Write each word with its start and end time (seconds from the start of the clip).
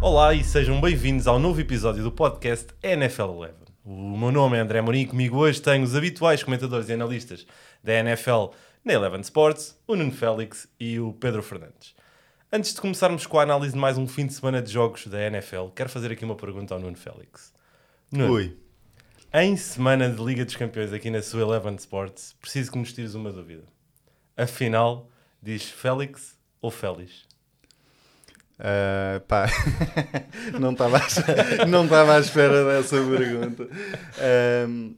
Olá 0.00 0.34
e 0.34 0.44
sejam 0.44 0.80
bem-vindos 0.80 1.26
ao 1.26 1.38
novo 1.38 1.60
episódio 1.60 2.02
do 2.02 2.12
podcast 2.12 2.68
NFL 2.82 3.22
Eleven. 3.22 3.64
O 3.84 4.16
meu 4.16 4.30
nome 4.30 4.56
é 4.56 4.60
André 4.60 4.80
Morim 4.80 5.00
e 5.00 5.06
comigo 5.06 5.36
hoje 5.36 5.60
tenho 5.60 5.82
os 5.84 5.94
habituais 5.94 6.42
comentadores 6.42 6.88
e 6.88 6.92
analistas 6.92 7.46
da 7.82 7.92
NFL 7.94 8.46
na 8.84 8.92
Eleven 8.92 9.20
Sports, 9.20 9.78
o 9.86 9.96
Nuno 9.96 10.12
Félix 10.12 10.68
e 10.78 11.00
o 11.00 11.12
Pedro 11.12 11.42
Fernandes. 11.42 11.94
Antes 12.52 12.72
de 12.72 12.80
começarmos 12.80 13.26
com 13.26 13.38
a 13.38 13.42
análise 13.42 13.72
de 13.72 13.78
mais 13.78 13.98
um 13.98 14.06
fim 14.06 14.26
de 14.26 14.34
semana 14.34 14.62
de 14.62 14.72
jogos 14.72 15.06
da 15.06 15.20
NFL, 15.20 15.68
quero 15.74 15.90
fazer 15.90 16.12
aqui 16.12 16.24
uma 16.24 16.36
pergunta 16.36 16.72
ao 16.72 16.80
Nuno 16.80 16.96
Félix. 16.96 17.52
Nuno, 18.12 18.34
Oi. 18.34 18.56
Em 19.36 19.56
semana 19.56 20.08
de 20.08 20.22
Liga 20.22 20.44
dos 20.44 20.54
Campeões 20.54 20.92
aqui 20.92 21.10
na 21.10 21.20
sua 21.20 21.42
Eleven 21.42 21.74
Sports, 21.74 22.36
preciso 22.40 22.70
que 22.70 22.78
nos 22.78 22.92
tires 22.92 23.16
uma 23.16 23.32
dúvida. 23.32 23.64
Afinal, 24.36 25.10
diz 25.42 25.64
Félix 25.64 26.38
ou 26.62 26.70
Félix? 26.70 27.24
Ah, 28.60 29.20
pá, 29.26 29.46
não 30.60 30.70
estava 30.70 30.98
à, 30.98 31.00
à 32.16 32.20
espera 32.20 32.64
dessa 32.64 32.96
pergunta. 33.02 33.68
Ahm, 34.20 34.94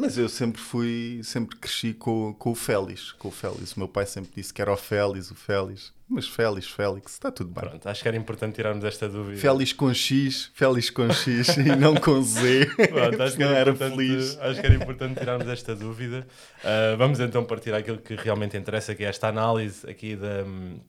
mas 0.00 0.16
eu 0.16 0.28
sempre 0.28 0.60
fui, 0.60 1.20
sempre 1.22 1.56
cresci 1.56 1.92
com, 1.92 2.34
com 2.34 2.52
o 2.52 2.54
Félix, 2.54 3.12
com 3.12 3.28
o 3.28 3.30
Félix. 3.30 3.72
O 3.72 3.80
meu 3.80 3.88
pai 3.88 4.06
sempre 4.06 4.32
disse 4.34 4.52
que 4.52 4.62
era 4.62 4.72
o 4.72 4.76
Félix, 4.76 5.30
o 5.30 5.34
Félix. 5.34 5.92
Mas 6.08 6.26
Félix, 6.26 6.66
Félix, 6.66 7.12
está 7.12 7.30
tudo 7.30 7.50
bem. 7.50 7.68
Pronto, 7.68 7.86
acho 7.88 8.02
que 8.02 8.08
era 8.08 8.16
importante 8.16 8.54
tirarmos 8.54 8.82
esta 8.82 9.08
dúvida. 9.08 9.38
Félix 9.38 9.72
com 9.74 9.92
X, 9.92 10.50
Félix 10.54 10.90
com 10.90 11.08
X 11.12 11.56
e 11.58 11.76
não 11.76 11.94
com 11.94 12.20
Z. 12.22 12.66
Pronto, 12.90 13.22
acho, 13.22 13.36
que 13.38 13.42
era 13.42 13.58
era 13.58 13.74
feliz. 13.76 14.38
acho 14.40 14.60
que 14.60 14.66
era 14.66 14.74
importante 14.74 15.20
tirarmos 15.20 15.46
esta 15.46 15.76
dúvida. 15.76 16.26
Uh, 16.64 16.96
vamos 16.96 17.20
então 17.20 17.44
partir 17.44 17.74
àquilo 17.74 17.98
que 17.98 18.14
realmente 18.14 18.56
interessa, 18.56 18.94
que 18.94 19.04
é 19.04 19.08
esta 19.08 19.28
análise 19.28 19.88
aqui 19.88 20.16
da 20.16 20.42
hum, 20.44 20.80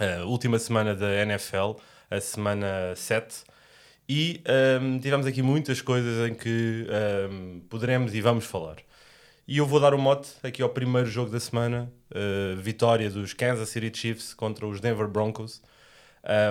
uh, 0.00 0.26
última 0.26 0.58
semana 0.58 0.94
da 0.94 1.14
NFL, 1.22 1.76
a 2.10 2.20
semana 2.20 2.94
7. 2.94 3.44
E 4.08 4.42
hum, 4.80 4.98
tivemos 4.98 5.26
aqui 5.26 5.42
muitas 5.42 5.82
coisas 5.82 6.30
em 6.30 6.34
que 6.34 6.86
hum, 7.30 7.60
poderemos 7.68 8.14
e 8.14 8.20
vamos 8.20 8.46
falar. 8.46 8.76
E 9.46 9.58
eu 9.58 9.66
vou 9.66 9.80
dar 9.80 9.94
o 9.94 9.98
mote 9.98 10.28
aqui 10.42 10.62
ao 10.62 10.68
primeiro 10.68 11.08
jogo 11.08 11.30
da 11.30 11.40
semana, 11.40 11.90
uh, 12.10 12.56
vitória 12.56 13.08
dos 13.10 13.32
Kansas 13.32 13.70
City 13.70 13.98
Chiefs 13.98 14.34
contra 14.34 14.66
os 14.66 14.78
Denver 14.78 15.08
Broncos, 15.08 15.62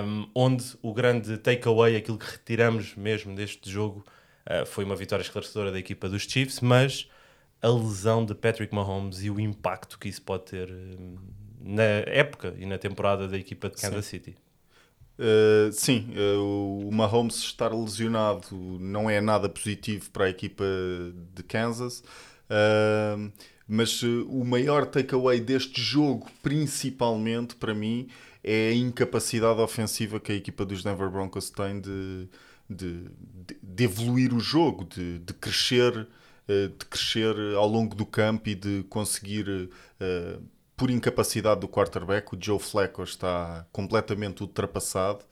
um, 0.04 0.28
onde 0.34 0.64
o 0.82 0.92
grande 0.92 1.38
takeaway, 1.38 1.94
aquilo 1.94 2.18
que 2.18 2.28
retiramos 2.28 2.96
mesmo 2.96 3.36
deste 3.36 3.70
jogo, 3.70 4.04
uh, 4.50 4.66
foi 4.66 4.84
uma 4.84 4.96
vitória 4.96 5.22
esclarecedora 5.22 5.70
da 5.70 5.78
equipa 5.78 6.08
dos 6.08 6.22
Chiefs, 6.22 6.60
mas 6.60 7.08
a 7.62 7.68
lesão 7.68 8.24
de 8.24 8.34
Patrick 8.34 8.74
Mahomes 8.74 9.22
e 9.22 9.30
o 9.30 9.38
impacto 9.38 9.96
que 9.96 10.08
isso 10.08 10.22
pode 10.22 10.46
ter 10.46 10.68
um, 10.68 11.18
na 11.60 11.82
época 11.82 12.54
e 12.58 12.66
na 12.66 12.78
temporada 12.78 13.28
da 13.28 13.38
equipa 13.38 13.68
de 13.68 13.76
Kansas 13.76 14.06
City. 14.06 14.36
Uh, 15.18 15.72
sim, 15.72 16.10
uh, 16.16 16.88
o 16.88 16.92
Mahomes 16.92 17.36
estar 17.38 17.72
lesionado 17.74 18.54
não 18.80 19.10
é 19.10 19.20
nada 19.20 19.48
positivo 19.48 20.08
para 20.10 20.26
a 20.26 20.30
equipa 20.30 20.64
de 21.34 21.42
Kansas, 21.42 22.00
uh, 22.48 23.32
mas 23.66 24.00
o 24.02 24.44
maior 24.44 24.86
takeaway 24.86 25.40
deste 25.40 25.80
jogo, 25.82 26.28
principalmente 26.42 27.56
para 27.56 27.74
mim, 27.74 28.08
é 28.44 28.68
a 28.70 28.74
incapacidade 28.74 29.60
ofensiva 29.60 30.20
que 30.20 30.30
a 30.32 30.34
equipa 30.36 30.64
dos 30.64 30.84
Denver 30.84 31.10
Broncos 31.10 31.50
tem 31.50 31.80
de, 31.80 32.28
de, 32.70 33.04
de- 33.62 33.84
evoluir 33.84 34.32
o 34.32 34.40
jogo, 34.40 34.84
de, 34.84 35.18
de 35.18 35.34
crescer, 35.34 36.06
de 36.48 36.86
crescer 36.88 37.34
ao 37.56 37.68
longo 37.68 37.94
do 37.94 38.06
campo 38.06 38.48
e 38.48 38.54
de 38.54 38.84
conseguir. 38.88 39.48
uh, 40.00 40.57
por 40.78 40.90
incapacidade 40.92 41.60
do 41.60 41.68
quarterback, 41.68 42.32
o 42.32 42.38
Joe 42.40 42.60
Flacco 42.60 43.02
está 43.02 43.66
completamente 43.72 44.42
ultrapassado. 44.42 45.24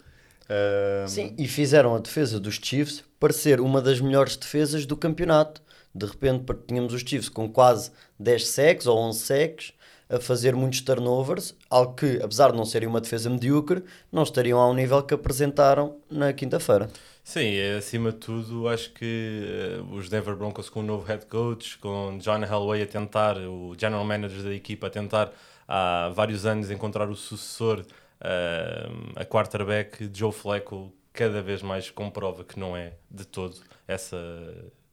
Sim, 1.07 1.35
e 1.39 1.47
fizeram 1.47 1.95
a 1.95 1.99
defesa 2.01 2.39
dos 2.39 2.59
Chiefs 2.61 3.05
parecer 3.19 3.61
uma 3.61 3.81
das 3.81 4.01
melhores 4.01 4.37
defesas 4.37 4.85
do 4.85 4.97
campeonato. 4.97 5.63
De 5.95 6.05
repente 6.05 6.45
tínhamos 6.67 6.93
os 6.93 7.01
Chiefs 7.01 7.29
com 7.29 7.49
quase 7.49 7.93
10 8.19 8.49
sacks 8.49 8.87
ou 8.87 8.99
11 8.99 9.19
sacks, 9.21 9.73
a 10.09 10.21
fazer 10.21 10.55
muitos 10.55 10.81
turnovers, 10.81 11.55
algo 11.69 11.95
que, 11.95 12.21
apesar 12.23 12.53
de 12.53 12.57
não 12.57 12.65
serem 12.65 12.89
uma 12.89 13.01
defesa 13.01 13.29
medíocre, 13.29 13.83
não 14.11 14.23
estariam 14.23 14.59
ao 14.59 14.73
nível 14.73 15.03
que 15.03 15.15
apresentaram 15.15 15.97
na 16.11 16.33
quinta-feira. 16.33 16.89
Sim, 17.25 17.61
acima 17.77 18.13
de 18.13 18.19
tudo, 18.19 18.69
acho 18.69 18.93
que 18.93 19.45
eh, 19.45 19.83
os 19.93 20.09
Denver 20.09 20.37
Broncos 20.37 20.71
com 20.71 20.79
o 20.79 20.83
novo 20.83 21.05
head 21.07 21.27
coach, 21.27 21.77
com 21.79 22.19
John 22.19 22.45
Elway 22.45 22.83
a 22.83 22.87
tentar, 22.87 23.37
o 23.37 23.75
general 23.77 24.05
manager 24.05 24.45
da 24.45 24.55
equipa 24.55 24.87
a 24.87 24.91
tentar 24.91 25.33
há 25.67 26.09
vários 26.15 26.47
anos 26.47 26.71
encontrar 26.71 27.11
o 27.11 27.17
sucessor 27.17 27.85
eh, 28.21 28.89
a 29.17 29.25
quarterback, 29.25 30.09
Joe 30.15 30.31
Flacco 30.31 30.93
cada 31.13 31.43
vez 31.43 31.63
mais 31.63 31.91
comprova 31.91 32.45
que 32.45 32.61
não 32.61 32.77
é 32.77 32.93
de 33.11 33.27
todo 33.27 33.57
essa 33.89 34.17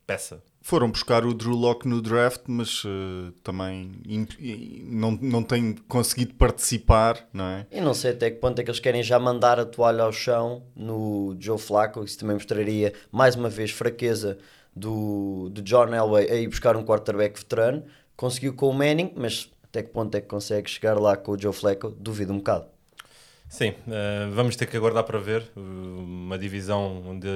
peça. 0.08 0.42
Foram 0.66 0.90
buscar 0.90 1.26
o 1.26 1.34
Drew 1.34 1.54
Locke 1.54 1.86
no 1.86 2.02
draft, 2.02 2.44
mas 2.48 2.86
uh, 2.86 3.34
também 3.44 3.92
imp- 4.08 4.40
não, 4.86 5.12
não 5.12 5.44
tem 5.44 5.76
conseguido 5.90 6.36
participar, 6.36 7.28
não 7.34 7.44
é? 7.44 7.68
E 7.70 7.82
não 7.82 7.94
sei 7.94 8.12
até 8.12 8.32
que 8.32 8.38
ponto 8.40 8.60
é 8.60 8.64
que 8.64 8.70
eles 8.70 8.80
querem 8.80 9.04
já 9.04 9.20
mandar 9.20 9.60
a 9.60 9.66
toalha 9.66 10.04
ao 10.04 10.14
chão 10.14 10.64
no 10.74 11.36
Joe 11.38 11.58
Flacco. 11.58 12.02
Isso 12.02 12.18
também 12.18 12.36
mostraria 12.36 12.94
mais 13.12 13.36
uma 13.36 13.50
vez 13.50 13.72
fraqueza 13.72 14.38
do, 14.74 15.50
do 15.52 15.62
John 15.62 15.94
Elway 15.94 16.32
a 16.32 16.36
ir 16.36 16.48
buscar 16.48 16.78
um 16.78 16.86
quarterback 16.86 17.38
veterano. 17.38 17.84
Conseguiu 18.16 18.54
com 18.54 18.70
o 18.70 18.74
Manning, 18.74 19.12
mas 19.18 19.52
até 19.66 19.84
que 19.84 19.90
ponto 19.90 20.16
é 20.16 20.22
que 20.22 20.28
consegue 20.28 20.70
chegar 20.70 20.98
lá 20.98 21.18
com 21.18 21.34
o 21.34 21.38
Joe 21.40 21.52
Flacco? 21.52 21.90
Duvido 21.90 22.32
um 22.32 22.38
bocado. 22.38 22.68
Sim, 23.50 23.74
eh, 23.86 24.30
vamos 24.32 24.56
ter 24.56 24.66
que 24.66 24.78
aguardar 24.78 25.04
para 25.04 25.20
ver 25.20 25.44
uh, 25.58 25.60
uma 25.60 26.38
divisão 26.38 27.04
onde 27.06 27.28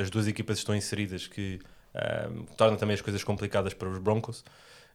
as 0.00 0.08
duas 0.08 0.28
equipas 0.28 0.58
estão 0.58 0.74
inseridas 0.74 1.26
que 1.26 1.58
eh, 1.96 2.28
torna 2.56 2.76
também 2.76 2.94
as 2.94 3.00
coisas 3.00 3.24
complicadas 3.24 3.74
para 3.74 3.88
os 3.88 3.98
Broncos. 3.98 4.44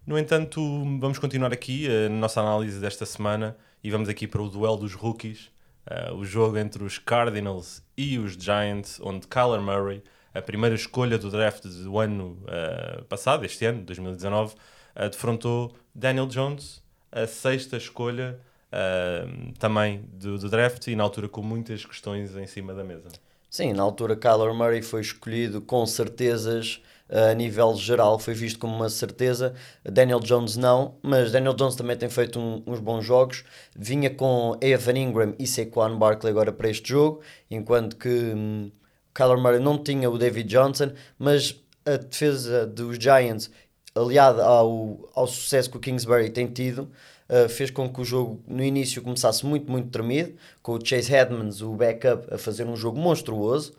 No 0.06 0.18
entanto, 0.18 0.62
vamos 1.00 1.20
continuar 1.20 1.52
aqui 1.52 1.88
a 1.88 2.10
nossa 2.10 2.42
análise 2.42 2.80
desta 2.80 3.06
semana 3.06 3.56
e 3.84 3.90
vamos 3.92 4.10
aqui 4.10 4.28
para 4.28 4.42
o 4.42 4.50
duelo 4.50 4.78
dos 4.78 4.94
rookies, 4.94 5.52
eh, 5.86 6.12
o 6.12 6.24
jogo 6.24 6.58
entre 6.58 6.84
os 6.84 6.98
Cardinals 6.98 7.84
e 7.98 8.18
os 8.18 8.34
Giants, 8.34 9.00
onde 9.02 9.28
Kyler 9.28 9.62
Murray, 9.62 10.04
a 10.34 10.42
primeira 10.42 10.76
escolha 10.76 11.18
do 11.18 11.30
draft 11.30 11.66
do 11.66 12.00
ano 12.00 12.38
eh, 12.48 13.04
passado, 13.10 13.46
este 13.46 13.66
ano, 13.66 13.84
2019, 13.84 14.56
eh, 14.96 15.10
defrontou 15.10 15.76
Daniel 15.94 16.28
Jones, 16.28 16.82
a 17.12 17.28
sexta 17.28 17.76
escolha 17.78 18.40
uh, 18.72 19.52
também 19.60 20.02
do, 20.14 20.38
do 20.38 20.50
draft 20.50 20.88
e 20.88 20.96
na 20.96 21.04
altura 21.04 21.28
com 21.28 21.42
muitas 21.42 21.86
questões 21.86 22.36
em 22.38 22.48
cima 22.48 22.74
da 22.74 22.86
mesa. 22.86 23.10
Sim, 23.52 23.74
na 23.74 23.84
altura 23.84 24.16
Kyler 24.16 24.54
Murray 24.54 24.82
foi 24.82 25.02
escolhido 25.02 25.62
com 25.62 25.86
certezas 25.86 26.82
eh, 27.10 27.32
a 27.32 27.34
nível 27.34 27.76
geral, 27.76 28.18
foi 28.18 28.34
visto 28.34 28.58
como 28.58 28.74
uma 28.74 28.90
certeza. 28.90 29.54
Daniel 29.84 30.22
Jones 30.22 30.56
não, 30.56 30.98
mas 31.04 31.32
Daniel 31.34 31.54
Jones 31.54 31.76
também 31.76 31.98
tem 31.98 32.10
feito 32.10 32.40
um- 32.40 32.64
uns 32.66 32.80
bons 32.80 33.04
jogos. 33.04 33.44
Vinha 33.76 34.10
com 34.10 34.58
Evan 34.62 34.98
Ingram 34.98 35.36
e 35.38 35.46
Saquon 35.46 35.98
Barkley 35.98 36.32
agora 36.32 36.54
para 36.54 36.70
este 36.70 36.88
jogo, 36.90 37.22
enquanto 37.50 37.98
que 37.98 38.08
hum, 38.10 38.72
Kyler 39.14 39.38
Murray 39.38 39.60
não 39.60 39.78
tinha 39.84 40.10
o 40.10 40.18
David 40.18 40.48
Johnson, 40.48 40.92
mas 41.20 41.62
a 41.86 41.98
defesa 41.98 42.66
dos 42.66 42.98
Giants, 42.98 43.52
aliada 43.94 44.46
ao, 44.46 45.10
ao 45.14 45.28
sucesso 45.28 45.70
que 45.70 45.76
o 45.78 45.80
Kingsbury 45.82 46.30
tem 46.30 46.48
tido, 46.48 46.90
uh, 47.32 47.50
fez 47.50 47.72
com 47.72 47.92
que 47.92 48.02
o 48.02 48.06
jogo 48.06 48.44
no 48.48 48.64
início 48.64 49.02
começasse 49.02 49.46
muito, 49.46 49.72
muito 49.72 49.90
tremido, 49.90 50.34
com 50.62 50.74
o 50.74 50.86
Chase 50.86 51.14
Edmonds, 51.14 51.62
o 51.62 51.74
backup, 51.74 52.32
a 52.34 52.38
fazer 52.38 52.66
um 52.66 52.76
jogo 52.76 53.00
monstruoso 53.00 53.74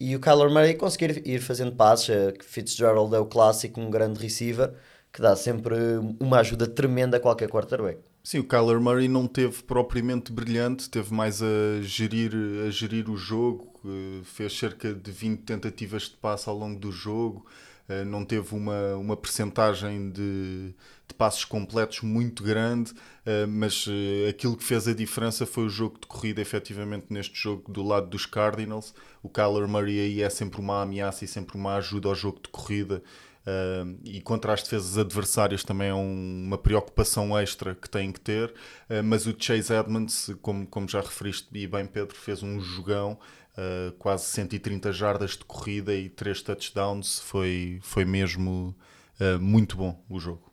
e 0.00 0.14
o 0.14 0.20
Kyler 0.20 0.50
Murray 0.50 0.74
conseguir 0.74 1.26
ir 1.26 1.40
fazendo 1.40 1.72
passes. 1.72 2.08
que 2.38 2.44
Fitzgerald 2.44 3.14
é 3.14 3.18
o 3.18 3.26
clássico, 3.26 3.80
um 3.80 3.90
grande 3.90 4.20
receiver 4.20 4.72
que 5.12 5.22
dá 5.22 5.34
sempre 5.34 5.74
uma 6.20 6.40
ajuda 6.40 6.66
tremenda 6.66 7.16
a 7.16 7.20
qualquer 7.20 7.48
quarterback. 7.48 7.98
Sim, 8.22 8.40
o 8.40 8.44
Kyler 8.44 8.80
Murray 8.80 9.08
não 9.08 9.26
teve 9.26 9.62
propriamente 9.62 10.30
brilhante, 10.30 10.90
teve 10.90 11.14
mais 11.14 11.42
a 11.42 11.80
gerir, 11.80 12.32
a 12.66 12.70
gerir 12.70 13.08
o 13.08 13.16
jogo, 13.16 13.72
eh, 13.84 14.20
fez 14.22 14.52
cerca 14.52 14.92
de 14.92 15.10
20 15.10 15.44
tentativas 15.44 16.02
de 16.02 16.16
passe 16.16 16.48
ao 16.48 16.54
longo 16.54 16.78
do 16.78 16.92
jogo, 16.92 17.46
eh, 17.46 17.67
não 18.04 18.24
teve 18.24 18.54
uma, 18.54 18.96
uma 18.96 19.16
percentagem 19.16 20.10
de, 20.10 20.74
de 21.06 21.14
passos 21.16 21.44
completos 21.44 22.02
muito 22.02 22.42
grande, 22.42 22.92
eh, 23.24 23.46
mas 23.46 23.86
eh, 23.88 24.28
aquilo 24.28 24.56
que 24.56 24.64
fez 24.64 24.86
a 24.86 24.92
diferença 24.92 25.46
foi 25.46 25.64
o 25.64 25.68
jogo 25.70 25.98
de 25.98 26.06
corrida, 26.06 26.40
efetivamente, 26.40 27.06
neste 27.08 27.38
jogo 27.38 27.72
do 27.72 27.82
lado 27.82 28.06
dos 28.08 28.26
Cardinals. 28.26 28.94
O 29.22 29.28
Kyler 29.28 29.66
Murray 29.66 30.00
aí 30.00 30.22
é 30.22 30.28
sempre 30.28 30.60
uma 30.60 30.82
ameaça 30.82 31.24
e 31.24 31.28
sempre 31.28 31.56
uma 31.56 31.76
ajuda 31.76 32.08
ao 32.08 32.14
jogo 32.14 32.40
de 32.42 32.48
corrida. 32.50 33.02
Uh, 33.46 33.98
e 34.04 34.20
contra 34.20 34.52
as 34.52 34.62
defesas 34.62 34.98
adversárias 34.98 35.64
também 35.64 35.88
é 35.88 35.94
um- 35.94 36.44
uma 36.46 36.58
preocupação 36.58 37.36
extra 37.38 37.74
que 37.74 37.88
têm 37.88 38.12
que 38.12 38.20
ter. 38.20 38.50
Uh, 38.90 39.02
mas 39.02 39.26
o 39.26 39.34
Chase 39.38 39.72
Edmonds, 39.72 40.30
como, 40.42 40.66
como 40.66 40.86
já 40.88 41.00
referiste 41.00 41.48
e 41.52 41.66
bem, 41.66 41.86
Pedro, 41.86 42.14
fez 42.14 42.42
um 42.42 42.60
jogão, 42.60 43.18
uh, 43.56 43.92
quase 43.98 44.26
130 44.26 44.92
jardas 44.92 45.30
de 45.32 45.44
corrida 45.44 45.94
e 45.94 46.08
3 46.10 46.42
touchdowns. 46.42 47.20
Foi, 47.20 47.78
foi 47.82 48.04
mesmo 48.04 48.76
uh, 49.20 49.40
muito 49.40 49.76
bom 49.76 50.04
o 50.08 50.18
jogo. 50.20 50.52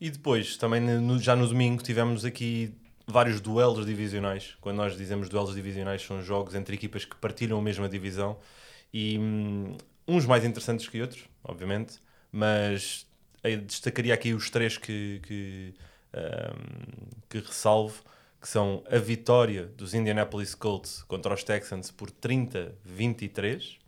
E 0.00 0.10
depois, 0.10 0.56
também 0.56 0.80
no, 0.80 1.18
já 1.18 1.36
no 1.36 1.46
domingo, 1.46 1.82
tivemos 1.82 2.24
aqui 2.24 2.74
vários 3.06 3.40
duelos 3.40 3.86
divisionais. 3.86 4.56
Quando 4.60 4.76
nós 4.76 4.96
dizemos 4.96 5.28
duelos 5.28 5.54
divisionais, 5.54 6.02
são 6.02 6.22
jogos 6.22 6.54
entre 6.54 6.74
equipas 6.74 7.04
que 7.04 7.16
partilham 7.16 7.58
a 7.58 7.62
mesma 7.62 7.88
divisão 7.88 8.38
e 8.92 9.18
hum, 9.18 9.76
uns 10.06 10.26
mais 10.26 10.44
interessantes 10.44 10.88
que 10.88 11.00
outros, 11.00 11.24
obviamente, 11.42 11.98
mas 12.30 13.06
destacaria 13.66 14.14
aqui 14.14 14.32
os 14.32 14.50
três 14.50 14.78
que, 14.78 15.20
que, 15.22 15.74
um, 16.14 17.20
que 17.28 17.38
ressalvo, 17.38 18.02
que 18.40 18.48
são 18.48 18.82
a 18.90 18.98
vitória 18.98 19.66
dos 19.66 19.94
Indianapolis 19.94 20.54
Colts 20.54 21.02
contra 21.02 21.32
os 21.32 21.44
Texans 21.44 21.90
por 21.90 22.10
30-23, 22.10 23.78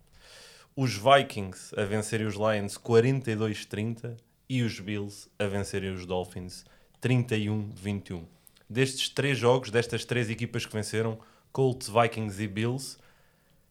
os 0.75 0.95
Vikings 0.95 1.75
a 1.79 1.85
vencerem 1.85 2.27
os 2.27 2.35
Lions 2.35 2.77
42-30 2.79 4.17
e 4.49 4.63
os 4.63 4.79
Bills 4.79 5.29
a 5.39 5.47
vencerem 5.47 5.91
os 5.91 6.07
Dolphins 6.07 6.65
31-21. 7.03 8.25
Destes 8.69 9.09
três 9.09 9.39
jogos, 9.39 9.71
destas 9.71 10.05
três 10.05 10.29
equipas 10.29 10.67
que 10.67 10.73
venceram, 10.73 11.19
Colts, 11.53 11.89
Vikings 11.89 12.43
e 12.43 12.49
Bills, 12.49 12.99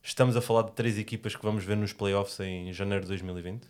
estamos 0.05 0.37
a 0.37 0.41
falar 0.41 0.63
de 0.63 0.71
três 0.73 0.97
equipas 0.97 1.35
que 1.35 1.43
vamos 1.43 1.63
ver 1.63 1.75
nos 1.75 1.91
playoffs 1.91 2.39
em 2.39 2.71
janeiro 2.71 3.03
de 3.03 3.09
2020? 3.09 3.67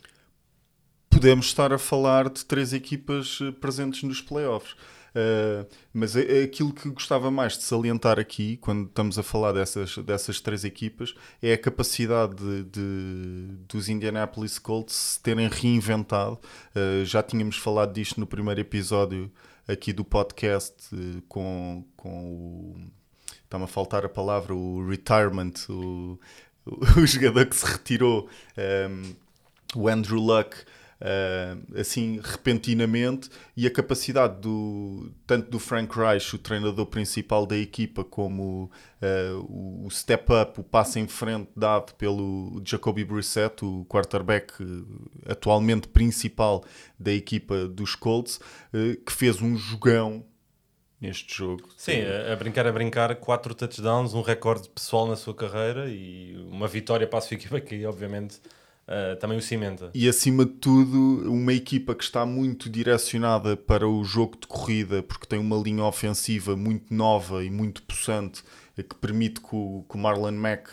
Podemos 1.10 1.46
estar 1.46 1.72
a 1.72 1.78
falar 1.78 2.30
de 2.30 2.44
três 2.44 2.74
equipas 2.74 3.40
eh, 3.42 3.52
presentes 3.52 4.04
nos 4.04 4.22
playoffs. 4.22 4.76
Uh, 5.16 5.66
mas 5.94 6.14
é, 6.18 6.42
é, 6.42 6.44
aquilo 6.44 6.74
que 6.74 6.90
gostava 6.90 7.32
mais 7.32 7.58
de 7.58 7.64
salientar 7.64 8.20
aqui, 8.20 8.58
quando 8.58 8.88
estamos 8.88 9.18
a 9.18 9.24
falar 9.24 9.54
dessas, 9.54 9.98
dessas 10.00 10.42
três 10.42 10.66
equipas, 10.66 11.16
é 11.42 11.54
a 11.54 11.58
capacidade 11.58 12.36
de, 12.36 12.64
de 12.66 13.48
dos 13.66 13.88
Indianapolis 13.88 14.60
Colts 14.60 14.94
se 14.94 15.22
terem 15.22 15.48
reinventado. 15.48 16.38
Uh, 16.76 17.06
já 17.06 17.24
tínhamos 17.24 17.56
falado 17.56 17.94
disto 17.94 18.20
no 18.20 18.28
primeiro 18.28 18.60
episódio 18.60 19.32
aqui 19.66 19.94
do 19.94 20.04
podcast 20.04 20.76
com, 21.30 21.86
com 21.96 22.32
o. 22.32 23.05
Está-me 23.56 23.64
a 23.64 23.68
faltar 23.68 24.06
a 24.06 24.10
palavra, 24.10 24.54
o 24.54 24.86
retirement, 24.86 25.54
o, 25.70 26.20
o 26.66 27.06
jogador 27.08 27.46
que 27.46 27.56
se 27.56 27.66
retirou, 27.66 28.28
um, 28.58 29.16
o 29.74 29.88
Andrew 29.88 30.20
Luck 30.20 30.58
uh, 31.00 31.80
assim 31.80 32.20
repentinamente 32.22 33.30
e 33.56 33.66
a 33.66 33.72
capacidade 33.72 34.42
do 34.42 35.10
tanto 35.26 35.50
do 35.50 35.58
Frank 35.58 35.98
Reich, 35.98 36.36
o 36.36 36.38
treinador 36.38 36.86
principal 36.88 37.46
da 37.46 37.56
equipa, 37.56 38.04
como 38.04 38.70
uh, 39.02 39.86
o 39.86 39.90
step 39.90 40.34
up, 40.34 40.60
o 40.60 40.64
passo 40.64 41.00
em 41.00 41.08
frente 41.08 41.50
dado 41.56 41.94
pelo 41.94 42.62
Jacoby 42.66 43.06
Brissett, 43.06 43.64
o 43.64 43.86
quarterback 43.86 44.54
atualmente 45.26 45.88
principal 45.88 46.62
da 47.00 47.14
equipa 47.14 47.70
dos 47.70 47.96
Colts, 47.96 48.38
uh, 48.74 49.02
que 49.06 49.14
fez 49.14 49.42
um 49.42 49.56
jogão 49.56 50.26
neste 51.00 51.36
jogo. 51.36 51.70
Sim, 51.78 52.02
a, 52.02 52.34
a, 52.34 52.36
brincar, 52.36 52.68
a 52.68 52.72
brincar, 52.72 53.16
quatro 53.16 53.54
touchdowns, 53.54 54.14
um 54.14 54.22
recorde 54.22 54.70
pessoal 54.70 55.08
na 55.08 55.16
sua 55.16 55.34
carreira 55.34 55.90
e 55.90 56.36
uma 56.50 56.68
vitória 56.68 57.08
para 57.08 57.20
a 57.20 57.22
sua 57.22 57.36
equipa 57.36 57.60
que 57.60 57.86
obviamente 57.86 58.40
uh, 58.88 59.16
também 59.20 59.38
o 59.38 59.42
cimenta. 59.42 59.92
E 59.94 60.08
acima 60.08 60.46
de 60.46 60.54
tudo, 60.54 61.32
uma 61.32 61.54
equipa 61.54 61.94
que 61.94 62.04
está 62.04 62.26
muito 62.26 62.70
direcionada 62.70 63.56
para 63.58 63.88
o 63.88 64.04
jogo 64.04 64.38
de 64.40 64.48
corrida, 64.48 65.04
porque 65.04 65.26
tem 65.26 65.40
uma 65.40 65.58
linha 65.58 65.84
ofensiva 65.84 66.56
muito 66.56 66.94
nova 66.94 67.44
e 67.44 67.50
muito 67.50 67.82
possante, 67.84 68.44
eh, 68.78 68.84
que 68.84 68.96
permite 68.96 69.42
que 69.42 69.56
o, 69.56 69.86
que 69.90 69.96
o 69.96 70.00
Marlon 70.00 70.34
Mack 70.34 70.70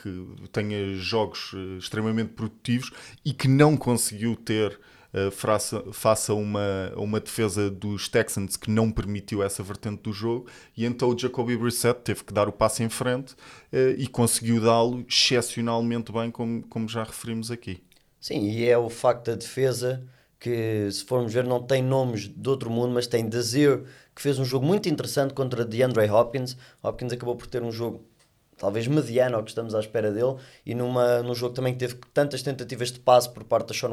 tenha 0.53 0.95
jogos 0.95 1.53
eh, 1.55 1.79
extremamente 1.79 2.33
produtivos 2.33 2.91
e 3.25 3.33
que 3.33 3.49
não 3.49 3.77
conseguiu 3.77 4.37
ter. 4.37 4.79
Uh, 5.13 5.31
faça, 5.31 5.85
faça 5.93 6.33
uma, 6.33 6.93
uma 6.97 7.21
defesa 7.21 7.71
dos 7.71 8.09
Texans 8.09 8.57
que 8.57 8.71
não 8.71 8.91
permitiu 8.91 9.43
essa 9.43 9.63
vertente 9.63 10.03
do 10.03 10.13
jogo 10.13 10.47
e 10.75 10.87
então 10.87 11.11
o 11.11 11.19
Jacoby 11.19 11.55
Brissett 11.55 12.01
teve 12.01 12.25
que 12.25 12.33
dar 12.33 12.49
o 12.49 12.53
passo 12.53 12.83
em 12.83 12.89
frente 12.89 13.33
uh, 13.33 13.91
e 13.99 14.07
conseguiu 14.07 14.59
dá-lo 14.59 15.05
excepcionalmente 15.07 16.11
bem 16.11 16.31
como, 16.31 16.63
como 16.63 16.89
já 16.89 17.05
referimos 17.05 17.51
aqui. 17.51 17.83
Sim, 18.19 18.49
e 18.49 18.67
é 18.67 18.79
o 18.79 18.89
facto 18.89 19.27
da 19.27 19.35
defesa 19.35 20.07
que, 20.43 20.91
se 20.91 21.05
formos 21.05 21.33
ver, 21.33 21.45
não 21.45 21.63
tem 21.63 21.83
nomes 21.83 22.29
de 22.29 22.49
outro 22.49 22.69
mundo, 22.69 22.93
mas 22.93 23.07
tem 23.07 23.29
Desir, 23.29 23.85
que 24.15 24.21
fez 24.21 24.41
um 24.41 24.45
jogo 24.45 24.67
muito 24.67 24.89
interessante 24.89 25.33
contra 25.35 25.65
DeAndre 25.65 26.11
Hopkins. 26.11 26.57
Hopkins 26.83 27.13
acabou 27.13 27.37
por 27.37 27.47
ter 27.47 27.63
um 27.63 27.71
jogo 27.71 28.05
talvez 28.63 28.87
mediano 28.87 29.37
ao 29.37 29.43
que 29.43 29.51
estamos 29.51 29.75
à 29.75 29.81
espera 29.81 30.13
dele, 30.13 30.37
e 30.65 30.73
numa, 30.73 31.21
num 31.21 31.35
jogo 31.35 31.53
também 31.53 31.73
que 31.73 31.81
teve 31.81 31.97
tantas 32.15 32.45
tentativas 32.45 32.93
de 32.93 33.01
passe 33.01 33.29
por 33.29 33.43
parte 33.43 33.67
da 33.71 33.75
Sean 33.75 33.91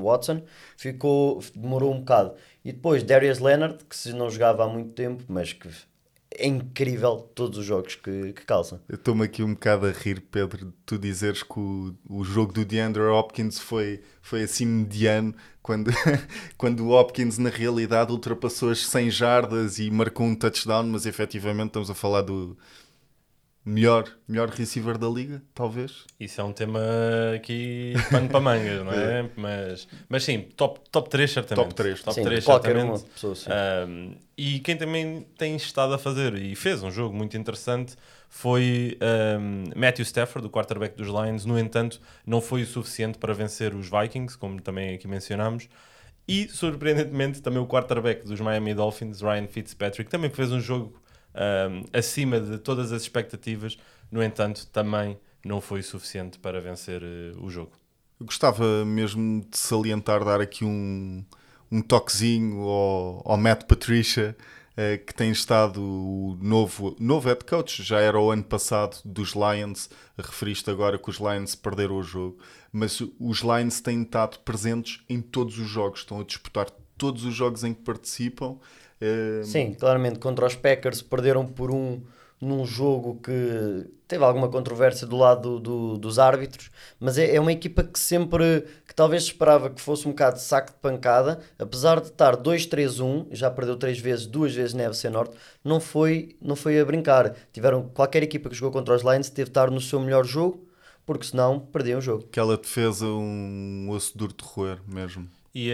Watson, 0.00 0.42
ficou, 0.76 1.42
demorou 1.52 1.92
um 1.92 1.98
bocado. 1.98 2.34
E 2.64 2.70
depois 2.70 3.02
Darius 3.02 3.40
Leonard, 3.40 3.84
que 3.84 3.96
se 3.96 4.12
não 4.12 4.30
jogava 4.30 4.62
há 4.62 4.68
muito 4.68 4.92
tempo, 4.92 5.24
mas 5.26 5.52
que 5.52 5.68
é 6.36 6.46
incrível 6.46 7.28
todos 7.34 7.58
os 7.58 7.66
jogos 7.66 7.96
que, 7.96 8.32
que 8.32 8.44
calça. 8.44 8.80
Eu 8.88 8.94
estou-me 8.94 9.24
aqui 9.24 9.42
um 9.42 9.54
bocado 9.54 9.86
a 9.86 9.90
rir, 9.90 10.20
Pedro, 10.20 10.66
de 10.66 10.72
tu 10.86 10.96
dizeres 10.96 11.42
que 11.42 11.58
o, 11.58 11.92
o 12.08 12.22
jogo 12.22 12.52
do 12.52 12.64
DeAndre 12.64 13.02
Hopkins 13.02 13.58
foi, 13.58 14.00
foi 14.22 14.44
assim 14.44 14.64
mediano, 14.64 15.34
quando, 15.60 15.90
quando 16.56 16.86
o 16.86 16.90
Hopkins 16.90 17.36
na 17.36 17.50
realidade 17.50 18.12
ultrapassou 18.12 18.70
as 18.70 18.86
100 18.86 19.10
jardas 19.10 19.78
e 19.80 19.90
marcou 19.90 20.24
um 20.24 20.36
touchdown, 20.36 20.84
mas 20.84 21.04
efetivamente 21.04 21.68
estamos 21.68 21.90
a 21.90 21.94
falar 21.94 22.22
do, 22.22 22.56
melhor, 23.64 24.04
melhor 24.28 24.48
receiver 24.50 24.98
da 24.98 25.08
liga, 25.08 25.42
talvez. 25.54 26.04
Isso 26.20 26.40
é 26.40 26.44
um 26.44 26.52
tema 26.52 26.80
aqui 27.34 27.94
pano 28.10 28.28
para 28.28 28.40
mangas, 28.40 28.84
não 28.84 28.92
é? 28.92 29.20
é? 29.20 29.30
mas, 29.36 29.88
mas 30.08 30.24
sim, 30.24 30.48
top, 30.56 30.80
top 30.90 31.08
3 31.08 31.30
certamente. 31.30 31.64
Top 31.64 31.74
3. 31.74 32.02
Top 32.02 32.14
sim, 32.14 32.22
3 32.22 32.44
certamente. 32.44 33.04
Pessoa, 33.04 33.34
um, 33.88 34.14
e 34.36 34.58
quem 34.60 34.76
também 34.76 35.26
tem 35.38 35.56
estado 35.56 35.94
a 35.94 35.98
fazer 35.98 36.34
e 36.34 36.54
fez 36.54 36.82
um 36.82 36.90
jogo 36.90 37.16
muito 37.16 37.36
interessante 37.36 37.96
foi 38.28 38.98
um, 39.40 39.64
Matthew 39.78 40.02
Stafford, 40.02 40.48
o 40.48 40.50
quarterback 40.50 40.96
dos 40.96 41.06
Lions. 41.06 41.46
No 41.46 41.56
entanto, 41.56 42.00
não 42.26 42.40
foi 42.40 42.62
o 42.62 42.66
suficiente 42.66 43.16
para 43.16 43.32
vencer 43.32 43.72
os 43.74 43.88
Vikings, 43.88 44.36
como 44.36 44.60
também 44.60 44.92
aqui 44.92 45.06
mencionámos. 45.06 45.68
E, 46.26 46.48
surpreendentemente, 46.48 47.40
também 47.40 47.60
o 47.60 47.66
quarterback 47.66 48.26
dos 48.26 48.40
Miami 48.40 48.74
Dolphins, 48.74 49.20
Ryan 49.20 49.46
Fitzpatrick, 49.46 50.10
também 50.10 50.30
fez 50.30 50.50
um 50.50 50.60
jogo 50.60 51.00
um, 51.34 51.84
acima 51.92 52.40
de 52.40 52.58
todas 52.58 52.92
as 52.92 53.02
expectativas, 53.02 53.76
no 54.10 54.22
entanto, 54.22 54.66
também 54.68 55.18
não 55.44 55.60
foi 55.60 55.82
suficiente 55.82 56.38
para 56.38 56.60
vencer 56.60 57.02
uh, 57.02 57.44
o 57.44 57.50
jogo. 57.50 57.72
Eu 58.18 58.26
gostava 58.26 58.84
mesmo 58.84 59.44
de 59.50 59.58
salientar, 59.58 60.24
dar 60.24 60.40
aqui 60.40 60.64
um, 60.64 61.24
um 61.70 61.82
toquezinho 61.82 62.60
ao, 62.62 63.22
ao 63.32 63.36
Matt 63.36 63.64
Patricia, 63.64 64.36
uh, 64.72 65.04
que 65.04 65.12
tem 65.12 65.30
estado 65.30 65.82
o 65.82 66.38
novo, 66.40 66.96
novo 66.98 67.28
head 67.28 67.44
coach, 67.44 67.82
já 67.82 68.00
era 68.00 68.18
o 68.18 68.30
ano 68.30 68.44
passado 68.44 68.98
dos 69.04 69.34
Lions, 69.34 69.90
referiste 70.16 70.70
agora 70.70 70.98
que 70.98 71.10
os 71.10 71.18
Lions 71.18 71.54
perderam 71.54 71.96
o 71.96 72.02
jogo, 72.02 72.38
mas 72.72 73.00
os 73.18 73.40
Lions 73.40 73.80
têm 73.80 74.02
estado 74.02 74.38
presentes 74.40 75.02
em 75.08 75.20
todos 75.20 75.58
os 75.58 75.68
jogos, 75.68 76.00
estão 76.00 76.20
a 76.20 76.24
disputar 76.24 76.70
todos 76.96 77.24
os 77.24 77.34
jogos 77.34 77.64
em 77.64 77.74
que 77.74 77.82
participam 77.82 78.58
Sim, 79.44 79.74
claramente 79.74 80.18
contra 80.18 80.46
os 80.46 80.54
Packers 80.54 81.02
perderam 81.02 81.46
por 81.46 81.70
um 81.70 82.00
num 82.44 82.66
jogo 82.66 83.18
que 83.22 83.86
teve 84.06 84.22
alguma 84.22 84.48
controvérsia 84.48 85.06
do 85.06 85.16
lado 85.16 85.58
do, 85.58 85.60
do, 85.60 85.98
dos 85.98 86.18
árbitros, 86.18 86.70
mas 87.00 87.16
é, 87.16 87.34
é, 87.34 87.40
uma 87.40 87.52
equipa 87.52 87.82
que 87.82 87.98
sempre, 87.98 88.64
que 88.86 88.94
talvez 88.94 89.24
esperava 89.24 89.70
que 89.70 89.80
fosse 89.80 90.06
um 90.06 90.10
bocado 90.10 90.36
de 90.36 90.42
saco 90.42 90.72
de 90.72 90.78
pancada, 90.78 91.40
apesar 91.58 92.00
de 92.00 92.08
estar 92.08 92.36
2-3-1, 92.36 93.28
já 93.32 93.50
perdeu 93.50 93.76
três 93.76 93.98
vezes, 93.98 94.26
duas 94.26 94.54
vezes 94.54 94.74
na 94.74 94.84
FC 94.84 95.08
Norte, 95.08 95.36
não 95.64 95.80
foi, 95.80 96.36
não 96.40 96.54
foi 96.54 96.78
a 96.78 96.84
brincar. 96.84 97.34
Tiveram, 97.52 97.88
qualquer 97.88 98.22
equipa 98.22 98.48
que 98.48 98.54
jogou 98.54 98.72
contra 98.72 98.94
os 98.94 99.02
Lions 99.02 99.30
teve 99.30 99.46
de 99.46 99.50
estar 99.50 99.70
no 99.70 99.80
seu 99.80 99.98
melhor 99.98 100.24
jogo, 100.24 100.66
porque 101.06 101.26
senão 101.26 101.58
perdiam 101.58 101.98
o 101.98 102.02
jogo. 102.02 102.24
Aquela 102.24 102.56
defesa, 102.56 103.06
um 103.06 103.88
osso 103.90 104.16
duro 104.16 104.34
de 104.34 104.44
roer 104.44 104.78
mesmo. 104.86 105.28
E, 105.54 105.70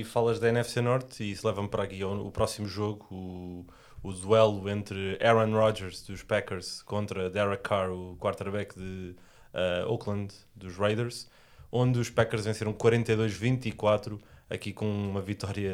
e 0.00 0.04
falas 0.04 0.38
da 0.38 0.48
NFC 0.48 0.80
Norte 0.80 1.24
e 1.24 1.32
isso 1.32 1.44
leva-me 1.46 1.68
para 1.68 1.82
aqui 1.82 2.04
o, 2.04 2.26
o 2.26 2.30
próximo 2.30 2.68
jogo, 2.68 3.06
o, 3.10 3.66
o 4.00 4.12
duelo 4.12 4.68
entre 4.68 5.18
Aaron 5.20 5.52
Rodgers 5.52 6.02
dos 6.02 6.22
Packers 6.22 6.82
contra 6.82 7.28
Derek 7.28 7.64
Carr, 7.64 7.90
o 7.90 8.16
quarterback 8.20 8.78
de 8.78 9.16
uh, 9.52 9.90
Oakland 9.90 10.32
dos 10.54 10.76
Raiders, 10.76 11.28
onde 11.72 11.98
os 11.98 12.10
Packers 12.10 12.44
venceram 12.44 12.72
42-24, 12.72 14.20
aqui 14.48 14.72
com 14.72 14.86
uma 14.86 15.20
vitória 15.20 15.72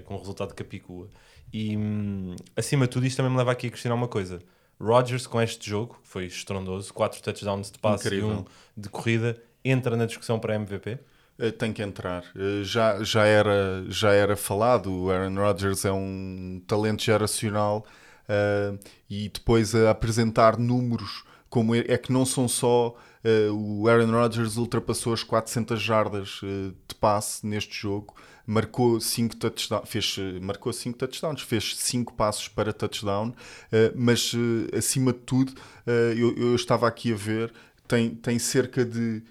uh, 0.00 0.02
com 0.04 0.16
resultado 0.16 0.48
de 0.48 0.54
Capicua. 0.54 1.10
E 1.52 1.76
um, 1.76 2.34
acima 2.56 2.86
de 2.86 2.92
tudo, 2.92 3.06
isto 3.06 3.18
também 3.18 3.32
me 3.32 3.36
leva 3.36 3.52
aqui 3.52 3.66
a 3.66 3.70
questionar 3.70 3.96
uma 3.96 4.08
coisa. 4.08 4.40
Rodgers, 4.80 5.26
com 5.26 5.40
este 5.42 5.68
jogo, 5.68 5.98
que 6.02 6.08
foi 6.08 6.24
estrondoso, 6.24 6.92
4 6.92 7.22
touchdowns 7.22 7.70
de 7.70 7.78
passe 7.78 8.06
Incrível. 8.06 8.30
e 8.30 8.32
um 8.32 8.44
de 8.76 8.88
corrida, 8.88 9.40
entra 9.64 9.94
na 9.94 10.06
discussão 10.06 10.38
para 10.38 10.54
MVP? 10.54 10.98
Eh, 11.38 11.50
tem 11.50 11.72
que 11.72 11.82
entrar. 11.82 12.24
Eh, 12.36 12.62
já, 12.62 13.02
já, 13.02 13.24
era, 13.24 13.84
já 13.88 14.12
era 14.12 14.36
falado, 14.36 14.92
o 14.92 15.10
Aaron 15.10 15.34
Rodgers 15.34 15.84
é 15.84 15.92
um 15.92 16.62
talento 16.66 17.02
geracional 17.02 17.84
uh, 18.28 18.78
e 19.10 19.28
depois 19.28 19.74
a 19.74 19.90
apresentar 19.90 20.56
números 20.58 21.24
como 21.50 21.74
é, 21.74 21.80
é 21.88 21.98
que 21.98 22.12
não 22.12 22.24
são 22.24 22.48
só 22.48 22.96
uh, 23.24 23.52
o 23.52 23.88
Aaron 23.88 24.10
Rodgers 24.10 24.56
ultrapassou 24.56 25.12
as 25.12 25.22
400 25.24 25.80
jardas 25.80 26.40
uh, 26.42 26.74
de 26.86 26.94
passe 27.00 27.44
neste 27.44 27.74
jogo, 27.80 28.14
marcou 28.46 29.00
5 29.00 29.34
touchdowns, 29.36 29.88
fez, 29.88 30.16
marcou 30.40 30.72
cinco 30.72 30.98
touchdowns, 30.98 31.42
fez 31.42 31.76
5 31.76 32.14
passos 32.14 32.46
para 32.46 32.72
touchdown, 32.72 33.34
mas 33.94 34.32
acima 34.76 35.14
de 35.14 35.20
tudo, 35.20 35.54
eu, 36.14 36.36
eu, 36.36 36.54
estava 36.54 36.86
aqui 36.86 37.10
a 37.10 37.16
ver, 37.16 37.50
tem, 37.88 38.10
tem 38.10 38.38
cerca 38.38 38.84
de 38.84 39.22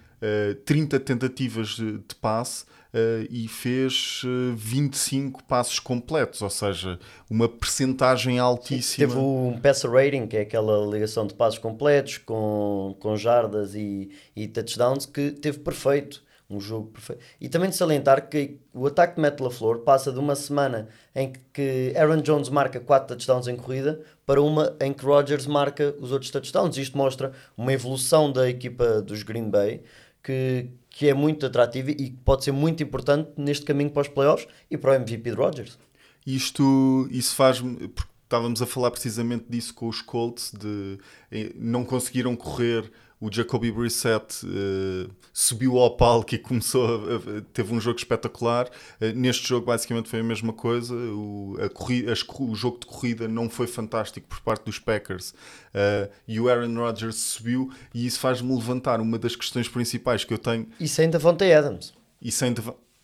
30 0.65 0.99
tentativas 0.99 1.69
de, 1.69 1.93
de 1.93 2.15
passe. 2.21 2.65
Uh, 2.93 3.25
e 3.31 3.47
fez 3.47 4.21
uh, 4.23 4.55
25 4.55 5.43
passos 5.45 5.79
completos, 5.79 6.43
ou 6.43 6.49
seja, 6.51 6.99
uma 7.27 7.49
percentagem 7.49 8.37
altíssima. 8.37 9.07
Teve 9.07 9.19
um 9.19 9.59
passer 9.59 9.89
rating, 9.89 10.27
que 10.27 10.37
é 10.37 10.41
aquela 10.41 10.85
ligação 10.85 11.25
de 11.25 11.33
passos 11.33 11.57
completos 11.57 12.19
com, 12.19 12.95
com 12.99 13.17
jardas 13.17 13.73
e, 13.73 14.11
e 14.35 14.47
touchdowns, 14.47 15.07
que 15.07 15.31
teve 15.31 15.57
perfeito 15.57 16.21
um 16.49 16.59
jogo 16.59 16.89
perfeito. 16.89 17.23
E 17.39 17.49
também 17.49 17.69
de 17.69 17.75
salientar 17.75 18.29
que 18.29 18.59
o 18.73 18.85
ataque 18.85 19.15
de 19.15 19.21
Matt 19.21 19.39
LaFleur 19.39 19.79
passa 19.79 20.11
de 20.11 20.19
uma 20.19 20.35
semana 20.35 20.87
em 21.15 21.33
que 21.51 21.93
Aaron 21.95 22.21
Jones 22.21 22.49
marca 22.49 22.79
4 22.79 23.07
touchdowns 23.07 23.47
em 23.47 23.55
corrida 23.55 24.01
para 24.25 24.41
uma 24.41 24.75
em 24.79 24.93
que 24.93 25.05
Rodgers 25.05 25.47
marca 25.47 25.95
os 25.99 26.11
outros 26.11 26.31
touchdowns. 26.31 26.77
Isto 26.77 26.97
mostra 26.97 27.31
uma 27.57 27.73
evolução 27.73 28.31
da 28.31 28.47
equipa 28.49 29.01
dos 29.01 29.23
Green 29.23 29.49
Bay 29.49 29.81
que, 30.23 30.69
que 30.89 31.09
é 31.09 31.13
muito 31.13 31.45
atrativa 31.45 31.91
e 31.91 32.11
pode 32.11 32.45
ser 32.45 32.51
muito 32.51 32.81
importante 32.81 33.29
neste 33.37 33.65
caminho 33.65 33.91
para 33.91 34.01
os 34.03 34.07
playoffs 34.07 34.47
e 34.71 34.77
para 34.77 34.91
o 34.91 34.95
MVP 34.95 35.31
de 35.31 35.35
Rodgers. 35.35 35.77
Isto 36.25 37.07
isso 37.11 37.35
faz-me. 37.35 37.91
Estávamos 38.23 38.61
a 38.63 38.65
falar 38.65 38.89
precisamente 38.89 39.45
disso 39.47 39.75
com 39.75 39.87
os 39.87 40.01
Colts, 40.01 40.51
de 40.57 40.97
eh, 41.31 41.51
não 41.55 41.85
conseguiram 41.85 42.35
correr 42.35 42.89
o 43.23 43.31
Jacoby 43.31 43.71
Brissett 43.71 44.45
uh, 44.45 45.09
subiu 45.31 45.77
ao 45.77 45.95
palco 45.95 46.35
e 46.35 46.37
começou 46.37 46.85
a, 46.85 47.37
a, 47.37 47.41
teve 47.53 47.73
um 47.73 47.79
jogo 47.79 47.97
espetacular. 47.97 48.67
Uh, 48.99 49.15
neste 49.15 49.47
jogo 49.47 49.65
basicamente 49.65 50.09
foi 50.09 50.19
a 50.19 50.23
mesma 50.23 50.51
coisa. 50.51 50.93
O, 50.93 51.57
a 51.63 51.69
corrida, 51.69 52.11
as, 52.11 52.21
o 52.21 52.53
jogo 52.53 52.79
de 52.79 52.85
corrida 52.85 53.25
não 53.25 53.49
foi 53.49 53.65
fantástico 53.65 54.27
por 54.27 54.41
parte 54.41 54.65
dos 54.65 54.77
Packers 54.77 55.29
uh, 55.29 56.11
e 56.27 56.37
o 56.37 56.49
Aaron 56.49 56.75
Rodgers 56.75 57.15
subiu 57.15 57.71
e 57.93 58.05
isso 58.05 58.19
faz-me 58.19 58.53
levantar 58.53 58.99
uma 58.99 59.17
das 59.17 59.37
questões 59.37 59.69
principais 59.69 60.25
que 60.25 60.33
eu 60.33 60.37
tenho. 60.37 60.67
E 60.77 60.85
sem 60.85 61.09
Davante 61.09 61.49
Adams. 61.49 61.93
E 62.21 62.29
sem 62.29 62.53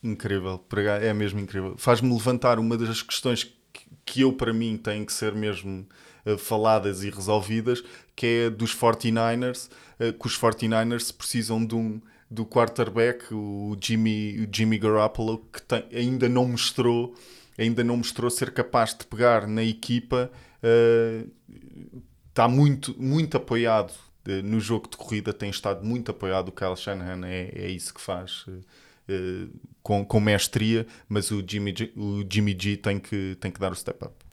Incrível, 0.03 0.61
é 1.01 1.13
mesmo 1.13 1.39
incrível. 1.39 1.75
Faz-me 1.77 2.13
levantar 2.13 2.59
uma 2.59 2.77
das 2.77 3.01
questões 3.01 3.43
que, 3.43 3.81
que 4.05 4.21
eu 4.21 4.33
para 4.33 4.53
mim 4.53 4.77
tenho 4.77 5.05
que 5.05 5.11
ser 5.11 5.33
mesmo 5.33 5.85
faladas 6.37 7.03
e 7.03 7.09
resolvidas, 7.09 7.83
que 8.19 8.25
é 8.25 8.49
dos 8.49 8.75
49ers, 8.75 9.69
eh, 9.97 10.11
que 10.11 10.27
os 10.27 10.37
49ers 10.37 11.15
precisam 11.15 11.65
de 11.65 11.73
um 11.73 12.01
do 12.29 12.45
quarterback, 12.45 13.33
o 13.33 13.77
Jimmy, 13.81 14.41
o 14.41 14.49
Jimmy 14.53 14.77
Garoppolo, 14.77 15.37
que 15.51 15.61
tem, 15.61 15.85
ainda 15.93 16.27
não 16.27 16.45
mostrou 16.45 17.15
ainda 17.57 17.81
não 17.83 17.97
mostrou 17.97 18.29
ser 18.29 18.51
capaz 18.51 18.93
de 18.93 19.05
pegar 19.05 19.47
na 19.47 19.63
equipa 19.63 20.29
uh, 20.63 21.31
está 22.29 22.47
muito, 22.47 22.93
muito 23.01 23.37
apoiado 23.37 23.91
uh, 24.27 24.43
no 24.43 24.59
jogo 24.59 24.89
de 24.89 24.97
corrida, 24.97 25.33
tem 25.33 25.49
estado 25.49 25.85
muito 25.85 26.11
apoiado 26.11 26.49
o 26.49 26.51
Kyle 26.51 26.75
Shanahan, 26.75 27.25
é, 27.25 27.51
é 27.53 27.69
isso 27.69 27.93
que 27.93 28.01
faz 28.01 28.45
uh, 28.47 29.49
com, 29.81 30.05
com 30.05 30.19
mestria, 30.19 30.85
mas 31.07 31.31
o 31.31 31.43
Jimmy, 31.45 31.73
G, 31.77 31.91
o 31.95 32.23
Jimmy 32.29 32.55
G 32.57 32.77
tem 32.77 32.99
que, 32.99 33.35
tem 33.39 33.49
que 33.49 33.59
dar 33.59 33.71
o 33.71 33.75
step 33.75 34.05
up. 34.05 34.28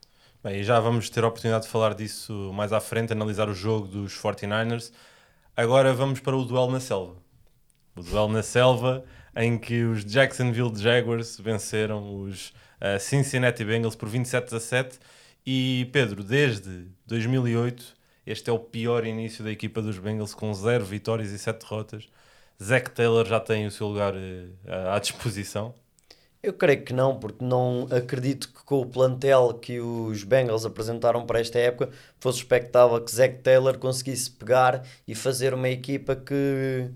Bem, 0.46 0.62
já 0.62 0.78
vamos 0.78 1.10
ter 1.10 1.24
a 1.24 1.26
oportunidade 1.26 1.64
de 1.64 1.70
falar 1.72 1.92
disso 1.92 2.52
mais 2.54 2.72
à 2.72 2.78
frente, 2.78 3.12
analisar 3.12 3.48
o 3.48 3.52
jogo 3.52 3.88
dos 3.88 4.16
49ers. 4.16 4.92
Agora 5.56 5.92
vamos 5.92 6.20
para 6.20 6.36
o 6.36 6.44
duelo 6.44 6.70
na 6.70 6.78
selva. 6.78 7.16
O 7.96 8.00
duelo 8.00 8.28
na 8.28 8.44
selva 8.44 9.04
em 9.34 9.58
que 9.58 9.82
os 9.82 10.04
Jacksonville 10.04 10.70
Jaguars 10.76 11.36
venceram 11.40 12.22
os 12.22 12.50
uh, 12.80 13.00
Cincinnati 13.00 13.64
Bengals 13.64 13.96
por 13.96 14.08
27 14.08 14.54
a 14.54 14.60
7. 14.60 15.00
E 15.44 15.90
Pedro, 15.92 16.22
desde 16.22 16.86
2008, 17.08 17.96
este 18.24 18.48
é 18.48 18.52
o 18.52 18.58
pior 18.60 19.04
início 19.04 19.42
da 19.42 19.50
equipa 19.50 19.82
dos 19.82 19.98
Bengals 19.98 20.32
com 20.32 20.54
0 20.54 20.84
vitórias 20.84 21.32
e 21.32 21.40
7 21.40 21.58
derrotas. 21.58 22.08
Zach 22.62 22.88
Taylor 22.92 23.26
já 23.26 23.40
tem 23.40 23.66
o 23.66 23.70
seu 23.72 23.88
lugar 23.88 24.14
uh, 24.14 24.90
à 24.94 25.00
disposição. 25.00 25.74
Eu 26.42 26.52
creio 26.52 26.84
que 26.84 26.92
não, 26.92 27.18
porque 27.18 27.44
não 27.44 27.88
acredito 27.90 28.48
que 28.52 28.62
com 28.64 28.80
o 28.80 28.86
plantel 28.86 29.54
que 29.54 29.80
os 29.80 30.22
Bengals 30.22 30.64
apresentaram 30.64 31.26
para 31.26 31.40
esta 31.40 31.58
época 31.58 31.90
fosse 32.20 32.38
expectável 32.38 33.02
que 33.02 33.10
Zach 33.10 33.38
Taylor 33.42 33.78
conseguisse 33.78 34.30
pegar 34.30 34.86
e 35.08 35.14
fazer 35.14 35.52
uma 35.54 35.68
equipa 35.68 36.14
que, 36.14 36.88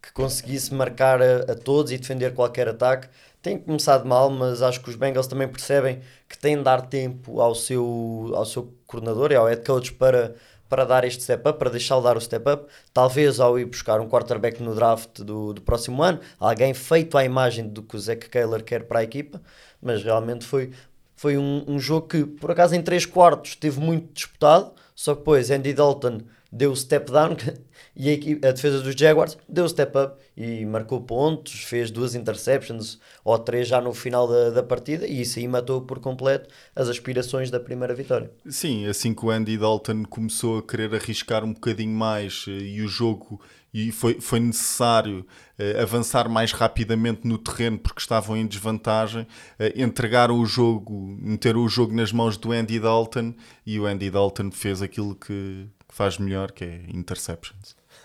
que 0.00 0.12
conseguisse 0.12 0.72
marcar 0.72 1.20
a, 1.22 1.52
a 1.52 1.54
todos 1.54 1.92
e 1.92 1.98
defender 1.98 2.32
qualquer 2.34 2.68
ataque. 2.68 3.08
Tem 3.42 3.58
começado 3.58 4.06
mal, 4.06 4.30
mas 4.30 4.62
acho 4.62 4.80
que 4.80 4.88
os 4.88 4.96
Bengals 4.96 5.26
também 5.26 5.48
percebem 5.48 6.00
que 6.28 6.38
têm 6.38 6.56
de 6.56 6.62
dar 6.64 6.82
tempo 6.88 7.40
ao 7.40 7.54
seu, 7.54 8.32
ao 8.34 8.46
seu 8.46 8.74
coordenador 8.86 9.32
e 9.32 9.34
ao 9.36 9.46
head 9.46 9.62
coach 9.64 9.92
para 9.92 10.34
para 10.68 10.84
dar 10.84 11.04
este 11.04 11.22
step 11.22 11.48
up, 11.48 11.58
para 11.58 11.70
deixá-lo 11.70 12.02
dar 12.02 12.16
o 12.16 12.20
step 12.20 12.48
up, 12.50 12.66
talvez 12.92 13.40
ao 13.40 13.58
ir 13.58 13.66
buscar 13.66 14.00
um 14.00 14.08
quarterback 14.08 14.62
no 14.62 14.74
draft 14.74 15.20
do, 15.20 15.52
do 15.52 15.62
próximo 15.62 16.02
ano, 16.02 16.20
alguém 16.38 16.74
feito 16.74 17.16
à 17.16 17.24
imagem 17.24 17.68
do 17.68 17.82
que 17.82 17.96
o 17.96 18.00
Zach 18.00 18.28
Kaler 18.28 18.64
quer 18.64 18.84
para 18.84 19.00
a 19.00 19.02
equipa, 19.02 19.40
mas 19.80 20.02
realmente 20.02 20.44
foi, 20.44 20.70
foi 21.14 21.36
um, 21.36 21.64
um 21.66 21.78
jogo 21.78 22.08
que, 22.08 22.24
por 22.24 22.50
acaso, 22.50 22.74
em 22.74 22.82
3 22.82 23.06
quartos 23.06 23.50
esteve 23.50 23.80
muito 23.80 24.12
disputado, 24.12 24.72
só 24.94 25.12
que 25.14 25.20
depois 25.20 25.50
Andy 25.50 25.72
Dalton 25.72 26.20
deu 26.54 26.70
o 26.70 26.76
step 26.76 27.10
down 27.10 27.36
e 27.96 28.10
a, 28.10 28.48
a, 28.48 28.52
defesa 28.52 28.80
dos 28.80 28.94
Jaguars 28.94 29.36
deu 29.48 29.64
o 29.64 29.68
step 29.68 29.98
up 29.98 30.22
e 30.36 30.64
marcou 30.64 31.00
pontos, 31.00 31.64
fez 31.64 31.90
duas 31.90 32.14
interceptions 32.14 33.00
ou 33.24 33.36
três 33.38 33.66
já 33.66 33.80
no 33.80 33.92
final 33.92 34.28
da, 34.28 34.50
da 34.50 34.62
partida 34.62 35.06
e 35.06 35.20
isso 35.20 35.38
aí 35.40 35.48
matou 35.48 35.82
por 35.82 35.98
completo 35.98 36.48
as 36.74 36.88
aspirações 36.88 37.50
da 37.50 37.58
primeira 37.58 37.94
vitória. 37.94 38.30
Sim, 38.48 38.86
assim 38.86 39.12
que 39.12 39.26
o 39.26 39.30
Andy 39.30 39.58
Dalton 39.58 40.04
começou 40.04 40.58
a 40.58 40.62
querer 40.62 40.94
arriscar 40.94 41.44
um 41.44 41.52
bocadinho 41.52 41.96
mais 41.96 42.44
eh, 42.48 42.52
e 42.52 42.82
o 42.82 42.88
jogo 42.88 43.40
e 43.74 43.90
foi, 43.90 44.20
foi 44.20 44.38
necessário 44.38 45.26
uh, 45.58 45.82
avançar 45.82 46.28
mais 46.28 46.52
rapidamente 46.52 47.26
no 47.26 47.36
terreno 47.36 47.76
porque 47.76 48.00
estavam 48.00 48.36
em 48.36 48.46
desvantagem, 48.46 49.22
uh, 49.22 49.82
entregaram 49.82 50.38
o 50.38 50.46
jogo, 50.46 51.18
meteram 51.20 51.64
o 51.64 51.68
jogo 51.68 51.92
nas 51.92 52.12
mãos 52.12 52.36
do 52.36 52.52
Andy 52.52 52.78
Dalton 52.78 53.34
e 53.66 53.80
o 53.80 53.84
Andy 53.84 54.10
Dalton 54.10 54.52
fez 54.52 54.80
aquilo 54.80 55.16
que 55.16 55.66
faz 55.94 56.18
melhor, 56.18 56.50
que 56.50 56.64
é 56.64 56.80
interceptions. 56.92 57.76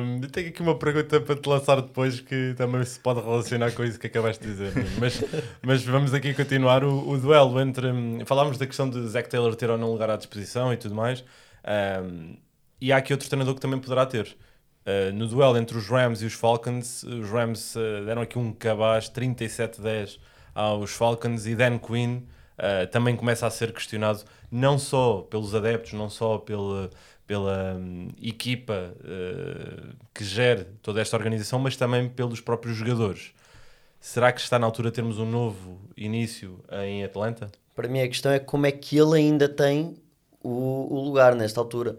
um, 0.00 0.20
tenho 0.20 0.48
aqui 0.50 0.62
uma 0.62 0.78
pergunta 0.78 1.20
para 1.20 1.34
te 1.34 1.48
lançar 1.48 1.82
depois 1.82 2.20
que 2.20 2.54
também 2.56 2.84
se 2.84 2.98
pode 3.00 3.20
relacionar 3.20 3.72
com 3.72 3.82
isso 3.82 3.98
que 3.98 4.06
acabaste 4.06 4.44
de 4.44 4.52
dizer. 4.52 4.72
Mas, 5.00 5.24
mas 5.60 5.84
vamos 5.84 6.14
aqui 6.14 6.32
continuar 6.32 6.84
o, 6.84 7.10
o 7.10 7.18
duelo 7.18 7.60
entre. 7.60 7.88
Falámos 8.24 8.56
da 8.56 8.66
questão 8.66 8.88
de 8.88 9.04
Zack 9.08 9.28
Taylor 9.28 9.56
ter 9.56 9.68
ou 9.68 9.76
não 9.76 9.90
lugar 9.90 10.10
à 10.10 10.16
disposição 10.16 10.72
e 10.72 10.76
tudo 10.76 10.94
mais. 10.94 11.24
Um, 12.04 12.36
e 12.80 12.92
há 12.92 12.98
aqui 12.98 13.12
outro 13.12 13.28
treinador 13.28 13.56
que 13.56 13.60
também 13.60 13.80
poderá 13.80 14.06
ter. 14.06 14.36
Uh, 14.86 15.12
no 15.12 15.26
duelo 15.26 15.58
entre 15.58 15.76
os 15.76 15.88
Rams 15.88 16.22
e 16.22 16.26
os 16.26 16.34
Falcons, 16.34 17.02
os 17.02 17.28
Rams 17.28 17.74
uh, 17.74 18.04
deram 18.06 18.22
aqui 18.22 18.38
um 18.38 18.52
cabaz 18.52 19.10
37-10 19.10 20.18
aos 20.54 20.92
Falcons 20.92 21.46
e 21.46 21.56
Dan 21.56 21.78
Quinn 21.78 22.18
uh, 22.58 22.86
também 22.92 23.16
começa 23.16 23.44
a 23.44 23.50
ser 23.50 23.72
questionado 23.72 24.22
não 24.50 24.78
só 24.78 25.22
pelos 25.22 25.54
adeptos, 25.54 25.92
não 25.92 26.08
só 26.08 26.38
pela, 26.38 26.90
pela 27.26 27.74
um, 27.74 28.08
equipa 28.20 28.94
uh, 29.00 29.94
que 30.14 30.24
gere 30.24 30.64
toda 30.82 31.00
esta 31.00 31.16
organização, 31.16 31.58
mas 31.58 31.76
também 31.76 32.08
pelos 32.08 32.40
próprios 32.40 32.76
jogadores. 32.76 33.32
Será 34.00 34.32
que 34.32 34.40
está 34.40 34.58
na 34.58 34.66
altura 34.66 34.90
de 34.90 34.94
termos 34.94 35.18
um 35.18 35.28
novo 35.28 35.80
início 35.96 36.60
em 36.82 37.04
Atlanta? 37.04 37.50
Para 37.74 37.88
mim 37.88 38.00
a 38.00 38.08
questão 38.08 38.32
é 38.32 38.38
como 38.38 38.66
é 38.66 38.72
que 38.72 38.96
ele 38.96 39.16
ainda 39.16 39.48
tem 39.48 39.96
o, 40.42 40.94
o 40.94 41.04
lugar 41.04 41.34
nesta 41.34 41.60
altura. 41.60 41.98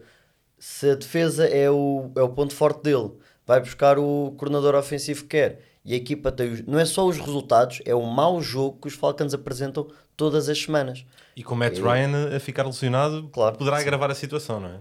Se 0.57 0.91
a 0.91 0.95
defesa 0.95 1.47
é 1.47 1.69
o, 1.69 2.11
é 2.15 2.21
o 2.21 2.29
ponto 2.29 2.53
forte 2.53 2.83
dele, 2.83 3.11
vai 3.45 3.59
buscar 3.59 3.99
o 3.99 4.33
coordenador 4.37 4.75
ofensivo 4.75 5.23
que 5.23 5.29
quer 5.29 5.69
e 5.83 5.93
a 5.93 5.97
equipa 5.97 6.31
tem 6.31 6.63
não 6.67 6.79
é 6.79 6.85
só 6.85 7.07
os 7.07 7.17
resultados, 7.17 7.81
é 7.85 7.95
o 7.95 8.05
mau 8.05 8.41
jogo 8.41 8.77
que 8.81 8.87
os 8.87 8.93
Falcons 8.93 9.33
apresentam 9.33 9.87
todas 10.19 10.49
as 10.49 10.61
semanas. 10.61 11.05
E 11.33 11.41
com 11.41 11.55
Matt 11.55 11.77
Ryan 11.77 12.35
a 12.35 12.39
ficar 12.41 12.65
lesionado, 12.65 13.29
claro, 13.31 13.57
poderá 13.57 13.77
sim. 13.77 13.83
agravar 13.83 14.11
a 14.11 14.15
situação, 14.15 14.59
não 14.59 14.67
é? 14.67 14.79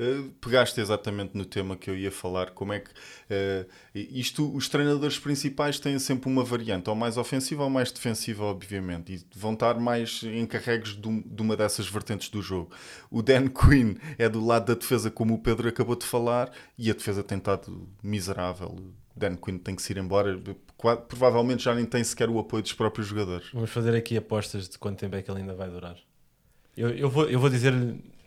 Uh, 0.00 0.30
pegaste 0.40 0.80
exatamente 0.80 1.36
no 1.36 1.44
tema 1.44 1.76
que 1.76 1.90
eu 1.90 1.96
ia 1.96 2.12
falar, 2.12 2.52
como 2.52 2.72
é 2.72 2.78
que 2.78 2.88
uh, 2.88 3.68
isto, 3.92 4.54
os 4.54 4.68
treinadores 4.68 5.18
principais 5.18 5.80
têm 5.80 5.98
sempre 5.98 6.30
uma 6.30 6.44
variante, 6.44 6.88
ou 6.88 6.94
mais 6.94 7.16
ofensiva 7.16 7.64
ou 7.64 7.70
mais 7.70 7.90
defensiva, 7.90 8.44
obviamente, 8.44 9.14
e 9.14 9.20
vão 9.36 9.54
estar 9.54 9.74
mais 9.80 10.22
encarregues 10.22 10.92
de, 10.92 11.22
de 11.22 11.42
uma 11.42 11.56
dessas 11.56 11.88
vertentes 11.88 12.28
do 12.28 12.40
jogo. 12.40 12.70
O 13.10 13.20
Dan 13.20 13.48
Quinn 13.50 13.96
é 14.16 14.28
do 14.28 14.44
lado 14.44 14.66
da 14.66 14.74
defesa, 14.74 15.10
como 15.10 15.34
o 15.34 15.38
Pedro 15.38 15.68
acabou 15.68 15.96
de 15.96 16.06
falar, 16.06 16.52
e 16.78 16.88
a 16.88 16.94
defesa 16.94 17.24
tem 17.24 17.38
estado 17.38 17.88
miserável. 18.00 18.76
Dan 19.18 19.36
Quinn 19.36 19.58
tem 19.58 19.74
que 19.74 19.82
se 19.82 19.92
ir 19.92 19.98
embora, 19.98 20.40
provavelmente 21.08 21.64
já 21.64 21.74
nem 21.74 21.84
tem 21.84 22.02
sequer 22.02 22.30
o 22.30 22.38
apoio 22.38 22.62
dos 22.62 22.72
próprios 22.72 23.08
jogadores. 23.08 23.48
Vamos 23.52 23.70
fazer 23.70 23.94
aqui 23.94 24.16
apostas 24.16 24.68
de 24.68 24.78
quanto 24.78 24.98
tempo 24.98 25.16
é 25.16 25.22
que 25.22 25.30
ele 25.30 25.40
ainda 25.40 25.54
vai 25.54 25.68
durar. 25.68 25.96
Eu, 26.76 26.90
eu 26.90 27.10
vou, 27.10 27.28
eu 27.28 27.40
vou 27.40 27.50
dizer 27.50 27.74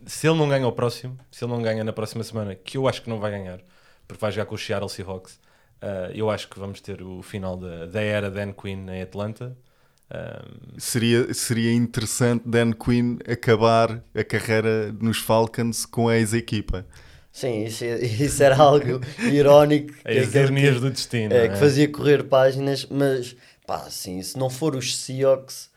se 0.05 0.27
ele 0.27 0.37
não 0.37 0.49
ganha 0.49 0.67
o 0.67 0.71
próximo, 0.71 1.17
se 1.31 1.43
ele 1.43 1.51
não 1.51 1.61
ganha 1.61 1.83
na 1.83 1.93
próxima 1.93 2.23
semana, 2.23 2.53
que 2.55 2.77
eu 2.77 2.87
acho 2.87 3.01
que 3.01 3.09
não 3.09 3.19
vai 3.19 3.31
ganhar, 3.31 3.59
porque 4.07 4.19
vai 4.19 4.31
jogar 4.31 4.45
com 4.45 4.55
o 4.55 4.57
Seattle 4.57 4.89
Seahawks, 4.89 5.39
Uh, 5.81 6.13
eu 6.13 6.29
acho 6.29 6.47
que 6.47 6.59
vamos 6.59 6.79
ter 6.79 7.01
o 7.01 7.23
final 7.23 7.57
da, 7.57 7.87
da 7.87 8.01
era 8.01 8.29
Dan 8.29 8.53
Quinn 8.53 8.87
em 8.87 9.01
Atlanta. 9.01 9.57
Um... 10.13 10.79
Seria, 10.79 11.33
seria 11.33 11.73
interessante 11.73 12.43
Dan 12.47 12.71
Quinn 12.73 13.17
acabar 13.27 14.03
a 14.13 14.23
carreira 14.23 14.91
nos 15.01 15.17
Falcons 15.17 15.85
com 15.85 16.07
a 16.07 16.17
ex-equipa. 16.17 16.85
Sim, 17.31 17.63
isso, 17.63 17.85
isso, 18.23 18.43
era 18.43 18.57
algo 18.57 19.01
irónico. 19.31 19.93
As 20.03 20.33
ironias 20.35 20.81
do 20.81 20.89
destino. 20.89 21.33
É, 21.33 21.45
é, 21.45 21.49
que 21.49 21.57
fazia 21.57 21.87
correr 21.87 22.23
páginas, 22.23 22.85
mas 22.89 23.35
pá, 23.65 23.83
assim, 23.87 24.21
se 24.21 24.37
não 24.37 24.49
for 24.49 24.75
os 24.75 24.97
Seahawks, 24.97 25.71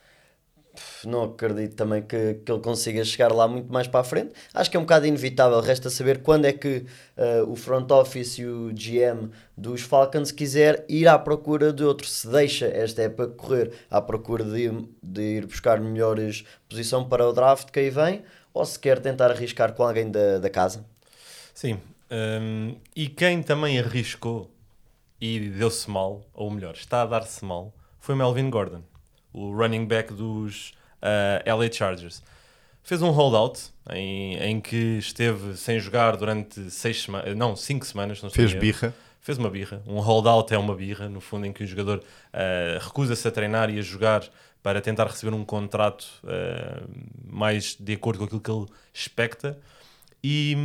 não 1.05 1.25
acredito 1.25 1.77
também 1.77 2.03
que, 2.03 2.35
que 2.45 2.51
ele 2.51 2.61
consiga 2.61 3.05
chegar 3.05 3.33
lá 3.33 3.47
muito 3.47 3.73
mais 3.73 3.87
para 3.87 4.01
a 4.01 4.05
frente. 4.05 4.33
Acho 4.53 4.71
que 4.71 4.77
é 4.77 4.81
um 4.81 4.83
bocado 4.83 5.07
inevitável. 5.07 5.61
Resta 5.61 5.89
saber 5.91 6.23
quando 6.23 6.47
é 6.47 6.53
que 6.53 6.85
uh, 7.17 7.49
o 7.51 7.55
front 7.55 7.91
office 7.91 8.39
e 8.39 8.47
o 8.47 8.73
GM 8.73 9.31
dos 9.57 9.83
Falcons 9.83 10.33
quiser 10.33 10.85
ir 10.89 11.07
à 11.07 11.19
procura 11.19 11.73
de 11.73 11.85
outro. 11.85 12.07
Se 12.07 12.27
deixa 12.29 12.67
esta 12.67 13.03
época 13.03 13.29
correr 13.29 13.71
à 13.91 14.01
procura 14.01 14.45
de, 14.45 14.71
de 15.03 15.23
ir 15.23 15.47
buscar 15.47 15.81
melhores 15.81 16.45
posição 16.69 17.09
para 17.09 17.29
o 17.29 17.33
draft 17.33 17.71
que 17.71 17.79
aí 17.79 17.91
vem, 17.91 18.23
ou 18.53 18.65
se 18.65 18.79
quer 18.79 18.99
tentar 18.99 19.31
arriscar 19.31 19.73
com 19.75 19.85
alguém 19.85 20.11
da, 20.11 20.39
da 20.39 20.51
casa. 20.51 20.85
Sim. 21.55 21.81
Um, 22.11 22.77
e 22.95 23.09
quem 23.09 23.43
também 23.43 23.79
arriscou 23.79 24.51
e 25.21 25.49
deu-se 25.49 25.89
mal, 25.89 26.23
ou 26.35 26.51
melhor, 26.51 26.75
está 26.75 27.03
a 27.03 27.07
dar-se 27.07 27.45
mal, 27.45 27.73
foi 27.99 28.15
Melvin 28.15 28.51
Gordon, 28.51 28.83
o 29.33 29.51
running 29.53 29.87
back 29.87 30.13
dos 30.13 30.71
uh, 31.01 31.41
eh, 31.45 31.55
LA 31.55 31.73
Chargers. 31.73 32.23
Fez 32.83 33.01
um 33.01 33.11
holdout 33.11 33.71
em, 33.91 34.37
em 34.37 34.61
que 34.61 34.99
esteve 34.99 35.57
sem 35.57 35.79
jogar 35.79 36.17
durante 36.17 36.71
seis 36.71 37.03
semanas, 37.03 37.35
não, 37.35 37.57
cinco 37.57 37.87
semanas. 37.87 38.23
Não 38.23 38.29
Fez 38.29 38.53
birra. 38.53 38.95
Fez 39.23 39.39
uma 39.39 39.49
birra. 39.49 39.83
Um 39.87 40.01
holdout 40.01 40.53
é 40.53 40.59
uma 40.59 40.75
birra, 40.75 41.09
no 41.09 41.19
fundo, 41.19 41.47
em 41.47 41.53
que 41.53 41.65
o 41.65 41.67
jogador 41.67 42.01
uh, 42.01 42.85
recusa-se 42.85 43.27
a 43.27 43.31
treinar 43.31 43.71
e 43.71 43.79
a 43.79 43.83
jogar 43.83 44.23
para 44.63 44.83
tentar 44.83 45.07
receber 45.07 45.35
um 45.35 45.45
contrato 45.47 46.07
uh, 46.25 46.87
mais 47.27 47.75
de 47.81 47.95
acordo 47.95 48.19
com 48.19 48.25
aquilo 48.27 48.41
que 48.41 48.51
ele 48.51 48.67
expecta. 48.93 49.59
E, 50.27 50.57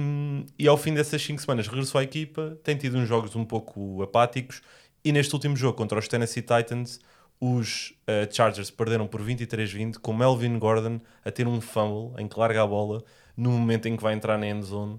e 0.58 0.70
ao 0.70 0.78
fim 0.78 0.94
dessas 0.94 1.22
5 1.22 1.42
semanas 1.42 1.68
regressou 1.68 2.00
à 2.00 2.04
equipa, 2.06 2.58
tem 2.64 2.78
tido 2.78 2.98
uns 2.98 3.10
jogos 3.10 3.36
um 3.36 3.44
pouco 3.44 4.02
apáticos 4.02 4.62
e 5.04 5.12
neste 5.12 5.34
último 5.34 5.54
jogo 5.58 5.76
contra 5.76 6.00
os 6.00 6.08
Tennessee 6.08 6.42
Titans 6.42 7.02
os 7.42 7.94
uh, 8.08 8.34
Chargers 8.34 8.72
perderam 8.72 9.06
por 9.06 9.22
23-20 9.22 9.98
com 9.98 10.14
Melvin 10.14 10.58
Gordon 10.58 11.02
a 11.26 11.30
ter 11.30 11.46
um 11.46 11.60
fumble 11.60 12.14
em 12.22 12.26
que 12.26 12.40
larga 12.40 12.64
a 12.64 12.68
bola 12.68 13.04
no 13.36 13.52
momento 13.52 13.88
em 13.90 13.98
que 13.98 14.04
vai 14.04 14.14
entrar 14.14 14.38
na 14.38 14.48
end 14.48 14.66
zone 14.66 14.98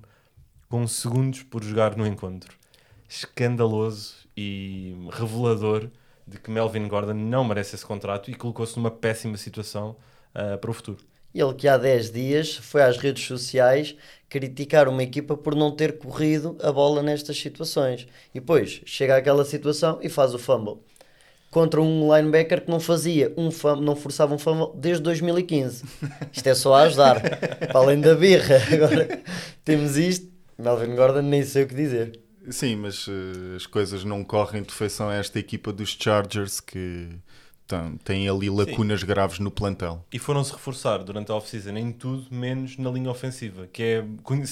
com 0.68 0.86
segundos 0.86 1.42
por 1.42 1.64
jogar 1.64 1.96
no 1.96 2.06
encontro. 2.06 2.54
Escandaloso 3.08 4.28
e 4.36 4.94
revelador 5.10 5.88
de 6.26 6.38
que 6.38 6.50
Melvin 6.50 6.86
Gordon 6.86 7.14
não 7.14 7.44
merece 7.44 7.76
esse 7.76 7.86
contrato 7.86 8.30
e 8.30 8.34
colocou-se 8.34 8.76
numa 8.76 8.90
péssima 8.90 9.38
situação 9.38 9.96
uh, 10.34 10.58
para 10.58 10.70
o 10.70 10.74
futuro. 10.74 11.09
Ele 11.34 11.54
que 11.54 11.68
há 11.68 11.76
10 11.76 12.10
dias 12.10 12.56
foi 12.56 12.82
às 12.82 12.96
redes 12.96 13.24
sociais 13.24 13.96
criticar 14.28 14.88
uma 14.88 15.02
equipa 15.02 15.36
por 15.36 15.54
não 15.54 15.70
ter 15.70 15.98
corrido 15.98 16.56
a 16.62 16.70
bola 16.72 17.02
nestas 17.02 17.38
situações. 17.38 18.06
E 18.34 18.40
depois 18.40 18.80
chega 18.84 19.16
àquela 19.16 19.44
situação 19.44 19.98
e 20.02 20.08
faz 20.08 20.34
o 20.34 20.38
fumble 20.38 20.78
contra 21.50 21.80
um 21.80 22.14
linebacker 22.14 22.62
que 22.64 22.70
não 22.70 22.78
fazia 22.78 23.32
um 23.36 23.50
fumble, 23.50 23.84
não 23.84 23.96
forçava 23.96 24.34
um 24.34 24.38
fumble 24.38 24.70
desde 24.76 25.02
2015. 25.02 25.84
Isto 26.32 26.46
é 26.46 26.54
só 26.54 26.74
a 26.74 26.82
ajudar, 26.82 27.20
para 27.20 27.78
além 27.78 28.00
da 28.00 28.14
birra. 28.14 28.56
Agora 28.72 29.20
temos 29.64 29.96
isto, 29.96 30.30
Melvin 30.56 30.94
Gordon 30.94 31.22
nem 31.22 31.42
sei 31.42 31.64
o 31.64 31.66
que 31.66 31.74
dizer. 31.74 32.20
Sim, 32.48 32.76
mas 32.76 33.06
uh, 33.06 33.56
as 33.56 33.66
coisas 33.66 34.04
não 34.04 34.24
correm 34.24 34.62
de 34.62 34.72
feição 34.72 35.08
a 35.08 35.14
esta 35.14 35.38
equipa 35.38 35.72
dos 35.72 35.96
Chargers 36.00 36.60
que 36.60 37.08
tem, 37.70 37.96
tem 37.98 38.28
ali 38.28 38.50
lacunas 38.50 39.00
Sim. 39.00 39.06
graves 39.06 39.38
no 39.38 39.50
plantel. 39.50 40.04
E 40.12 40.18
foram-se 40.18 40.52
reforçar 40.52 40.98
durante 40.98 41.30
a 41.30 41.36
off-season 41.36 41.76
em 41.76 41.92
tudo, 41.92 42.26
menos 42.30 42.76
na 42.76 42.90
linha 42.90 43.10
ofensiva, 43.10 43.68
que 43.72 43.82
é, 43.82 44.04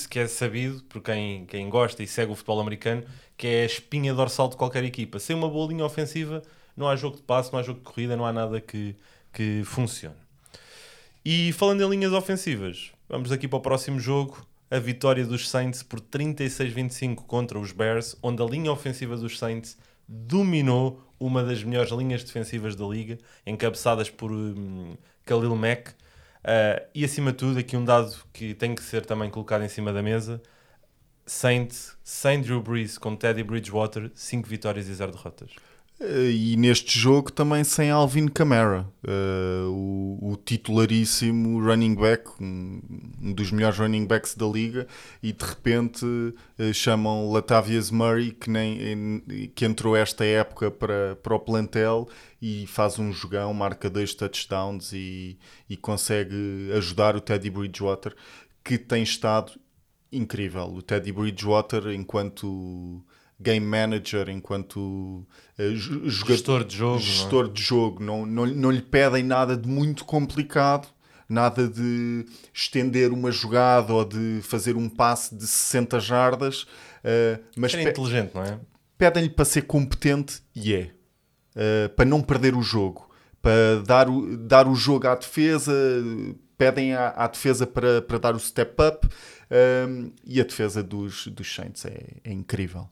que 0.08 0.18
é 0.20 0.28
sabido 0.28 0.82
por 0.84 1.02
quem, 1.02 1.44
quem 1.46 1.68
gosta 1.68 2.02
e 2.02 2.06
segue 2.06 2.30
o 2.30 2.36
futebol 2.36 2.60
americano, 2.60 3.02
que 3.36 3.48
é 3.48 3.62
a 3.62 3.66
espinha 3.66 4.14
dorsal 4.14 4.48
de 4.48 4.56
qualquer 4.56 4.84
equipa. 4.84 5.18
Sem 5.18 5.34
uma 5.34 5.48
boa 5.48 5.68
linha 5.68 5.84
ofensiva, 5.84 6.42
não 6.76 6.88
há 6.88 6.94
jogo 6.94 7.16
de 7.16 7.22
passe, 7.22 7.52
não 7.52 7.58
há 7.58 7.62
jogo 7.62 7.80
de 7.80 7.84
corrida, 7.84 8.16
não 8.16 8.24
há 8.24 8.32
nada 8.32 8.60
que, 8.60 8.94
que 9.32 9.62
funcione. 9.64 10.14
E 11.24 11.52
falando 11.52 11.82
em 11.82 11.90
linhas 11.90 12.12
ofensivas, 12.12 12.92
vamos 13.08 13.32
aqui 13.32 13.48
para 13.48 13.58
o 13.58 13.62
próximo 13.62 13.98
jogo. 13.98 14.46
A 14.70 14.78
vitória 14.78 15.24
dos 15.24 15.48
Saints 15.48 15.82
por 15.82 15.98
36-25 15.98 17.16
contra 17.26 17.58
os 17.58 17.72
Bears, 17.72 18.16
onde 18.22 18.42
a 18.42 18.44
linha 18.44 18.70
ofensiva 18.70 19.16
dos 19.16 19.38
Saints 19.38 19.78
dominou 20.08 21.02
uma 21.20 21.42
das 21.44 21.62
melhores 21.62 21.90
linhas 21.90 22.24
defensivas 22.24 22.74
da 22.74 22.86
liga, 22.86 23.18
encabeçadas 23.46 24.08
por 24.08 24.32
um, 24.32 24.96
Khalil 25.26 25.54
Mack. 25.54 25.90
Uh, 25.90 26.86
e 26.94 27.04
acima 27.04 27.32
de 27.32 27.38
tudo, 27.38 27.58
aqui 27.58 27.76
um 27.76 27.84
dado 27.84 28.14
que 28.32 28.54
tem 28.54 28.74
que 28.74 28.82
ser 28.82 29.04
também 29.04 29.28
colocado 29.28 29.64
em 29.64 29.68
cima 29.68 29.92
da 29.92 30.02
mesa: 30.02 30.40
Saints 31.26 31.96
sem 32.02 32.40
Drew 32.40 32.62
Brees 32.62 32.96
com 32.96 33.14
Teddy 33.14 33.42
Bridgewater, 33.42 34.10
5 34.14 34.48
vitórias 34.48 34.88
e 34.88 34.94
0 34.94 35.12
derrotas. 35.12 35.50
Eh, 36.00 36.30
e 36.30 36.56
neste 36.56 36.96
jogo 36.96 37.32
também 37.32 37.64
sem 37.64 37.90
Alvin 37.90 38.28
Kamara, 38.28 38.86
uh, 39.04 39.68
o, 39.68 40.32
o, 40.32 40.36
titularíssimo 40.36 41.60
running 41.60 41.96
back, 41.96 42.30
um, 42.40 42.80
dos 43.34 43.50
melhores 43.50 43.78
running 43.78 44.06
backs 44.06 44.36
da 44.36 44.46
liga, 44.46 44.86
e 45.20 45.32
de 45.32 45.44
repente 45.44 46.04
uh, 46.04 46.72
chamam 46.72 47.32
Latavius 47.32 47.90
Murray, 47.90 48.30
que, 48.30 48.48
nem, 48.48 49.20
que 49.56 49.64
entrou 49.64 49.96
esta 49.96 50.24
época 50.24 50.70
para, 50.70 51.16
para 51.16 51.34
o 51.34 51.40
plantel 51.40 52.08
e 52.40 52.64
faz 52.68 52.96
um 53.00 53.12
jogão, 53.12 53.52
marca 53.52 53.90
dois 53.90 54.14
touchdowns 54.14 54.92
e, 54.92 55.36
e 55.68 55.76
consegue 55.76 56.70
ajudar 56.76 57.16
o 57.16 57.20
Teddy 57.20 57.50
Bridgewater, 57.50 58.14
que 58.62 58.78
tem 58.78 59.02
estado 59.02 59.52
incrível. 60.12 60.66
O 60.66 60.80
Teddy 60.80 61.10
Bridgewater, 61.10 61.88
enquanto 61.88 63.04
game 63.40 63.64
manager, 63.64 64.28
enquanto 64.28 65.26
uh, 65.58 65.76
jogador, 65.76 66.10
gestor 66.10 66.64
de 66.64 66.76
jogo, 66.76 66.98
gestor 66.98 67.44
não 67.44 67.50
é? 67.50 67.54
de 67.54 67.62
jogo. 67.62 68.02
Não, 68.02 68.26
não, 68.26 68.46
não 68.46 68.70
lhe 68.70 68.82
pedem 68.82 69.22
nada 69.22 69.56
de 69.56 69.68
muito 69.68 70.04
complicado, 70.04 70.88
nada 71.28 71.68
de 71.68 72.26
estender 72.52 73.12
uma 73.12 73.30
jogada 73.30 73.92
ou 73.92 74.04
de 74.04 74.40
fazer 74.42 74.76
um 74.76 74.88
passe 74.88 75.34
de 75.34 75.46
60 75.46 76.00
jardas. 76.00 76.62
Uh, 76.62 77.42
mas 77.56 77.74
é 77.74 77.82
inteligente, 77.82 78.34
não 78.34 78.42
é? 78.42 78.58
Pedem-lhe 78.96 79.30
para 79.30 79.44
ser 79.44 79.62
competente 79.62 80.42
e 80.54 80.74
é. 80.74 80.90
Uh, 81.54 81.88
para 81.90 82.04
não 82.04 82.20
perder 82.20 82.54
o 82.56 82.62
jogo, 82.62 83.08
para 83.40 83.82
dar 83.86 84.08
o, 84.08 84.36
dar 84.36 84.66
o 84.66 84.74
jogo 84.74 85.06
à 85.06 85.14
defesa, 85.14 85.72
pedem 86.56 86.94
à, 86.94 87.10
à 87.10 87.26
defesa 87.28 87.66
para, 87.66 88.02
para 88.02 88.18
dar 88.18 88.34
o 88.34 88.40
step 88.40 88.74
up. 88.82 89.08
e 90.24 90.40
a 90.40 90.44
defesa 90.44 90.82
dos, 90.82 91.28
dos 91.28 91.52
Saints 91.52 91.84
é, 91.84 92.16
é 92.24 92.32
incrível. 92.32 92.88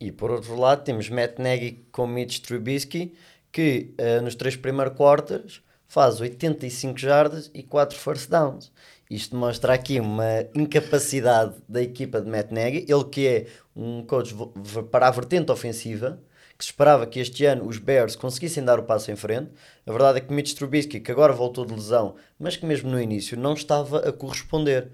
E 0.00 0.10
por 0.10 0.30
outro 0.30 0.58
lado 0.58 0.84
temos 0.84 1.08
Matt 1.08 1.38
Nagy 1.38 1.84
com 1.92 2.06
Mitch 2.06 2.40
Trubisky, 2.40 3.14
que 3.52 3.94
uh, 3.98 4.22
nos 4.22 4.34
três 4.34 4.56
primeiros 4.56 4.96
quarters 4.96 5.62
faz 5.86 6.20
85 6.20 6.98
jardas 6.98 7.50
e 7.54 7.62
4 7.62 7.96
first 7.96 8.28
downs. 8.28 8.72
Isto 9.08 9.36
mostra 9.36 9.74
aqui 9.74 10.00
uma 10.00 10.46
incapacidade 10.54 11.54
da 11.68 11.82
equipa 11.82 12.20
de 12.20 12.28
Matt 12.28 12.50
Nagy, 12.50 12.86
ele 12.88 13.04
que 13.04 13.26
é 13.26 13.46
um 13.76 14.02
coach 14.02 14.34
para 14.90 15.08
a 15.08 15.10
vertente 15.10 15.52
ofensiva, 15.52 16.20
que 16.58 16.64
se 16.64 16.70
esperava 16.70 17.06
que 17.06 17.20
este 17.20 17.44
ano 17.44 17.66
os 17.66 17.78
Bears 17.78 18.16
conseguissem 18.16 18.64
dar 18.64 18.78
o 18.78 18.84
passo 18.84 19.10
em 19.10 19.16
frente. 19.16 19.50
A 19.86 19.92
verdade 19.92 20.18
é 20.18 20.20
que 20.20 20.32
Mitch 20.32 20.54
Trubisky, 20.54 21.00
que 21.00 21.12
agora 21.12 21.32
voltou 21.32 21.64
de 21.64 21.74
lesão, 21.74 22.16
mas 22.38 22.56
que 22.56 22.66
mesmo 22.66 22.90
no 22.90 23.00
início 23.00 23.38
não 23.38 23.54
estava 23.54 24.08
a 24.08 24.12
corresponder 24.12 24.90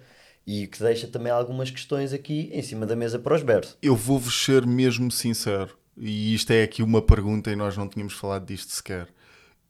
e 0.50 0.66
que 0.66 0.80
deixa 0.80 1.06
também 1.06 1.30
algumas 1.30 1.70
questões 1.70 2.12
aqui 2.12 2.50
em 2.52 2.60
cima 2.60 2.84
da 2.84 2.96
mesa 2.96 3.20
para 3.20 3.36
os 3.36 3.42
Bears. 3.44 3.78
Eu 3.80 3.94
vou-vos 3.94 4.44
ser 4.44 4.66
mesmo 4.66 5.08
sincero, 5.08 5.78
e 5.96 6.34
isto 6.34 6.50
é 6.50 6.64
aqui 6.64 6.82
uma 6.82 7.00
pergunta 7.00 7.52
e 7.52 7.56
nós 7.56 7.76
não 7.76 7.88
tínhamos 7.88 8.14
falado 8.14 8.46
disto 8.46 8.72
sequer. 8.72 9.06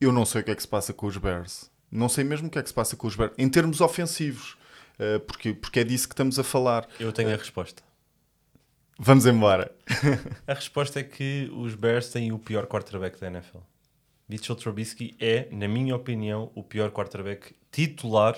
Eu 0.00 0.10
não 0.10 0.24
sei 0.24 0.40
o 0.40 0.44
que 0.44 0.50
é 0.50 0.54
que 0.54 0.62
se 0.62 0.68
passa 0.68 0.94
com 0.94 1.06
os 1.06 1.18
Bears. 1.18 1.70
Não 1.92 2.08
sei 2.08 2.24
mesmo 2.24 2.48
o 2.48 2.50
que 2.50 2.58
é 2.58 2.62
que 2.62 2.68
se 2.70 2.74
passa 2.74 2.96
com 2.96 3.06
os 3.06 3.14
Bears, 3.14 3.34
em 3.36 3.46
termos 3.46 3.82
ofensivos, 3.82 4.56
eh, 4.98 5.18
porque, 5.18 5.52
porque 5.52 5.80
é 5.80 5.84
disso 5.84 6.08
que 6.08 6.14
estamos 6.14 6.38
a 6.38 6.42
falar. 6.42 6.88
Eu 6.98 7.12
tenho 7.12 7.28
a 7.28 7.36
resposta. 7.36 7.82
Vamos 8.98 9.26
embora. 9.26 9.70
a 10.46 10.54
resposta 10.54 11.00
é 11.00 11.02
que 11.02 11.52
os 11.54 11.74
Bears 11.74 12.08
têm 12.08 12.32
o 12.32 12.38
pior 12.38 12.66
quarterback 12.66 13.20
da 13.20 13.26
NFL. 13.26 13.58
Mitchell 14.26 14.56
Trubisky 14.56 15.14
é, 15.20 15.46
na 15.52 15.68
minha 15.68 15.94
opinião, 15.94 16.50
o 16.54 16.62
pior 16.62 16.90
quarterback 16.90 17.54
titular 17.70 18.34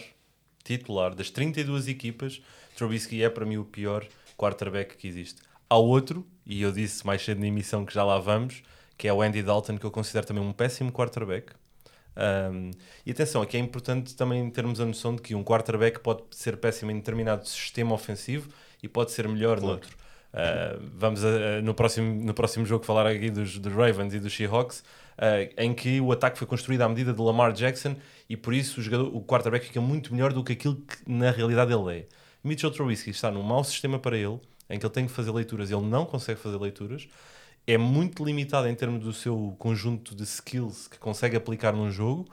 titular 0.64 1.14
das 1.14 1.30
32 1.30 1.88
equipas, 1.88 2.42
Trubisky 2.76 3.22
é 3.22 3.28
para 3.28 3.44
mim 3.44 3.56
o 3.56 3.64
pior 3.64 4.06
quarterback 4.36 4.96
que 4.96 5.06
existe. 5.06 5.42
Há 5.68 5.76
outro, 5.76 6.26
e 6.44 6.62
eu 6.62 6.72
disse 6.72 7.06
mais 7.06 7.24
cedo 7.24 7.40
na 7.40 7.46
emissão 7.46 7.84
que 7.84 7.94
já 7.94 8.04
lá 8.04 8.18
vamos, 8.18 8.62
que 8.96 9.08
é 9.08 9.12
o 9.12 9.22
Andy 9.22 9.42
Dalton, 9.42 9.78
que 9.78 9.86
eu 9.86 9.90
considero 9.90 10.26
também 10.26 10.42
um 10.42 10.52
péssimo 10.52 10.92
quarterback. 10.92 11.52
Um, 12.14 12.70
e 13.06 13.10
atenção, 13.10 13.40
aqui 13.40 13.56
é 13.56 13.60
importante 13.60 14.14
também 14.14 14.48
termos 14.50 14.80
a 14.80 14.84
noção 14.84 15.16
de 15.16 15.22
que 15.22 15.34
um 15.34 15.42
quarterback 15.42 16.00
pode 16.00 16.22
ser 16.30 16.58
péssimo 16.58 16.90
em 16.90 16.96
determinado 16.96 17.48
sistema 17.48 17.94
ofensivo 17.94 18.50
e 18.82 18.88
pode 18.88 19.12
ser 19.12 19.26
melhor 19.28 19.58
claro. 19.58 19.74
noutro. 19.74 19.96
Uh, 20.32 20.82
vamos 20.96 21.22
a, 21.22 21.60
no, 21.62 21.74
próximo, 21.74 22.24
no 22.24 22.32
próximo 22.32 22.64
jogo 22.64 22.84
falar 22.84 23.06
aqui 23.06 23.30
dos, 23.30 23.58
dos 23.58 23.72
Ravens 23.72 24.14
e 24.14 24.18
dos 24.18 24.34
Seahawks, 24.34 24.80
uh, 24.80 25.52
em 25.58 25.74
que 25.74 26.00
o 26.00 26.10
ataque 26.10 26.38
foi 26.38 26.46
construído 26.46 26.82
à 26.82 26.88
medida 26.88 27.12
de 27.12 27.20
Lamar 27.20 27.52
Jackson 27.52 27.96
e 28.28 28.36
por 28.36 28.54
isso 28.54 28.80
o, 28.80 28.82
jogador, 28.82 29.14
o 29.14 29.22
quarterback 29.22 29.66
fica 29.66 29.80
muito 29.80 30.12
melhor 30.14 30.32
do 30.32 30.42
que 30.42 30.54
aquilo 30.54 30.76
que 30.76 30.96
na 31.06 31.30
realidade 31.30 31.72
ele 31.72 31.98
é. 31.98 32.06
Mitchell 32.42 32.70
Trubisky 32.70 33.10
está 33.10 33.30
num 33.30 33.42
mau 33.42 33.62
sistema 33.62 33.98
para 33.98 34.16
ele, 34.16 34.40
em 34.70 34.78
que 34.78 34.86
ele 34.86 34.92
tem 34.92 35.06
que 35.06 35.12
fazer 35.12 35.30
leituras 35.30 35.70
ele 35.70 35.82
não 35.82 36.06
consegue 36.06 36.40
fazer 36.40 36.56
leituras. 36.56 37.06
É 37.66 37.78
muito 37.78 38.24
limitado 38.24 38.66
em 38.66 38.74
termos 38.74 39.04
do 39.04 39.12
seu 39.12 39.54
conjunto 39.58 40.16
de 40.16 40.24
skills 40.24 40.88
que 40.88 40.98
consegue 40.98 41.36
aplicar 41.36 41.72
num 41.72 41.90
jogo. 41.90 42.26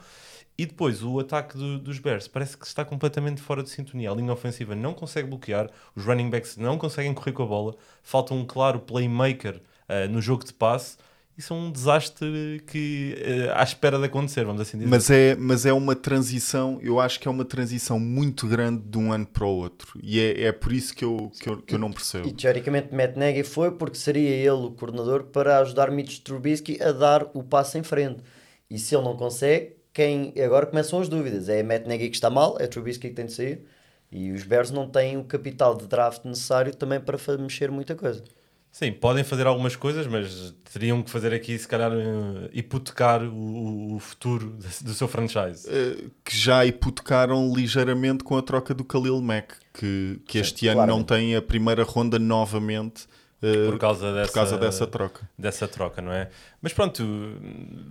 E 0.59 0.65
depois 0.65 1.01
o 1.01 1.17
ataque 1.19 1.57
do, 1.57 1.79
dos 1.79 1.99
Bears 1.99 2.27
parece 2.27 2.57
que 2.57 2.65
está 2.65 2.83
completamente 2.83 3.41
fora 3.41 3.63
de 3.63 3.69
sintonia. 3.69 4.11
A 4.11 4.13
linha 4.13 4.33
ofensiva 4.33 4.75
não 4.75 4.93
consegue 4.93 5.29
bloquear, 5.29 5.69
os 5.95 6.03
running 6.03 6.29
backs 6.29 6.57
não 6.57 6.77
conseguem 6.77 7.13
correr 7.13 7.31
com 7.31 7.43
a 7.43 7.45
bola, 7.45 7.75
falta 8.03 8.33
um 8.33 8.45
claro 8.45 8.79
playmaker 8.79 9.61
uh, 9.87 10.09
no 10.09 10.21
jogo 10.21 10.43
de 10.43 10.53
passe 10.53 10.97
isso 11.37 11.53
é 11.53 11.55
um 11.55 11.71
desastre 11.71 12.61
que 12.67 13.15
uh, 13.17 13.53
à 13.55 13.63
espera 13.63 13.97
de 13.97 14.03
acontecer, 14.03 14.43
vamos 14.43 14.59
assim 14.59 14.77
dizer. 14.77 14.89
Mas 14.89 15.09
é, 15.09 15.35
mas 15.37 15.65
é 15.65 15.71
uma 15.71 15.95
transição, 15.95 16.77
eu 16.81 16.99
acho 16.99 17.17
que 17.17 17.29
é 17.29 17.31
uma 17.31 17.45
transição 17.45 17.97
muito 17.97 18.45
grande 18.45 18.83
de 18.83 18.97
um 18.97 19.13
ano 19.13 19.25
para 19.25 19.45
o 19.45 19.55
outro. 19.55 19.97
E 20.03 20.19
é, 20.19 20.47
é 20.47 20.51
por 20.51 20.73
isso 20.73 20.93
que 20.93 21.05
eu, 21.05 21.31
que, 21.39 21.49
eu, 21.49 21.61
que 21.61 21.75
eu 21.75 21.79
não 21.79 21.93
percebo. 21.93 22.27
E 22.27 22.33
teoricamente 22.33 22.93
Matt 22.93 23.15
Nagy 23.15 23.43
foi 23.45 23.71
porque 23.71 23.95
seria 23.95 24.29
ele 24.29 24.65
o 24.65 24.71
coordenador 24.71 25.23
para 25.23 25.59
ajudar 25.59 25.89
Mitch 25.91 26.19
Trubisky 26.19 26.77
a 26.83 26.91
dar 26.91 27.25
o 27.33 27.41
passo 27.41 27.77
em 27.77 27.83
frente. 27.83 28.21
E 28.69 28.77
se 28.77 28.93
ele 28.93 29.05
não 29.05 29.15
consegue, 29.15 29.78
quem 29.99 30.33
agora 30.41 30.65
começam 30.65 31.01
as 31.01 31.09
dúvidas. 31.09 31.49
É 31.49 31.61
Matt 31.61 31.85
Nagy 31.85 32.07
que 32.07 32.15
está 32.15 32.29
mal, 32.29 32.55
é 32.57 32.67
Trubisky 32.67 33.09
que 33.09 33.15
tem 33.15 33.25
de 33.25 33.33
sair. 33.33 33.65
E 34.09 34.31
os 34.31 34.43
Bears 34.43 34.71
não 34.71 34.87
têm 34.87 35.17
o 35.17 35.25
capital 35.25 35.75
de 35.75 35.87
draft 35.87 36.23
necessário 36.23 36.73
também 36.73 37.01
para 37.01 37.17
mexer 37.37 37.69
muita 37.69 37.95
coisa. 37.95 38.23
Sim, 38.71 38.93
podem 38.93 39.25
fazer 39.25 39.45
algumas 39.45 39.75
coisas, 39.75 40.07
mas 40.07 40.55
teriam 40.71 41.03
que 41.03 41.09
fazer 41.09 41.33
aqui, 41.33 41.57
se 41.57 41.67
calhar, 41.67 41.91
uh, 41.91 42.49
hipotecar 42.53 43.21
o, 43.23 43.95
o, 43.95 43.99
futuro 43.99 44.55
do 44.81 44.93
seu 44.93 45.07
franchise. 45.07 45.67
Uh, 45.67 46.09
que 46.23 46.37
já 46.37 46.65
hipotecaram 46.65 47.53
ligeiramente 47.53 48.23
com 48.23 48.37
a 48.37 48.41
troca 48.41 48.73
do 48.73 48.85
Khalil 48.85 49.19
Mack, 49.21 49.55
que, 49.73 50.21
que 50.25 50.33
Sim, 50.33 50.39
este 50.39 50.67
ano 50.69 50.85
não 50.85 51.03
tem 51.03 51.35
a 51.35 51.41
primeira 51.41 51.83
ronda 51.83 52.17
novamente 52.17 53.05
por 53.39 53.79
causa 53.79 54.13
dessa, 54.13 54.27
por 54.27 54.33
causa 54.33 54.57
dessa 54.57 54.87
troca. 54.87 55.29
Dessa 55.37 55.67
troca, 55.67 56.01
não 56.01 56.11
é? 56.11 56.29
Mas 56.61 56.73
pronto, 56.73 57.03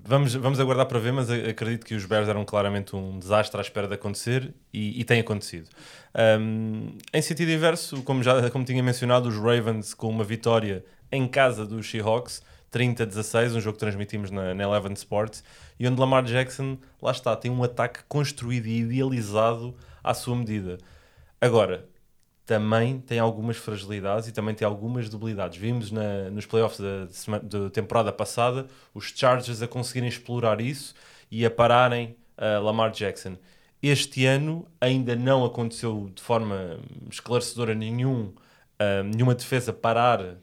vamos, 0.04 0.34
vamos 0.34 0.60
aguardar 0.60 0.86
para 0.86 0.98
ver, 0.98 1.12
mas 1.12 1.30
acredito 1.30 1.86
que 1.86 1.94
os 1.94 2.04
Bears 2.04 2.28
eram 2.28 2.44
claramente 2.44 2.94
um 2.94 3.18
desastre 3.18 3.58
à 3.58 3.62
espera 3.62 3.88
de 3.88 3.94
acontecer 3.94 4.52
e, 4.72 5.00
e 5.00 5.04
tem 5.04 5.20
acontecido. 5.20 5.68
Um, 6.14 6.98
em 7.12 7.22
sentido 7.22 7.50
inverso, 7.50 8.02
como 8.02 8.22
já 8.22 8.50
como 8.50 8.64
tinha 8.64 8.82
mencionado, 8.82 9.28
os 9.28 9.36
Ravens 9.36 9.94
com 9.94 10.10
uma 10.10 10.24
vitória 10.24 10.84
em 11.10 11.26
casa 11.26 11.64
dos 11.64 11.90
Seahawks, 11.90 12.42
30-16, 12.70 13.56
um 13.56 13.60
jogo 13.60 13.74
que 13.74 13.80
transmitimos 13.80 14.30
na, 14.30 14.52
na 14.52 14.64
Eleven 14.64 14.92
Sports, 14.92 15.42
e 15.80 15.88
onde 15.88 15.98
Lamar 15.98 16.24
Jackson, 16.24 16.76
lá 17.00 17.12
está, 17.12 17.34
tem 17.34 17.50
um 17.50 17.64
ataque 17.64 18.00
construído 18.06 18.66
e 18.66 18.80
idealizado 18.80 19.74
à 20.04 20.12
sua 20.12 20.36
medida. 20.36 20.76
Agora, 21.40 21.87
também 22.48 22.98
tem 22.98 23.18
algumas 23.18 23.58
fragilidades 23.58 24.26
e 24.26 24.32
também 24.32 24.54
tem 24.54 24.64
algumas 24.64 25.10
debilidades. 25.10 25.58
Vimos 25.58 25.92
na, 25.92 26.30
nos 26.30 26.46
playoffs 26.46 26.80
da, 26.80 27.38
da, 27.40 27.68
temporada 27.68 28.10
passada 28.10 28.66
os 28.94 29.12
Chargers 29.14 29.60
a 29.60 29.68
conseguirem 29.68 30.08
explorar 30.08 30.58
isso 30.58 30.94
e 31.30 31.44
a 31.44 31.50
pararem 31.50 32.16
uh, 32.38 32.64
Lamar 32.64 32.90
Jackson. 32.90 33.36
Este 33.82 34.24
ano 34.24 34.66
ainda 34.80 35.14
não 35.14 35.44
aconteceu 35.44 36.10
de 36.14 36.22
forma 36.22 36.80
esclarecedora 37.10 37.74
nenhum, 37.74 38.32
uh, 38.80 39.04
nenhuma 39.04 39.34
defesa 39.34 39.70
parar 39.70 40.22
uh, 40.22 40.38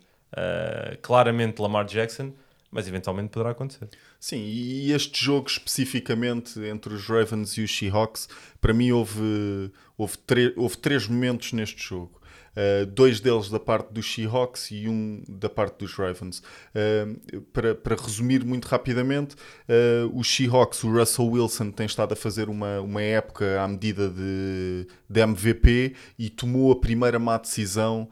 claramente 1.01 1.59
Lamar 1.59 1.85
Jackson, 1.85 2.33
mas 2.69 2.87
eventualmente 2.87 3.29
poderá 3.29 3.49
acontecer. 3.49 3.89
Sim, 4.19 4.43
e 4.45 4.91
este 4.91 5.23
jogo 5.23 5.47
especificamente 5.47 6.59
entre 6.59 6.93
os 6.93 7.07
Ravens 7.07 7.57
e 7.57 7.63
os 7.63 7.75
Seahawks, 7.75 8.29
para 8.61 8.73
mim 8.73 8.91
houve, 8.91 9.71
houve, 9.97 10.17
houve 10.55 10.77
três 10.77 11.07
momentos 11.07 11.53
neste 11.53 11.81
jogo. 11.83 12.21
Uh, 12.55 12.85
dois 12.85 13.19
deles 13.19 13.49
da 13.49 13.59
parte 13.59 13.91
dos 13.91 14.13
Seahawks 14.13 14.71
e 14.71 14.87
um 14.87 15.21
da 15.27 15.49
parte 15.49 15.79
dos 15.79 15.93
Ravens. 15.93 16.39
Uh, 16.39 17.41
para, 17.51 17.75
para 17.75 17.95
resumir 17.97 18.45
muito 18.45 18.65
rapidamente, 18.65 19.35
uh, 19.35 20.17
os 20.17 20.33
Seahawks, 20.33 20.81
o 20.85 20.89
Russell 20.89 21.27
Wilson 21.27 21.71
tem 21.71 21.85
estado 21.85 22.13
a 22.13 22.15
fazer 22.15 22.47
uma, 22.47 22.79
uma 22.79 23.01
época 23.01 23.61
à 23.61 23.67
medida 23.67 24.09
de, 24.09 24.87
de 25.09 25.19
MVP 25.19 25.95
e 26.17 26.29
tomou 26.29 26.71
a 26.71 26.79
primeira 26.79 27.19
má 27.19 27.37
decisão 27.37 28.09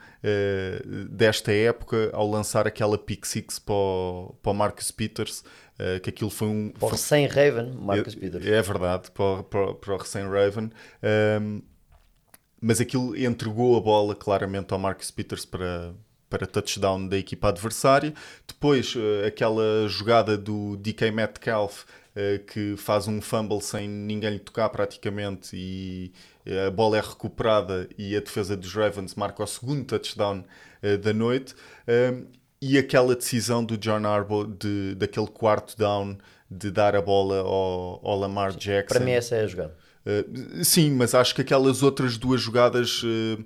desta 1.10 1.52
época 1.52 2.10
ao 2.14 2.30
lançar 2.30 2.66
aquela 2.66 2.98
pick 2.98 3.26
six 3.26 3.60
para 3.60 3.74
o, 3.76 4.36
para 4.42 4.52
o 4.52 4.56
Marcus 4.56 4.92
Peters. 4.92 5.44
Uh, 5.74 6.00
que 6.02 6.12
aquilo 6.12 6.30
foi 6.30 6.48
um. 6.48 6.70
Para 6.70 6.86
o 6.86 6.92
recém-Raven, 6.92 7.74
Marcus 7.74 8.16
é, 8.16 8.20
Peters. 8.20 8.46
É 8.46 8.62
verdade, 8.62 9.12
para, 9.12 9.44
para, 9.44 9.74
para 9.74 9.94
o 9.96 9.98
recém-Raven. 9.98 10.70
Um, 11.42 11.62
mas 12.64 12.80
aquilo 12.80 13.14
entregou 13.18 13.76
a 13.76 13.82
bola 13.82 14.16
claramente 14.16 14.72
ao 14.72 14.80
Marcus 14.80 15.12
Peters 15.12 15.46
para, 15.46 15.94
para 16.30 16.48
touchdown 16.48 17.10
da 17.10 17.18
equipa 17.18 17.50
adversária. 17.50 18.14
Depois, 18.48 18.96
uh, 18.96 19.28
aquela 19.28 19.86
jogada 19.90 20.38
do 20.38 20.78
DK 20.78 21.12
Metcalf 21.12 21.84
uh, 21.84 22.40
que 22.48 22.78
faz 22.78 23.06
um 23.06 23.22
fumble 23.22 23.60
sem 23.60 23.90
ninguém 23.90 24.30
lhe 24.30 24.40
tocar 24.40 24.70
praticamente 24.70 25.50
e 25.54 26.14
a 26.66 26.72
bola 26.72 26.98
é 26.98 27.02
recuperada 27.02 27.90
e 27.98 28.16
a 28.16 28.20
defesa 28.22 28.56
dos 28.56 28.74
Ravens 28.74 29.16
marca 29.16 29.44
o 29.44 29.48
segundo 29.48 29.86
touchdown 29.86 30.44
da 31.02 31.14
noite. 31.14 31.56
e 32.62 32.78
aquela 32.78 33.16
decisão 33.16 33.64
do 33.64 33.78
John 33.78 34.06
Harbaugh 34.06 34.46
de, 34.46 34.94
daquele 34.96 35.28
quarto 35.28 35.78
down 35.78 36.18
de 36.52 36.70
dar 36.70 36.98
a 36.98 37.02
bola 37.02 37.40
ao, 37.40 38.02
ao 38.04 38.20
Lamar 38.20 38.52
Jackson. 38.58 38.96
Para 38.96 39.06
mim 39.06 39.12
essa 39.12 39.36
é 39.36 39.44
a 39.44 39.48
jogada. 39.48 39.83
Uh, 40.06 40.64
sim, 40.64 40.92
mas 40.92 41.16
acho 41.16 41.34
que 41.34 41.42
aquelas 41.42 41.82
outras 41.82 42.18
duas 42.18 42.42
jogadas 42.42 43.02
uh, 43.04 43.44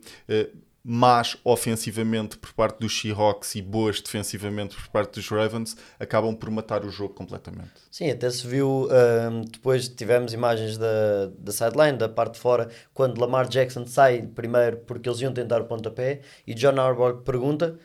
más 0.89 1.35
ofensivamente 1.43 2.37
por 2.37 2.53
parte 2.53 2.79
dos 2.79 2.97
Seahawks 2.97 3.55
e 3.55 3.61
boas 3.61 3.99
defensivamente 3.99 4.73
por 4.73 4.87
parte 4.87 5.15
dos 5.15 5.27
Ravens 5.27 5.75
acabam 5.99 6.33
por 6.33 6.49
matar 6.49 6.85
o 6.85 6.89
jogo 6.89 7.13
completamente. 7.13 7.71
Sim, 7.91 8.09
até 8.09 8.29
se 8.29 8.47
viu 8.47 8.87
um, 8.87 9.41
depois 9.41 9.89
tivemos 9.89 10.33
imagens 10.33 10.77
da, 10.77 11.29
da 11.37 11.51
sideline, 11.51 11.97
da 11.97 12.07
parte 12.07 12.35
de 12.35 12.39
fora, 12.39 12.69
quando 12.93 13.19
Lamar 13.19 13.49
Jackson 13.49 13.85
sai 13.85 14.21
primeiro 14.21 14.77
porque 14.77 15.09
eles 15.09 15.19
iam 15.19 15.33
tentar 15.33 15.59
o 15.59 15.65
pontapé 15.65 16.21
e 16.47 16.53
John 16.53 16.79
Harbaugh 16.79 17.21
pergunta 17.21 17.77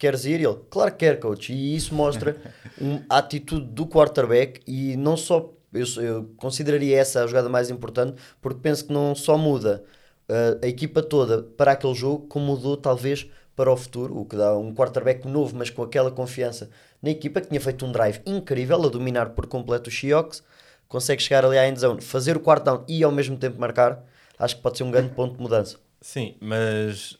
queres 0.00 0.26
ir? 0.26 0.40
Ele, 0.40 0.58
claro 0.68 0.90
que 0.92 0.98
quer, 0.98 1.18
coach. 1.18 1.52
E 1.52 1.76
isso 1.76 1.94
mostra 1.94 2.36
um, 2.80 3.02
a 3.08 3.18
atitude 3.18 3.66
do 3.68 3.86
quarterback 3.86 4.60
e 4.66 4.96
não 4.96 5.16
só 5.16 5.50
eu, 5.72 5.86
eu 6.02 6.30
consideraria 6.36 6.98
essa 6.98 7.22
a 7.22 7.26
jogada 7.26 7.48
mais 7.48 7.70
importante 7.70 8.20
porque 8.40 8.60
penso 8.60 8.86
que 8.86 8.92
não 8.92 9.14
só 9.14 9.36
muda 9.38 9.84
uh, 10.28 10.64
a 10.64 10.66
equipa 10.66 11.02
toda 11.02 11.42
para 11.42 11.72
aquele 11.72 11.94
jogo, 11.94 12.26
como 12.26 12.46
mudou 12.46 12.76
talvez 12.76 13.28
para 13.56 13.70
o 13.70 13.76
futuro, 13.76 14.16
o 14.18 14.24
que 14.24 14.36
dá 14.36 14.56
um 14.56 14.74
quarterback 14.74 15.26
novo, 15.28 15.54
mas 15.56 15.68
com 15.68 15.82
aquela 15.82 16.10
confiança 16.10 16.70
na 17.02 17.10
equipa 17.10 17.40
que 17.40 17.48
tinha 17.48 17.60
feito 17.60 17.84
um 17.84 17.92
drive 17.92 18.20
incrível 18.24 18.82
a 18.82 18.88
dominar 18.88 19.30
por 19.30 19.46
completo 19.46 19.90
os 19.90 19.98
Seahawks, 19.98 20.42
consegue 20.88 21.22
chegar 21.22 21.44
ali 21.44 21.58
à 21.58 21.68
endzone, 21.68 22.00
fazer 22.00 22.36
o 22.36 22.40
quarto 22.40 22.64
down 22.64 22.84
e 22.88 23.02
ao 23.02 23.12
mesmo 23.12 23.36
tempo 23.36 23.60
marcar, 23.60 24.02
acho 24.38 24.56
que 24.56 24.62
pode 24.62 24.78
ser 24.78 24.84
um 24.84 24.90
grande 24.90 25.14
ponto 25.14 25.36
de 25.36 25.42
mudança. 25.42 25.78
Sim, 26.00 26.36
mas 26.40 27.18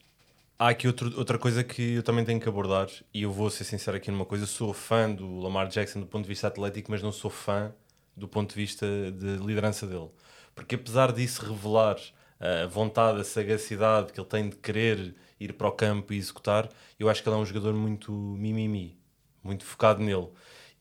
há 0.59 0.71
aqui 0.71 0.87
outro, 0.87 1.13
outra 1.19 1.39
coisa 1.39 1.63
que 1.63 1.97
eu 1.97 2.03
também 2.03 2.25
tenho 2.25 2.41
que 2.41 2.49
abordar, 2.49 2.89
e 3.13 3.23
eu 3.23 3.31
vou 3.31 3.51
ser 3.51 3.65
sincero 3.65 3.97
aqui 3.97 4.11
numa 4.11 4.25
coisa, 4.25 4.45
eu 4.45 4.49
sou 4.49 4.73
fã 4.73 5.11
do 5.11 5.41
Lamar 5.41 5.69
Jackson 5.69 6.01
do 6.01 6.07
ponto 6.07 6.23
de 6.23 6.29
vista 6.29 6.47
atlético, 6.47 6.91
mas 6.91 7.03
não 7.03 7.13
sou 7.13 7.31
fã 7.31 7.73
do 8.21 8.29
ponto 8.29 8.51
de 8.51 8.57
vista 8.57 8.87
de 9.13 9.37
liderança 9.39 9.87
dele. 9.87 10.11
Porque 10.55 10.75
apesar 10.75 11.13
disso 11.13 11.45
revelar 11.45 11.97
a 12.39 12.67
vontade, 12.67 13.21
a 13.21 13.25
sagacidade 13.25 14.13
que 14.13 14.21
ele 14.21 14.29
tem 14.29 14.49
de 14.49 14.57
querer 14.57 15.15
ir 15.39 15.53
para 15.55 15.69
o 15.69 15.73
campo 15.73 16.13
e 16.13 16.17
executar, 16.17 16.69
eu 16.99 17.09
acho 17.09 17.23
que 17.23 17.29
ele 17.29 17.37
é 17.37 17.39
um 17.39 17.45
jogador 17.45 17.75
muito 17.75 18.13
mimimi, 18.13 18.97
muito 19.43 19.65
focado 19.65 20.03
nele. 20.03 20.29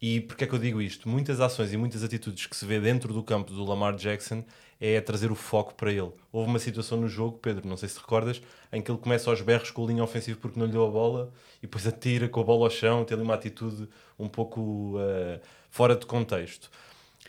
E 0.01 0.21
porquê 0.21 0.45
é 0.45 0.47
que 0.47 0.53
eu 0.53 0.59
digo 0.59 0.81
isto? 0.81 1.09
Muitas 1.09 1.41
ações 1.41 1.73
e 1.73 1.77
muitas 1.77 2.03
atitudes 2.03 2.45
que 2.45 2.55
se 2.55 2.65
vê 2.65 2.79
dentro 2.79 3.13
do 3.13 3.21
campo 3.21 3.51
do 3.51 3.65
Lamar 3.65 3.95
Jackson 3.95 4.45
é 4.79 5.01
trazer 5.01 5.29
o 5.29 5.35
foco 5.35 5.75
para 5.75 5.91
ele. 5.91 6.11
Houve 6.31 6.49
uma 6.49 6.59
situação 6.59 6.97
no 7.01 7.07
jogo, 7.09 7.37
Pedro, 7.37 7.67
não 7.67 7.75
sei 7.75 7.89
se 7.89 7.99
recordas, 7.99 8.41
em 8.71 8.81
que 8.81 8.89
ele 8.89 8.97
começa 8.97 9.29
aos 9.29 9.41
berros 9.41 9.71
com 9.71 9.83
o 9.83 9.87
linha 9.87 10.01
ofensivo 10.01 10.39
porque 10.39 10.57
não 10.57 10.65
lhe 10.65 10.71
deu 10.71 10.85
a 10.85 10.89
bola 10.89 11.33
e 11.57 11.63
depois 11.63 11.85
atira 11.85 12.29
com 12.29 12.39
a 12.39 12.43
bola 12.43 12.65
ao 12.65 12.69
chão, 12.69 13.03
tem 13.03 13.15
ali 13.15 13.23
uma 13.23 13.33
atitude 13.33 13.89
um 14.17 14.29
pouco 14.29 14.97
uh, 14.97 15.39
fora 15.69 15.97
de 15.97 16.05
contexto. 16.05 16.71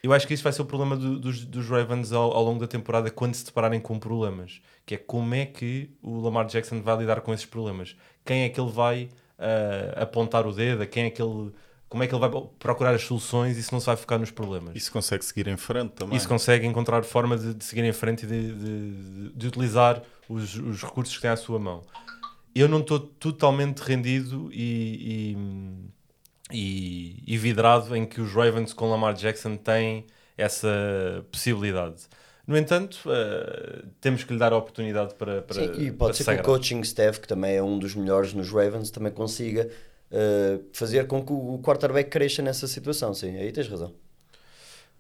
Eu 0.03 0.13
acho 0.13 0.27
que 0.27 0.35
isso 0.35 0.43
vai 0.43 0.53
ser 0.53 0.63
o 0.63 0.65
problema 0.65 0.97
do, 0.97 1.19
dos, 1.19 1.45
dos 1.45 1.69
Ravens 1.69 2.13
ao, 2.13 2.33
ao, 2.33 2.43
longo 2.43 2.61
da 2.61 2.67
temporada 2.67 3.11
quando 3.11 3.35
se 3.35 3.45
depararem 3.45 3.81
com 3.81 3.99
problemas. 3.99 4.61
Que 4.87 4.95
é 4.95 4.99
como 4.99 5.35
é 5.35 5.45
que 5.45 5.91
o 6.03 6.21
Lamar 6.21 6.47
Jackson 6.47 6.81
vai 6.81 6.97
lidar 6.97 7.21
com 7.21 7.35
esses 7.35 7.47
problemas. 7.47 7.97
Quem 8.25 8.43
é 8.43 8.49
que 8.49 8.61
ele 8.61 8.71
vai 8.71 9.11
uh, 9.39 10.03
apontar 10.03 10.47
o 10.47 10.53
dedo? 10.53 10.87
Quem 10.87 11.05
é 11.05 11.11
que 11.11 11.21
ele, 11.21 11.53
como 11.89 12.03
é 12.03 12.07
que 12.07 12.15
ele 12.15 12.21
vai 12.21 12.31
procurar 12.59 12.95
as 12.95 13.03
soluções 13.03 13.59
e 13.59 13.63
se 13.63 13.73
não 13.73 13.81
se 13.81 13.87
vai 13.87 13.97
focar 13.97 14.19
nos 14.19 14.31
problemas? 14.31 14.75
Isso 14.77 14.91
consegue 14.93 15.25
seguir 15.25 15.49
em 15.49 15.57
frente 15.57 15.91
também. 15.91 16.17
Isso 16.17 16.29
consegue 16.29 16.67
encontrar 16.67 17.03
forma 17.03 17.37
de, 17.37 17.53
de 17.53 17.65
seguir 17.65 17.85
em 17.85 17.93
frente 17.93 18.25
e 18.25 18.29
de, 18.29 18.53
de, 18.55 19.33
de 19.35 19.47
utilizar 19.49 20.01
os, 20.29 20.55
os 20.55 20.83
recursos 20.83 21.15
que 21.17 21.21
tem 21.21 21.31
à 21.31 21.37
sua 21.37 21.59
mão. 21.59 21.83
eu 22.55 22.69
não 22.69 22.81
estou 22.81 23.01
totalmente 23.01 23.81
rendido 23.81 24.49
e, 24.53 25.35
e, 25.35 25.91
e, 26.53 27.23
e 27.27 27.37
vidrado 27.37 27.95
em 27.97 28.05
que 28.07 28.21
os 28.21 28.33
Ravens 28.33 28.73
com 28.73 28.91
Lamar 28.91 29.15
Jackson 29.15 29.57
têm 29.57 30.07
essa 30.37 31.25
possibilidade. 31.31 32.09
No 32.47 32.57
entanto, 32.57 32.99
uh, 33.07 33.87
temos 34.01 34.25
que 34.25 34.33
lhe 34.33 34.39
dar 34.39 34.53
a 34.53 34.57
oportunidade 34.57 35.15
para. 35.15 35.43
para 35.43 35.55
Sim, 35.55 35.73
e 35.79 35.93
pode 35.93 36.17
ser 36.17 36.25
que 36.25 36.41
o 36.41 36.43
coaching 36.43 36.81
staff, 36.81 37.21
que 37.21 37.29
também 37.29 37.55
é 37.55 37.63
um 37.63 37.79
dos 37.79 37.95
melhores 37.95 38.33
nos 38.33 38.51
Ravens, 38.51 38.91
também 38.91 39.13
consiga 39.13 39.71
uh, 40.11 40.65
fazer 40.73 41.07
com 41.07 41.25
que 41.25 41.33
o 41.33 41.61
quarterback 41.63 42.11
cresça 42.11 42.43
nessa 42.43 42.67
situação. 42.67 43.15
Sim, 43.15 43.37
aí 43.37 43.53
tens 43.53 43.69
razão. 43.69 43.95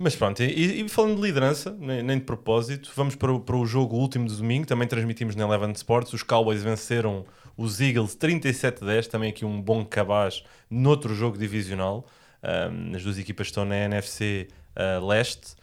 Mas 0.03 0.17
pronto, 0.17 0.43
e, 0.43 0.81
e, 0.81 0.89
falando 0.89 1.17
de 1.17 1.21
liderança, 1.21 1.77
nem, 1.79 2.03
nem, 2.03 2.19
de 2.19 2.25
propósito, 2.25 2.91
vamos 2.97 3.15
para 3.15 3.31
o, 3.31 3.39
para 3.39 3.55
o 3.55 3.67
jogo 3.67 3.97
último 3.97 4.27
de 4.27 4.35
domingo, 4.35 4.67
também 4.67 4.89
transmitimos 4.89 5.37
na 5.37 5.45
Eleven 5.45 5.73
Sports. 5.73 6.15
Os 6.15 6.23
Cowboys 6.23 6.63
venceram 6.63 7.27
os 7.55 7.83
Eagles 7.83 8.17
37-10, 8.17 9.09
também 9.09 9.29
aqui 9.29 9.45
um 9.45 9.61
bom 9.61 9.85
cabaz 9.85 10.43
noutro 10.71 11.15
jogo 11.15 11.37
divisional. 11.37 12.07
Um, 12.43 12.97
as 12.97 13.03
duas 13.03 13.19
equipas 13.19 13.49
estão 13.49 13.67
na 13.67 13.77
NFC 13.77 14.49
uh, 14.75 15.07
Leste. 15.07 15.55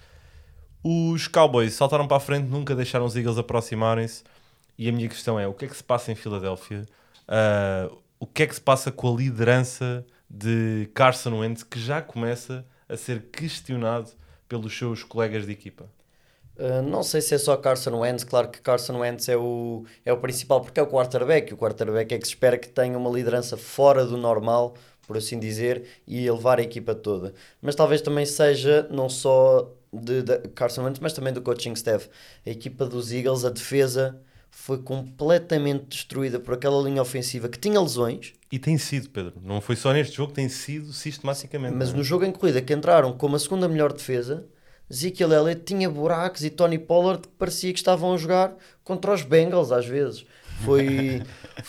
Os 0.83 1.27
Cowboys 1.27 1.73
saltaram 1.73 2.07
para 2.07 2.17
a 2.17 2.19
frente, 2.19 2.47
nunca 2.47 2.75
deixaram 2.75 3.05
os 3.07 3.15
Eagles 3.15 3.39
aproximarem-se. 3.39 4.23
E 4.77 4.87
a 4.87 4.91
minha 4.91 5.09
questão 5.09 5.39
é: 5.39 5.47
o 5.47 5.53
que 5.55 5.65
é 5.65 5.67
que 5.67 5.75
se 5.75 5.83
passa 5.83 6.11
em 6.11 6.15
Filadélfia? 6.15 6.85
Uh, 7.27 7.97
o 8.19 8.27
que 8.27 8.43
é 8.43 8.45
que 8.45 8.53
se 8.53 8.61
passa 8.61 8.91
com 8.91 9.11
a 9.11 9.17
liderança 9.17 10.05
de 10.29 10.87
Carson 10.93 11.39
Wentz, 11.39 11.63
que 11.63 11.79
já 11.79 12.03
começa 12.03 12.63
a 12.87 12.95
ser 12.95 13.31
questionado 13.31 14.11
pelos 14.47 14.77
seus 14.77 15.03
colegas 15.03 15.45
de 15.45 15.51
equipa? 15.51 15.89
Uh, 16.57 16.81
não 16.81 17.03
sei 17.03 17.21
se 17.21 17.35
é 17.35 17.37
só 17.37 17.55
Carson 17.55 17.99
Wentz, 17.99 18.23
claro 18.23 18.49
que 18.49 18.59
Carson 18.59 18.97
Wentz 18.97 19.29
é 19.29 19.37
o, 19.37 19.85
é 20.03 20.11
o 20.11 20.17
principal 20.17 20.59
porque 20.61 20.79
é 20.79 20.83
o 20.83 20.87
quarterback. 20.87 21.53
O 21.53 21.57
quarterback 21.57 22.15
é 22.15 22.17
que 22.17 22.25
se 22.25 22.33
espera 22.33 22.57
que 22.57 22.67
tenha 22.67 22.97
uma 22.97 23.11
liderança 23.11 23.55
fora 23.55 24.03
do 24.05 24.17
normal, 24.17 24.75
por 25.05 25.17
assim 25.17 25.39
dizer, 25.39 25.83
e 26.07 26.29
levar 26.29 26.59
a 26.59 26.63
equipa 26.63 26.95
toda. 26.95 27.33
Mas 27.61 27.75
talvez 27.75 28.01
também 28.01 28.25
seja 28.25 28.87
não 28.89 29.07
só 29.07 29.71
de, 29.93 30.23
de 30.23 30.39
Carson 30.49 30.83
Wentz, 30.83 30.99
mas 30.99 31.13
também 31.13 31.31
do 31.31 31.41
coaching 31.41 31.73
staff. 31.73 32.09
A 32.45 32.49
equipa 32.49 32.85
dos 32.87 33.11
Eagles, 33.11 33.45
a 33.45 33.49
defesa 33.49 34.19
foi 34.49 34.77
completamente 34.79 35.85
destruída 35.87 36.39
por 36.39 36.53
aquela 36.53 36.81
linha 36.81 37.01
ofensiva 37.01 37.47
que 37.47 37.59
tinha 37.59 37.79
lesões. 37.79 38.33
E 38.51 38.57
tem 38.59 38.77
sido, 38.77 39.09
Pedro. 39.09 39.33
Não 39.43 39.61
foi 39.61 39.75
só 39.75 39.93
neste 39.93 40.17
jogo, 40.17 40.33
tem 40.33 40.49
sido 40.49 40.91
sistematicamente. 40.93 41.75
Mas 41.75 41.93
no 41.93 42.03
jogo 42.03 42.25
em 42.25 42.31
corrida 42.31 42.61
que 42.61 42.73
entraram 42.73 43.13
como 43.13 43.35
a 43.35 43.39
segunda 43.39 43.67
melhor 43.67 43.93
defesa, 43.93 44.45
Ezekiel 44.89 45.33
Elliott 45.33 45.63
tinha 45.63 45.89
buracos 45.89 46.43
e 46.43 46.49
Tony 46.49 46.77
Pollard 46.77 47.21
que 47.21 47.27
parecia 47.29 47.71
que 47.71 47.79
estavam 47.79 48.13
a 48.13 48.17
jogar 48.17 48.55
contra 48.83 49.13
os 49.13 49.21
Bengals 49.21 49.71
às 49.71 49.85
vezes. 49.85 50.25
Foi. 50.63 51.21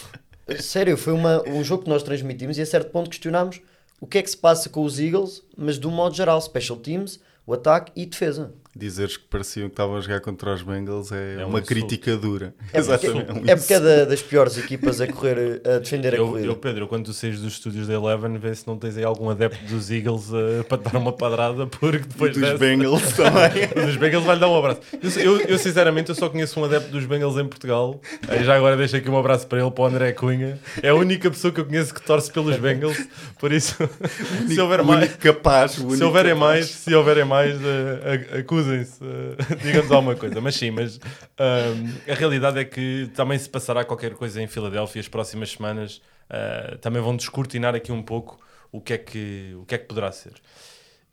Sério, 0.60 0.96
foi 0.96 1.12
uma, 1.12 1.46
um 1.48 1.62
jogo 1.62 1.84
que 1.84 1.90
nós 1.90 2.02
transmitimos 2.02 2.56
e 2.56 2.62
a 2.62 2.66
certo 2.66 2.90
ponto 2.90 3.10
questionámos 3.10 3.60
o 4.00 4.06
que 4.06 4.18
é 4.18 4.22
que 4.22 4.30
se 4.30 4.36
passa 4.36 4.70
com 4.70 4.82
os 4.82 4.98
Eagles, 4.98 5.42
mas 5.56 5.78
de 5.78 5.86
um 5.86 5.90
modo 5.90 6.14
geral, 6.14 6.40
special 6.40 6.78
teams, 6.78 7.20
o 7.44 7.52
ataque 7.52 7.92
e 7.94 8.06
defesa 8.06 8.52
dizeres 8.78 9.16
que 9.16 9.24
pareciam 9.24 9.68
que 9.68 9.72
estavam 9.72 9.96
a 9.96 10.00
jogar 10.00 10.20
contra 10.20 10.54
os 10.54 10.62
Bengals 10.62 11.10
é, 11.10 11.40
é 11.40 11.44
uma 11.44 11.58
um 11.58 11.62
crítica 11.62 12.16
dura. 12.16 12.54
É 12.72 12.80
porque, 12.80 13.06
Exatamente. 13.06 13.50
É 13.50 13.56
porque 13.56 13.74
é 13.74 13.80
da, 13.80 14.04
das 14.04 14.22
piores 14.22 14.56
equipas 14.56 15.00
a 15.00 15.06
correr, 15.06 15.60
a 15.64 15.78
defender 15.78 16.14
eu, 16.14 16.24
a 16.24 16.28
corrida. 16.28 16.46
Eu, 16.46 16.56
Pedro, 16.56 16.86
quando 16.86 17.06
tu 17.06 17.12
saís 17.12 17.40
dos 17.40 17.54
estúdios 17.54 17.88
da 17.88 17.94
Eleven, 17.94 18.38
vê 18.38 18.54
se 18.54 18.66
não 18.66 18.78
tens 18.78 18.96
aí 18.96 19.04
algum 19.04 19.28
adepto 19.28 19.64
dos 19.66 19.90
Eagles 19.90 20.30
uh, 20.30 20.64
para 20.68 20.78
dar 20.78 20.98
uma 20.98 21.12
padrada, 21.12 21.66
porque 21.66 21.98
depois 21.98 22.32
dos 22.32 22.40
dessa... 22.40 22.58
Bengals 22.58 23.02
também. 23.16 23.86
dos 23.86 23.96
Bengals 23.96 24.24
vai-lhe 24.24 24.40
dar 24.40 24.48
um 24.48 24.56
abraço. 24.56 24.80
Eu, 25.18 25.40
eu, 25.40 25.58
sinceramente, 25.58 26.10
eu 26.10 26.14
só 26.14 26.28
conheço 26.28 26.60
um 26.60 26.64
adepto 26.64 26.90
dos 26.90 27.04
Bengals 27.04 27.36
em 27.36 27.46
Portugal. 27.46 28.00
Aí 28.28 28.44
já 28.44 28.56
agora 28.56 28.76
deixo 28.76 28.96
aqui 28.96 29.10
um 29.10 29.18
abraço 29.18 29.46
para 29.46 29.60
ele, 29.60 29.70
para 29.70 29.82
o 29.82 29.86
André 29.86 30.12
Cunha. 30.12 30.58
É 30.82 30.90
a 30.90 30.94
única 30.94 31.30
pessoa 31.30 31.52
que 31.52 31.60
eu 31.60 31.64
conheço 31.64 31.92
que 31.92 32.02
torce 32.02 32.30
pelos 32.32 32.56
Bengals, 32.56 32.98
por 33.38 33.52
isso, 33.52 33.76
único, 34.38 34.54
se 34.54 34.60
houver 34.60 34.82
mais... 34.84 35.16
capaz. 35.16 35.72
Se 35.72 36.04
houverem 36.04 36.34
mais, 36.34 36.66
se 36.66 36.94
houverem 36.94 37.24
mais, 37.24 37.56
uh, 37.56 38.44
acusem-se. 38.68 38.98
Uh, 39.08 39.56
Diga-nos 39.62 39.90
alguma 39.90 40.14
coisa, 40.14 40.40
mas 40.40 40.54
sim, 40.54 40.70
mas 40.70 40.98
um, 40.98 42.12
a 42.12 42.14
realidade 42.14 42.58
é 42.58 42.64
que 42.64 43.10
também 43.14 43.38
se 43.38 43.48
passará 43.48 43.84
qualquer 43.84 44.14
coisa 44.14 44.42
em 44.42 44.46
Filadélfia 44.46 45.00
as 45.00 45.08
próximas 45.08 45.50
semanas. 45.50 46.02
Uh, 46.28 46.76
também 46.78 47.00
vão 47.00 47.16
descortinar 47.16 47.74
aqui 47.74 47.90
um 47.90 48.02
pouco 48.02 48.38
o 48.70 48.80
que 48.80 48.92
é 48.92 48.98
que, 48.98 49.54
o 49.56 49.64
que, 49.64 49.74
é 49.74 49.78
que 49.78 49.86
poderá 49.86 50.12
ser. 50.12 50.34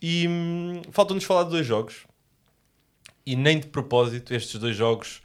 E 0.01 0.27
hum, 0.27 0.81
falta-nos 0.91 1.23
falar 1.23 1.43
de 1.43 1.51
dois 1.51 1.65
jogos. 1.65 2.05
E 3.25 3.35
nem 3.35 3.59
de 3.59 3.67
propósito, 3.67 4.33
estes 4.33 4.59
dois 4.59 4.75
jogos 4.75 5.21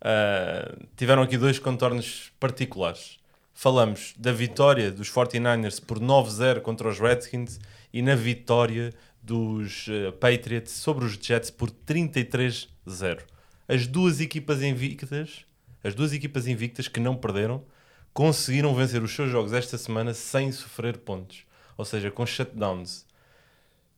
uh, 0.00 0.86
tiveram 0.96 1.22
aqui 1.22 1.36
dois 1.36 1.58
contornos 1.58 2.32
particulares. 2.40 3.18
Falamos 3.52 4.14
da 4.16 4.32
vitória 4.32 4.90
dos 4.90 5.10
49ers 5.10 5.84
por 5.84 6.00
9-0 6.00 6.60
contra 6.60 6.88
os 6.88 6.98
Redskins 6.98 7.60
e 7.92 8.00
na 8.02 8.14
vitória 8.14 8.92
dos 9.22 9.86
uh, 9.88 10.12
Patriots 10.12 10.72
sobre 10.72 11.04
os 11.04 11.12
Jets 11.12 11.50
por 11.50 11.70
33-0. 11.70 13.20
As 13.68 13.86
duas 13.86 14.20
equipas 14.20 14.62
invictas, 14.62 15.44
as 15.84 15.94
duas 15.94 16.12
equipas 16.12 16.46
invictas 16.46 16.88
que 16.88 17.00
não 17.00 17.16
perderam, 17.16 17.64
conseguiram 18.12 18.74
vencer 18.74 19.02
os 19.02 19.14
seus 19.14 19.30
jogos 19.30 19.52
esta 19.52 19.78
semana 19.78 20.12
sem 20.14 20.50
sofrer 20.50 20.98
pontos, 20.98 21.44
ou 21.76 21.84
seja, 21.84 22.10
com 22.10 22.26
shutdowns. 22.26 23.06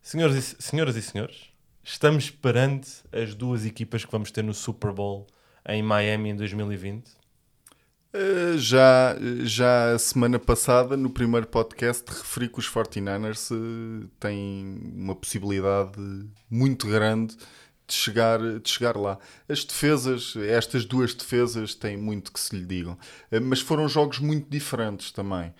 Senhoras 0.02 0.37
e, 0.37 0.62
senhoras 0.62 0.96
e 0.96 1.02
senhores, 1.02 1.50
estamos 1.82 2.28
perante 2.28 2.90
as 3.12 3.35
duas 3.35 3.64
equipas 3.64 4.04
que 4.04 4.12
vamos 4.12 4.30
ter 4.30 4.42
no 4.42 4.52
Super 4.52 4.92
Bowl 4.92 5.26
em 5.66 5.82
Miami 5.82 6.30
em 6.30 6.37
2020. 6.37 7.21
Uh, 8.14 8.59
já, 8.59 9.16
já 9.42 9.94
a 9.94 9.98
semana 9.98 10.38
passada, 10.38 10.98
no 10.98 11.09
primeiro 11.09 11.46
podcast, 11.46 12.05
referi 12.11 12.46
que 12.46 12.59
os 12.59 12.68
49ers 12.68 13.51
uh, 13.51 14.07
têm 14.20 14.92
uma 14.94 15.14
possibilidade 15.14 15.98
muito 16.51 16.87
grande 16.88 17.35
de 17.87 17.94
chegar, 17.94 18.38
de 18.38 18.68
chegar 18.68 18.98
lá. 18.98 19.18
As 19.48 19.64
defesas, 19.64 20.35
estas 20.37 20.85
duas 20.85 21.14
defesas, 21.14 21.75
têm 21.75 21.96
muito 21.96 22.31
que 22.31 22.38
se 22.38 22.55
lhe 22.55 22.66
digam. 22.66 22.98
Uh, 23.33 23.40
mas 23.40 23.62
foram 23.62 23.88
jogos 23.88 24.18
muito 24.18 24.51
diferentes 24.51 25.11
também. 25.11 25.55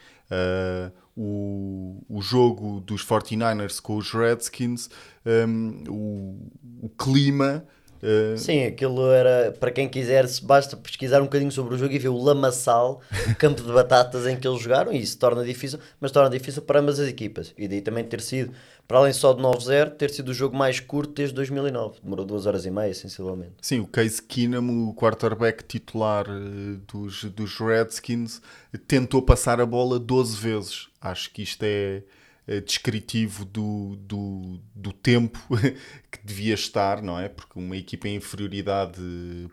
o, 1.17 2.05
o 2.07 2.21
jogo 2.21 2.81
dos 2.81 3.03
49ers 3.03 3.81
com 3.81 3.97
os 3.97 4.12
Redskins, 4.12 4.91
um, 5.25 5.85
o, 5.88 6.87
o 6.87 6.88
clima 6.91 7.67
Uh... 8.03 8.37
Sim, 8.37 8.65
aquilo 8.65 9.11
era, 9.12 9.53
para 9.53 9.71
quem 9.71 9.88
quiser, 9.88 10.27
basta 10.43 10.77
pesquisar 10.77 11.21
um 11.21 11.25
bocadinho 11.25 11.53
sobre 11.53 11.75
o 11.75 11.79
jogo 11.79 11.93
e 11.93 11.99
ver 11.99 12.09
o 12.09 12.17
lamaçal, 12.17 13.01
o 13.31 13.35
campo 13.38 13.62
de 13.62 13.73
batatas 13.73 14.27
em 14.27 14.37
que 14.37 14.47
eles 14.47 14.61
jogaram, 14.61 14.93
e 14.93 15.01
isso 15.01 15.17
torna 15.19 15.45
difícil, 15.45 15.79
mas 16.01 16.11
torna 16.11 16.29
difícil 16.29 16.62
para 16.62 16.81
ambas 16.81 16.99
as 16.99 17.09
equipas. 17.09 17.55
E 17.57 17.69
daí 17.69 17.81
também 17.81 18.03
ter 18.03 18.21
sido, 18.21 18.53
para 18.88 18.99
além 18.99 19.12
só 19.12 19.33
de 19.33 19.41
9-0, 19.41 19.91
ter 19.93 20.11
sido 20.11 20.31
o 20.31 20.35
jogo 20.35 20.57
mais 20.57 20.81
curto 20.81 21.15
desde 21.15 21.35
2009. 21.37 22.01
Demorou 22.03 22.27
duas 22.27 22.45
horas 22.45 22.67
e 22.67 22.71
meia, 22.71 22.93
sensivelmente. 22.93 23.53
Sim, 23.62 23.79
o 23.79 23.87
Case 23.87 24.21
Keenum, 24.21 24.88
o 24.88 24.95
quarterback 24.95 25.62
titular 25.62 26.27
uh, 26.29 26.77
dos, 26.93 27.25
dos 27.25 27.57
Redskins, 27.59 28.43
tentou 28.88 29.23
passar 29.23 29.61
a 29.61 29.67
bola 29.67 30.01
12 30.01 30.37
vezes. 30.37 30.88
Acho 31.01 31.33
que 31.33 31.43
isto 31.43 31.62
é 31.62 31.67
eh, 31.67 32.03
descritivo 32.64 33.44
do, 33.44 33.96
do, 33.96 34.61
do 34.74 34.92
tempo 34.92 35.38
que 36.11 36.18
devia 36.24 36.55
estar, 36.55 37.00
não 37.00 37.18
é? 37.18 37.28
Porque 37.28 37.59
uma 37.59 37.76
equipa 37.76 38.09
em 38.09 38.16
inferioridade 38.16 39.00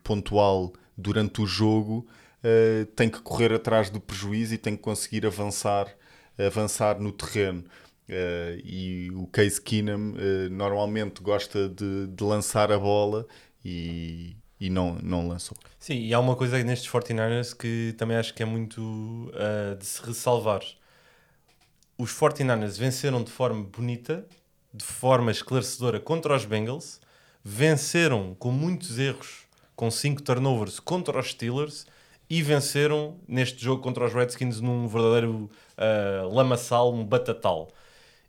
pontual 0.04 0.74
durante 1.00 1.42
o 1.42 1.46
jogo 1.46 2.08
uh, 2.44 2.86
tem 2.88 3.10
que 3.10 3.22
correr 3.22 3.54
atrás 3.54 3.90
do 3.90 4.00
prejuízo 4.00 4.54
e 4.54 4.58
tem 4.58 4.76
que 4.76 4.82
conseguir 4.82 5.26
avançar, 5.26 5.88
avançar 6.38 7.00
no 7.00 7.12
terreno. 7.12 7.64
Uh, 8.08 8.58
e 8.64 9.12
o 9.14 9.28
Case 9.28 9.62
Keenum 9.62 10.14
uh, 10.14 10.50
normalmente 10.50 11.22
gosta 11.22 11.70
de, 11.70 12.08
de, 12.08 12.24
lançar 12.24 12.72
a 12.72 12.80
bola 12.80 13.28
e, 13.64 14.36
e 14.60 14.70
não, 14.70 14.96
não 14.96 15.28
lançou. 15.28 15.56
Sim, 15.78 16.00
e 16.00 16.14
há 16.14 16.20
uma 16.20 16.36
coisa 16.36 16.62
nestes 16.64 16.90
49ers 16.92 17.56
que 17.56 17.94
também 17.98 18.18
acho 18.18 18.34
que 18.34 18.42
é 18.42 18.46
muito 18.46 19.32
de 19.78 19.86
se 19.86 20.02
ressalvar 20.04 20.62
os 22.00 22.14
49ers 22.14 22.80
venceram 22.80 23.22
de 23.22 23.30
forma 23.30 23.62
bonita, 23.62 24.26
de 24.74 24.86
forma 24.86 25.32
esclarecedora 25.32 26.00
contra 26.00 26.34
os 26.34 26.46
Bengals, 26.46 27.02
venceram 27.44 28.34
com 28.40 28.52
muitos 28.54 28.98
erros, 28.98 29.42
com 29.76 29.92
5 29.92 30.22
turnovers 30.22 30.80
contra 30.80 31.20
os 31.20 31.32
Steelers 31.32 31.86
e 32.30 32.42
venceram 32.42 33.18
neste 33.28 33.62
jogo 33.62 33.84
contra 33.84 34.06
os 34.06 34.14
Redskins 34.14 34.62
num 34.62 34.88
verdadeiro 34.88 35.50
uh, 35.78 36.34
lamaçal, 36.34 36.94
um 36.94 37.04
batatal. 37.04 37.68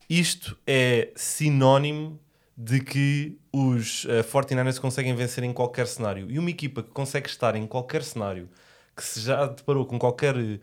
Isto 0.09 0.59
é 0.67 1.13
sinónimo 1.15 2.19
de 2.57 2.81
que 2.81 3.39
os 3.53 4.05
uh, 4.07 4.25
49ers 4.25 4.81
conseguem 4.81 5.15
vencer 5.15 5.45
em 5.45 5.53
qualquer 5.53 5.87
cenário. 5.87 6.29
E 6.29 6.41
uma 6.41 6.51
equipa 6.51 6.83
que 6.83 6.91
consegue 6.91 7.29
estar 7.29 7.55
em 7.55 7.69
qualquer 7.69 8.03
cenário, 8.03 8.49
que 8.97 9.05
se 9.05 9.21
já 9.21 9.47
deparou 9.47 9.87
com 9.87 9.97
qualquer 9.97 10.35
uh, 10.37 10.59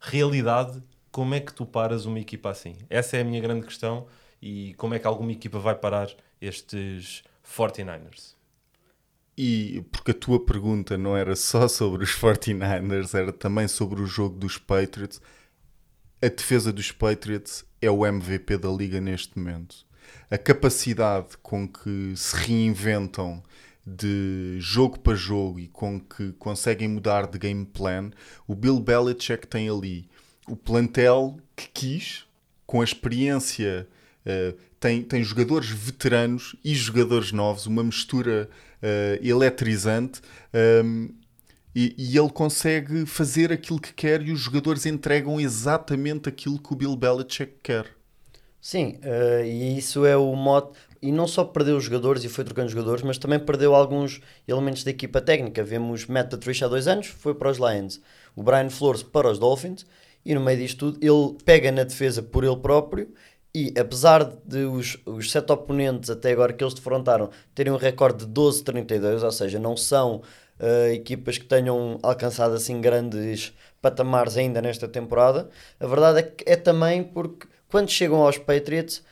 realidade, 0.00 0.82
como 1.10 1.34
é 1.34 1.40
que 1.40 1.52
tu 1.52 1.66
paras 1.66 2.06
uma 2.06 2.20
equipa 2.20 2.50
assim? 2.50 2.76
Essa 2.88 3.16
é 3.16 3.20
a 3.20 3.24
minha 3.24 3.40
grande 3.40 3.66
questão 3.66 4.06
e 4.40 4.74
como 4.74 4.94
é 4.94 4.98
que 4.98 5.06
alguma 5.06 5.32
equipa 5.32 5.58
vai 5.58 5.74
parar 5.74 6.08
estes 6.40 7.22
49ers? 7.44 8.40
e 9.42 9.82
porque 9.90 10.10
a 10.10 10.14
tua 10.14 10.44
pergunta 10.44 10.98
não 10.98 11.16
era 11.16 11.34
só 11.34 11.66
sobre 11.66 12.04
os 12.04 12.10
49ers, 12.10 13.14
era 13.18 13.32
também 13.32 13.66
sobre 13.66 14.02
o 14.02 14.06
jogo 14.06 14.36
dos 14.36 14.58
Patriots. 14.58 15.18
A 16.20 16.28
defesa 16.28 16.70
dos 16.70 16.92
Patriots 16.92 17.64
é 17.80 17.90
o 17.90 18.04
MVP 18.04 18.58
da 18.58 18.68
liga 18.68 19.00
neste 19.00 19.38
momento. 19.38 19.86
A 20.30 20.36
capacidade 20.36 21.38
com 21.42 21.66
que 21.66 22.12
se 22.14 22.36
reinventam 22.36 23.42
de 23.86 24.58
jogo 24.60 25.00
para 25.00 25.14
jogo 25.14 25.58
e 25.58 25.68
com 25.68 25.98
que 25.98 26.32
conseguem 26.32 26.88
mudar 26.88 27.26
de 27.26 27.38
game 27.38 27.64
plan, 27.64 28.10
o 28.46 28.54
Bill 28.54 28.78
Belichick 28.78 29.46
tem 29.46 29.70
ali 29.70 30.06
o 30.50 30.56
plantel 30.56 31.38
que 31.54 31.68
quis, 31.68 32.24
com 32.66 32.80
a 32.80 32.84
experiência, 32.84 33.86
uh, 34.26 34.56
tem, 34.80 35.02
tem 35.02 35.22
jogadores 35.22 35.68
veteranos 35.68 36.56
e 36.64 36.74
jogadores 36.74 37.32
novos, 37.32 37.66
uma 37.66 37.84
mistura 37.84 38.48
uh, 38.82 39.26
eletrizante. 39.26 40.20
Um, 40.84 41.10
e, 41.72 41.94
e, 41.96 42.18
ele 42.18 42.30
consegue 42.30 43.06
fazer 43.06 43.52
aquilo 43.52 43.78
que 43.78 43.92
quer 43.92 44.22
e 44.22 44.32
os 44.32 44.40
jogadores 44.40 44.86
entregam 44.86 45.40
exatamente 45.40 46.28
aquilo 46.28 46.58
que 46.58 46.72
o 46.72 46.76
Bill 46.76 46.96
Belichick 46.96 47.52
quer. 47.62 47.86
Sim, 48.60 48.98
uh, 49.04 49.44
e 49.44 49.78
isso 49.78 50.04
é 50.04 50.16
o 50.16 50.34
modo. 50.34 50.72
E 51.00 51.12
não 51.12 51.28
só 51.28 51.44
perdeu 51.44 51.76
os 51.76 51.84
jogadores 51.84 52.24
e 52.24 52.28
foi 52.28 52.44
trocando 52.44 52.68
jogadores, 52.68 53.02
mas 53.02 53.18
também 53.18 53.38
perdeu 53.38 53.74
alguns 53.74 54.20
elementos 54.48 54.82
da 54.82 54.90
equipa 54.90 55.20
técnica. 55.20 55.62
Vemos 55.62 56.06
Matt 56.06 56.30
Patricia 56.30 56.66
há 56.66 56.70
dois 56.70 56.88
anos, 56.88 57.06
foi 57.06 57.34
para 57.34 57.50
os 57.50 57.58
Lions. 57.58 58.00
O 58.34 58.42
Brian 58.42 58.68
Flores 58.68 59.02
para 59.02 59.30
os 59.30 59.38
Dolphins. 59.38 59.86
E 60.24 60.34
no 60.34 60.40
meio 60.40 60.58
disto 60.58 60.92
tudo, 60.92 60.98
ele 61.00 61.36
pega 61.44 61.72
na 61.72 61.84
defesa 61.84 62.22
por 62.22 62.44
ele 62.44 62.56
próprio. 62.56 63.08
E 63.54 63.72
apesar 63.78 64.24
de 64.24 64.64
os, 64.64 64.98
os 65.04 65.30
sete 65.30 65.50
oponentes 65.50 66.08
até 66.08 66.30
agora 66.30 66.52
que 66.52 66.62
eles 66.62 66.74
defrontaram 66.74 67.30
terem 67.54 67.72
um 67.72 67.76
recorde 67.76 68.24
de 68.24 68.32
12-32, 68.32 69.22
ou 69.24 69.32
seja, 69.32 69.58
não 69.58 69.76
são 69.76 70.22
uh, 70.60 70.92
equipas 70.92 71.36
que 71.36 71.44
tenham 71.44 71.98
alcançado 72.02 72.54
assim 72.54 72.80
grandes 72.80 73.52
patamares 73.82 74.36
ainda 74.36 74.62
nesta 74.62 74.86
temporada, 74.86 75.48
a 75.80 75.86
verdade 75.86 76.18
é 76.20 76.22
que 76.22 76.44
é 76.46 76.54
também 76.54 77.02
porque 77.02 77.48
quando 77.68 77.88
chegam 77.88 78.20
aos 78.22 78.36
Patriots, 78.36 79.02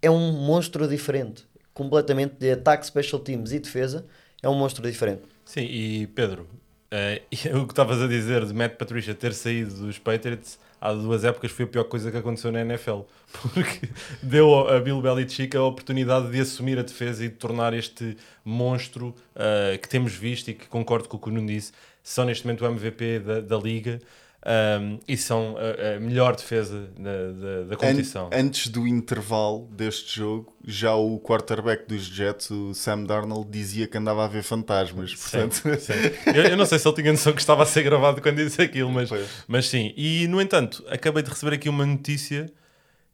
é 0.00 0.10
um 0.10 0.32
monstro 0.32 0.86
diferente. 0.86 1.44
Completamente 1.74 2.36
de 2.38 2.52
ataque, 2.52 2.86
special 2.86 3.20
teams 3.20 3.52
e 3.52 3.58
defesa, 3.58 4.06
é 4.42 4.48
um 4.48 4.54
monstro 4.54 4.88
diferente. 4.88 5.22
Sim, 5.44 5.62
e 5.62 6.06
Pedro, 6.08 6.48
uh, 6.92 7.58
o 7.58 7.66
que 7.66 7.72
estavas 7.72 8.00
a 8.00 8.06
dizer 8.06 8.44
de 8.44 8.54
Matt 8.54 8.76
Patricia 8.76 9.14
ter 9.14 9.32
saído 9.32 9.74
dos 9.74 9.98
Patriots 9.98 10.58
há 10.80 10.92
duas 10.92 11.24
épocas 11.24 11.50
foi 11.50 11.64
a 11.64 11.68
pior 11.68 11.84
coisa 11.84 12.10
que 12.10 12.16
aconteceu 12.16 12.52
na 12.52 12.60
NFL, 12.60 13.00
porque 13.32 13.88
deu 14.22 14.68
a 14.68 14.78
Bill 14.78 15.00
Belichick 15.00 15.56
a 15.56 15.62
oportunidade 15.62 16.30
de 16.30 16.40
assumir 16.40 16.78
a 16.78 16.82
defesa 16.82 17.24
e 17.24 17.28
de 17.28 17.34
tornar 17.34 17.74
este 17.74 18.16
monstro 18.44 19.14
uh, 19.34 19.78
que 19.78 19.88
temos 19.88 20.12
visto 20.12 20.48
e 20.48 20.54
que 20.54 20.66
concordo 20.66 21.08
com 21.08 21.16
o 21.16 21.20
que 21.20 21.28
o 21.28 21.32
Nuno 21.32 21.48
disse, 21.48 21.72
são 22.02 22.24
neste 22.24 22.46
momento 22.46 22.64
o 22.64 22.70
MVP 22.70 23.18
da, 23.20 23.40
da 23.40 23.56
liga. 23.56 24.00
Um, 24.48 25.00
e 25.08 25.16
são 25.16 25.56
a, 25.58 25.96
a 25.96 26.00
melhor 26.00 26.36
defesa 26.36 26.88
da, 26.96 27.32
da, 27.32 27.62
da 27.62 27.76
competição. 27.76 28.30
An 28.32 28.46
antes 28.46 28.68
do 28.68 28.86
intervalo 28.86 29.68
deste 29.72 30.20
jogo, 30.20 30.54
já 30.64 30.94
o 30.94 31.18
quarterback 31.18 31.88
dos 31.88 32.04
Jets, 32.04 32.48
o 32.50 32.72
Sam 32.72 33.02
Darnold, 33.02 33.50
dizia 33.50 33.88
que 33.88 33.98
andava 33.98 34.24
a 34.24 34.28
ver 34.28 34.44
fantasmas. 34.44 35.12
Portanto... 35.16 35.54
Sim, 35.54 35.76
sim. 35.80 35.92
Eu, 36.32 36.44
eu, 36.44 36.56
não 36.56 36.64
sei 36.64 36.78
se 36.78 36.86
ele 36.86 36.94
tinha 36.94 37.10
noção 37.10 37.32
que 37.32 37.40
estava 37.40 37.64
a 37.64 37.66
ser 37.66 37.82
gravado 37.82 38.22
quando 38.22 38.36
disse 38.36 38.62
aquilo, 38.62 38.90
mas, 38.90 39.10
mas 39.48 39.68
sim. 39.68 39.92
E 39.96 40.28
no 40.28 40.40
entanto, 40.40 40.84
acabei 40.88 41.24
de 41.24 41.30
receber 41.30 41.54
aqui 41.54 41.68
uma 41.68 41.84
notícia 41.84 42.46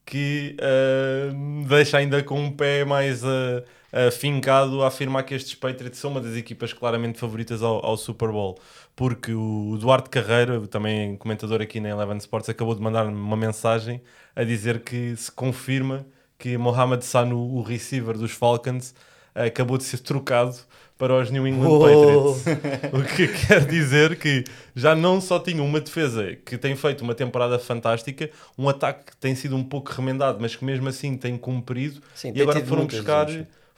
que 0.04 0.56
uh, 0.58 1.66
deixa 1.66 1.96
ainda 1.96 2.22
com 2.22 2.38
um 2.38 2.50
pé 2.50 2.84
mais. 2.84 3.22
Uh, 3.24 3.62
fincado 4.10 4.82
a 4.82 4.88
afirmar 4.88 5.22
que 5.24 5.34
estes 5.34 5.54
Patriots 5.54 5.98
são 5.98 6.10
uma 6.10 6.20
das 6.20 6.34
equipas 6.34 6.72
claramente 6.72 7.18
favoritas 7.18 7.62
ao, 7.62 7.84
ao, 7.84 7.96
Super 7.96 8.30
Bowl, 8.30 8.58
porque 8.96 9.32
o 9.34 9.76
Duarte 9.78 10.08
Carreira, 10.08 10.60
também 10.66 11.16
comentador 11.16 11.60
aqui 11.60 11.78
na 11.78 11.90
Eleven 11.90 12.16
Sports, 12.16 12.48
acabou 12.48 12.74
de 12.74 12.80
mandar-me 12.80 13.14
uma 13.14 13.36
mensagem 13.36 14.00
a 14.34 14.44
dizer 14.44 14.80
que 14.80 15.14
se 15.16 15.30
confirma 15.30 16.06
que 16.38 16.56
Mohamed 16.56 17.04
Sanu, 17.04 17.54
o 17.54 17.62
receiver 17.62 18.16
dos 18.16 18.32
Falcons, 18.32 18.94
acabou 19.34 19.78
de 19.78 19.84
ser 19.84 19.98
trocado 19.98 20.56
para 20.98 21.18
os 21.18 21.30
New 21.30 21.46
England 21.46 21.68
oh. 21.68 21.80
Patriots. 21.80 22.44
o 22.92 23.16
que 23.16 23.28
quer 23.28 23.66
dizer 23.66 24.16
que 24.16 24.44
já 24.74 24.94
não 24.94 25.20
só 25.20 25.38
tinha 25.38 25.62
uma 25.62 25.80
defesa 25.80 26.36
que 26.44 26.56
tem 26.56 26.76
feito 26.76 27.02
uma 27.02 27.14
temporada 27.14 27.58
fantástica, 27.58 28.30
um 28.56 28.68
ataque 28.68 29.06
que 29.06 29.16
tem 29.16 29.34
sido 29.34 29.56
um 29.56 29.64
pouco 29.64 29.90
remendado, 29.92 30.38
mas 30.40 30.54
que 30.54 30.64
mesmo 30.64 30.88
assim 30.88 31.16
tem 31.16 31.36
cumprido, 31.36 32.00
Sim, 32.14 32.32
e 32.34 32.40
agora 32.40 32.64
foram 32.64 32.86
buscar 32.86 33.26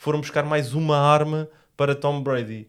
foram 0.04 0.20
buscar 0.20 0.44
mais 0.44 0.74
uma 0.74 0.98
arma 0.98 1.48
para 1.78 1.94
Tom 1.94 2.22
Brady. 2.22 2.68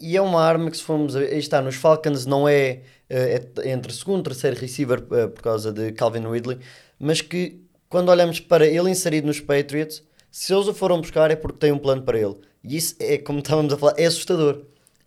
E 0.00 0.16
é 0.16 0.22
uma 0.22 0.42
arma 0.42 0.70
que, 0.70 0.76
se 0.78 0.82
formos 0.82 1.14
a 1.14 1.18
aí 1.18 1.38
está, 1.38 1.60
nos 1.60 1.74
Falcons 1.74 2.24
não 2.24 2.48
é, 2.48 2.80
eh, 3.10 3.46
é 3.62 3.70
entre 3.70 3.92
segundo 3.92 4.20
e 4.20 4.24
terceiro 4.24 4.58
receiver 4.58 5.00
uh, 5.00 5.28
por 5.28 5.42
causa 5.42 5.70
de 5.70 5.92
Calvin 5.92 6.26
Ridley, 6.26 6.58
mas 6.98 7.20
que 7.20 7.60
quando 7.90 8.08
olhamos 8.08 8.40
para 8.40 8.66
ele 8.66 8.90
inserido 8.90 9.26
nos 9.26 9.38
Patriots, 9.38 10.02
se 10.30 10.54
eles 10.54 10.66
o 10.66 10.72
foram 10.72 10.98
buscar 10.98 11.30
é 11.30 11.36
porque 11.36 11.58
tem 11.58 11.72
um 11.72 11.78
plano 11.78 12.00
para 12.00 12.18
ele. 12.18 12.36
E 12.64 12.74
isso 12.74 12.96
é, 13.00 13.18
como 13.18 13.40
estávamos 13.40 13.74
a 13.74 13.76
falar, 13.76 13.94
é 13.98 14.06
assustador. 14.06 14.62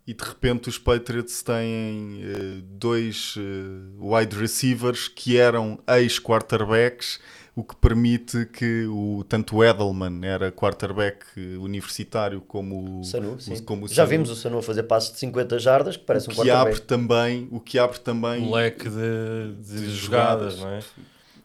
E 0.06 0.14
de 0.14 0.24
repente 0.24 0.68
os 0.68 0.78
Patriots 0.78 1.42
têm 1.42 2.22
uh, 2.22 2.62
dois 2.62 3.34
uh, 3.36 4.14
wide 4.14 4.36
receivers 4.36 5.08
que 5.08 5.36
eram 5.36 5.80
ex-quarterbacks 5.88 7.18
o 7.54 7.64
que 7.64 7.74
permite 7.76 8.46
que 8.46 8.86
o, 8.86 9.24
tanto 9.28 9.56
o 9.56 9.64
Edelman 9.64 10.20
era 10.24 10.52
quarterback 10.52 11.24
universitário 11.58 12.40
como 12.40 13.02
Sanu, 13.04 13.36
o, 13.36 13.62
como 13.62 13.84
o 13.86 13.88
Já 13.88 13.96
Sanu. 13.96 14.08
vimos 14.08 14.30
o 14.30 14.36
Sanu 14.36 14.58
a 14.58 14.62
fazer 14.62 14.84
passos 14.84 15.12
de 15.12 15.18
50 15.18 15.58
jardas, 15.58 15.96
que 15.96 16.04
parece 16.04 16.28
o 16.28 16.30
um 16.30 16.34
que 16.34 16.40
quarterback. 16.40 16.68
Abre 16.68 16.80
também, 16.80 17.48
o 17.50 17.60
que 17.60 17.78
abre 17.78 17.98
também... 17.98 18.42
Um 18.42 18.54
leque 18.54 18.88
de, 18.88 19.54
de, 19.60 19.80
de 19.80 19.90
jogadas, 19.90 20.54
jogadas, 20.54 20.60
não 20.60 20.68
é? 20.68 20.80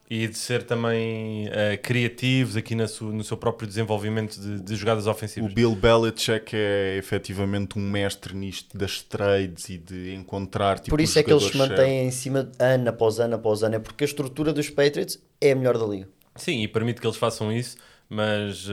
E 0.09 0.27
de 0.27 0.37
ser 0.37 0.63
também 0.63 1.47
uh, 1.47 1.81
criativos 1.81 2.55
aqui 2.55 2.75
na 2.75 2.85
no 3.01 3.23
seu 3.23 3.35
próprio 3.35 3.67
desenvolvimento 3.67 4.39
de, 4.39 4.61
de, 4.61 4.75
jogadas 4.75 5.07
ofensivas. 5.07 5.51
O 5.51 5.53
Bill 5.53 5.75
Belichick 5.75 6.55
é 6.55 6.97
efetivamente 6.97 7.79
um 7.79 7.81
mestre 7.81 8.35
nisto 8.35 8.77
das 8.77 9.01
trades 9.01 9.69
e 9.69 9.77
de 9.77 10.13
encontrar 10.13 10.77
tipo, 10.77 10.89
Por 10.91 11.01
isso 11.01 11.17
é 11.17 11.23
que 11.23 11.31
eles 11.31 11.45
se 11.45 11.57
mantêm 11.57 12.05
em 12.05 12.11
cima 12.11 12.51
ano 12.59 12.89
após 12.89 13.19
ano 13.19 13.35
após 13.35 13.63
ano, 13.63 13.75
é 13.75 13.79
porque 13.79 14.03
a 14.03 14.07
estrutura 14.07 14.53
dos 14.53 14.69
Patriots 14.69 15.19
é 15.41 15.51
a 15.51 15.55
melhor 15.55 15.77
da 15.77 15.85
liga. 15.85 16.07
Sim, 16.35 16.61
e 16.61 16.67
permite 16.67 17.01
que 17.01 17.07
eles 17.07 17.17
façam 17.17 17.51
isso, 17.51 17.77
mas 18.07 18.67
uh, 18.67 18.71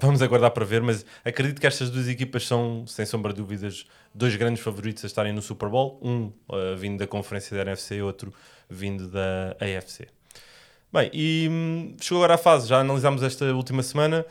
vamos 0.00 0.20
aguardar 0.20 0.50
para 0.50 0.64
ver. 0.64 0.82
Mas 0.82 1.04
acredito 1.24 1.60
que 1.60 1.66
estas 1.66 1.90
duas 1.90 2.08
equipas 2.08 2.46
são, 2.46 2.84
sem 2.86 3.06
sombra 3.06 3.32
de 3.32 3.40
dúvidas, 3.40 3.86
dois 4.14 4.34
grandes 4.34 4.62
favoritos 4.62 5.04
a 5.04 5.06
estarem 5.06 5.32
no 5.32 5.42
Super 5.42 5.68
Bowl. 5.68 6.00
Um 6.02 6.32
uh, 6.48 6.76
vindo 6.76 6.98
da 6.98 7.06
conferência 7.06 7.56
da 7.56 7.62
NFC, 7.62 8.00
outro 8.02 8.32
vindo 8.68 9.08
da 9.08 9.56
AFC. 9.60 10.08
Bem, 10.96 11.10
e 11.12 11.46
hum, 11.50 11.94
chegou 12.00 12.22
agora 12.22 12.36
a 12.36 12.38
fase, 12.38 12.68
já 12.68 12.80
analisámos 12.80 13.22
esta 13.22 13.44
última 13.54 13.82
semana. 13.82 14.24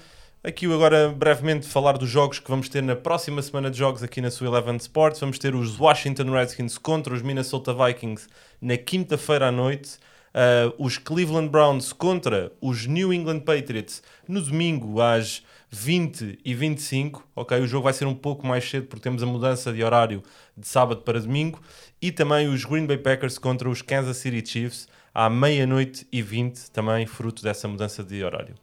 Aqui 0.43 0.65
agora 0.65 1.13
brevemente 1.15 1.67
falar 1.67 1.95
dos 1.95 2.09
jogos 2.09 2.39
que 2.39 2.49
vamos 2.49 2.67
ter 2.67 2.81
na 2.81 2.95
próxima 2.95 3.39
semana 3.43 3.69
de 3.69 3.77
jogos 3.77 4.01
aqui 4.01 4.19
na 4.19 4.31
sua 4.31 4.47
Eleven 4.47 4.75
Sports. 4.77 5.19
Vamos 5.19 5.37
ter 5.37 5.53
os 5.53 5.79
Washington 5.79 6.31
Redskins 6.31 6.79
contra 6.79 7.13
os 7.13 7.21
Minnesota 7.21 7.71
Vikings 7.71 8.27
na 8.59 8.77
quinta-feira 8.77 9.49
à 9.49 9.51
noite. 9.51 9.99
Uh, 10.33 10.73
os 10.83 10.97
Cleveland 10.97 11.49
Browns 11.49 11.93
contra 11.93 12.51
os 12.59 12.87
New 12.87 13.13
England 13.13 13.41
Patriots 13.41 14.01
no 14.27 14.41
domingo 14.41 14.99
às 14.99 15.43
20 15.69 16.39
e 16.43 16.55
25. 16.55 17.27
Ok, 17.35 17.59
o 17.59 17.67
jogo 17.67 17.83
vai 17.83 17.93
ser 17.93 18.05
um 18.05 18.15
pouco 18.15 18.47
mais 18.47 18.67
cedo 18.67 18.87
porque 18.87 19.03
temos 19.03 19.21
a 19.21 19.27
mudança 19.27 19.71
de 19.71 19.83
horário 19.83 20.23
de 20.57 20.67
sábado 20.67 21.01
para 21.01 21.19
domingo. 21.19 21.61
E 22.01 22.11
também 22.11 22.47
os 22.47 22.65
Green 22.65 22.87
Bay 22.87 22.97
Packers 22.97 23.37
contra 23.37 23.69
os 23.69 23.83
Kansas 23.83 24.17
City 24.17 24.43
Chiefs 24.43 24.87
à 25.15 25.29
meia-noite 25.29 26.05
e 26.11 26.21
vinte, 26.21 26.69
também 26.71 27.05
fruto 27.05 27.41
dessa 27.41 27.69
mudança 27.69 28.03
de 28.03 28.21
horário. 28.21 28.53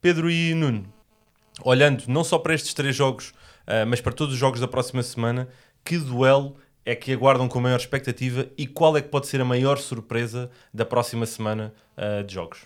Pedro 0.00 0.30
e 0.30 0.54
Nuno, 0.54 0.90
olhando 1.62 2.04
não 2.08 2.24
só 2.24 2.38
para 2.38 2.54
estes 2.54 2.72
três 2.72 2.96
jogos, 2.96 3.34
uh, 3.68 3.86
mas 3.86 4.00
para 4.00 4.10
todos 4.10 4.32
os 4.32 4.40
jogos 4.40 4.60
da 4.60 4.66
próxima 4.66 5.02
semana, 5.02 5.46
que 5.84 5.98
duelo 5.98 6.56
é 6.86 6.94
que 6.94 7.12
aguardam 7.12 7.46
com 7.46 7.60
maior 7.60 7.76
expectativa 7.76 8.46
e 8.56 8.66
qual 8.66 8.96
é 8.96 9.02
que 9.02 9.10
pode 9.10 9.26
ser 9.26 9.42
a 9.42 9.44
maior 9.44 9.76
surpresa 9.76 10.50
da 10.72 10.86
próxima 10.86 11.26
semana 11.26 11.74
uh, 11.98 12.24
de 12.24 12.32
jogos? 12.32 12.60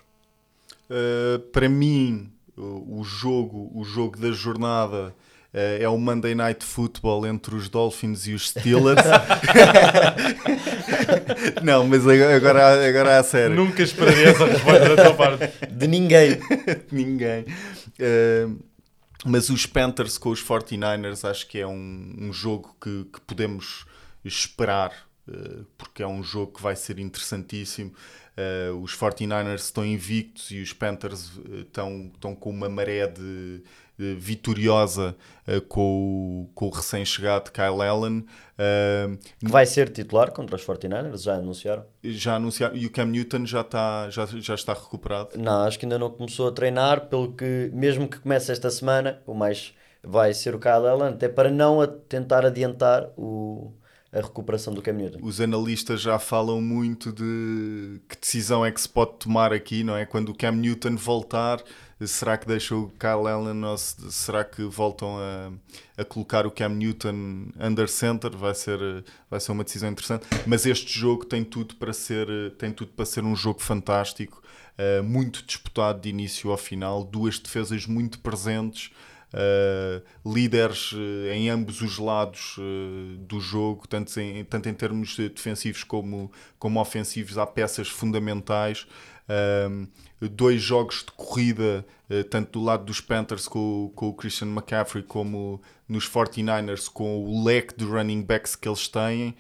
Uh, 0.88 1.40
para 1.50 1.68
mim, 1.68 2.30
o 2.56 3.02
jogo, 3.02 3.68
o 3.74 3.82
jogo 3.82 4.16
da 4.16 4.30
jornada 4.30 5.12
é 5.52 5.88
o 5.88 5.96
Monday 5.96 6.34
Night 6.34 6.64
Football 6.64 7.26
entre 7.28 7.54
os 7.54 7.68
Dolphins 7.68 8.26
e 8.26 8.32
os 8.32 8.50
Steelers. 8.50 9.02
não, 11.62 11.86
mas 11.86 12.06
agora, 12.06 12.88
agora 12.88 13.18
a 13.18 13.22
sério. 13.22 13.56
Nunca 13.56 13.82
esperaria 13.82 14.28
essa 14.28 14.46
resposta 14.46 14.96
da 14.96 15.04
tua 15.04 15.14
parte. 15.16 15.66
De 15.70 15.86
ninguém. 15.86 16.38
De 16.38 16.94
ninguém. 16.94 17.44
Uh, 17.98 18.58
mas 19.24 19.48
os 19.48 19.66
Panthers 19.66 20.18
com 20.18 20.30
os 20.30 20.42
49ers 20.42 21.28
acho 21.28 21.46
que 21.46 21.58
é 21.58 21.66
um, 21.66 22.14
um 22.18 22.32
jogo 22.32 22.76
que, 22.80 23.06
que 23.12 23.20
podemos 23.22 23.86
esperar 24.24 24.92
uh, 25.28 25.64
porque 25.78 26.02
é 26.02 26.06
um 26.06 26.22
jogo 26.22 26.52
que 26.52 26.62
vai 26.62 26.76
ser 26.76 26.98
interessantíssimo. 26.98 27.92
Uh, 28.36 28.76
os 28.82 28.96
49ers 28.96 29.60
estão 29.60 29.84
invictos 29.84 30.50
e 30.50 30.60
os 30.60 30.72
Panthers 30.72 31.30
estão, 31.60 32.10
estão 32.12 32.34
com 32.34 32.50
uma 32.50 32.68
maré 32.68 33.06
de, 33.06 33.58
de 33.58 33.62
vitoriosa 33.96 35.16
com 35.68 36.46
o, 36.46 36.50
com 36.54 36.66
o 36.66 36.70
recém-chegado 36.70 37.50
Kyle 37.52 37.82
Allen. 37.82 38.26
que 39.38 39.50
vai 39.50 39.66
ser 39.66 39.90
titular 39.90 40.32
contra 40.32 40.56
os 40.56 40.64
49ers, 40.64 41.22
já 41.22 41.34
anunciaram? 41.34 41.84
Já 42.02 42.36
anunciaram. 42.36 42.76
E 42.76 42.86
o 42.86 42.90
Cam 42.90 43.06
Newton 43.06 43.46
já 43.46 43.60
está, 43.60 44.08
já, 44.10 44.26
já 44.26 44.54
está 44.54 44.72
recuperado? 44.72 45.30
Não, 45.36 45.62
acho 45.62 45.78
que 45.78 45.86
ainda 45.86 45.98
não 45.98 46.10
começou 46.10 46.48
a 46.48 46.52
treinar, 46.52 47.06
pelo 47.06 47.32
que, 47.32 47.70
mesmo 47.72 48.08
que 48.08 48.18
comece 48.18 48.50
esta 48.50 48.70
semana, 48.70 49.20
o 49.26 49.34
mais 49.34 49.74
vai 50.06 50.34
ser 50.34 50.54
o 50.54 50.58
Kyle 50.58 50.86
Allen, 50.86 51.14
até 51.14 51.28
para 51.28 51.50
não 51.50 51.86
tentar 52.08 52.44
adiantar 52.44 53.08
o, 53.16 53.72
a 54.12 54.20
recuperação 54.20 54.72
do 54.72 54.82
Cam 54.82 54.92
Newton. 54.92 55.18
Os 55.22 55.40
analistas 55.40 56.00
já 56.00 56.18
falam 56.18 56.60
muito 56.60 57.12
de 57.12 58.00
que 58.08 58.16
decisão 58.20 58.64
é 58.64 58.70
que 58.70 58.80
se 58.80 58.88
pode 58.88 59.14
tomar 59.18 59.52
aqui, 59.52 59.82
não 59.82 59.96
é? 59.96 60.04
Quando 60.04 60.28
o 60.28 60.34
Cam 60.34 60.52
Newton 60.52 60.96
voltar, 60.96 61.62
será 62.06 62.36
que 62.36 62.46
deixa 62.46 62.74
o 62.74 62.88
Kyle 62.90 63.28
Allen 63.28 63.64
ou 63.64 63.76
será 63.76 64.44
que 64.44 64.62
voltam 64.64 65.16
a, 65.18 65.52
a 66.00 66.04
colocar 66.04 66.46
o 66.46 66.50
Cam 66.50 66.70
Newton 66.70 67.48
under 67.58 67.88
center? 67.88 68.30
Vai 68.36 68.54
ser, 68.54 68.78
vai 69.30 69.40
ser 69.40 69.52
uma 69.52 69.64
decisão 69.64 69.90
interessante. 69.90 70.26
Mas 70.46 70.66
este 70.66 70.98
jogo 70.98 71.24
tem 71.24 71.44
tudo 71.44 71.76
para 71.76 71.92
ser, 71.92 72.26
tem 72.58 72.72
tudo 72.72 72.92
para 72.92 73.04
ser 73.04 73.24
um 73.24 73.34
jogo 73.34 73.60
fantástico, 73.60 74.42
uh, 74.78 75.02
muito 75.02 75.44
disputado 75.44 76.00
de 76.00 76.08
início 76.08 76.50
ao 76.50 76.56
final, 76.56 77.04
duas 77.04 77.38
defesas 77.38 77.86
muito 77.86 78.18
presentes. 78.20 78.90
Uh, 79.34 80.00
líderes 80.24 80.92
uh, 80.92 81.32
em 81.32 81.50
ambos 81.50 81.80
os 81.80 81.98
lados 81.98 82.56
uh, 82.56 83.16
do 83.18 83.40
jogo, 83.40 83.88
tanto 83.88 84.20
em, 84.20 84.44
tanto 84.44 84.68
em 84.68 84.74
termos 84.74 85.16
defensivos 85.16 85.82
como, 85.82 86.30
como 86.56 86.80
ofensivos, 86.80 87.36
há 87.36 87.44
peças 87.44 87.88
fundamentais. 87.88 88.86
Dois 90.20 90.62
jogos 90.62 91.04
de 91.04 91.12
corrida, 91.12 91.84
tanto 92.30 92.58
do 92.58 92.64
lado 92.64 92.84
dos 92.84 93.00
Panthers 93.00 93.48
com, 93.48 93.90
com 93.94 94.08
o 94.08 94.14
Christian 94.14 94.48
McCaffrey, 94.48 95.02
como 95.02 95.60
nos 95.88 96.08
49ers, 96.08 96.88
com 96.88 97.24
o 97.24 97.44
leque 97.44 97.76
de 97.76 97.84
running 97.84 98.22
backs 98.22 98.54
que 98.56 98.68
eles 98.68 98.88
têm. 98.88 99.34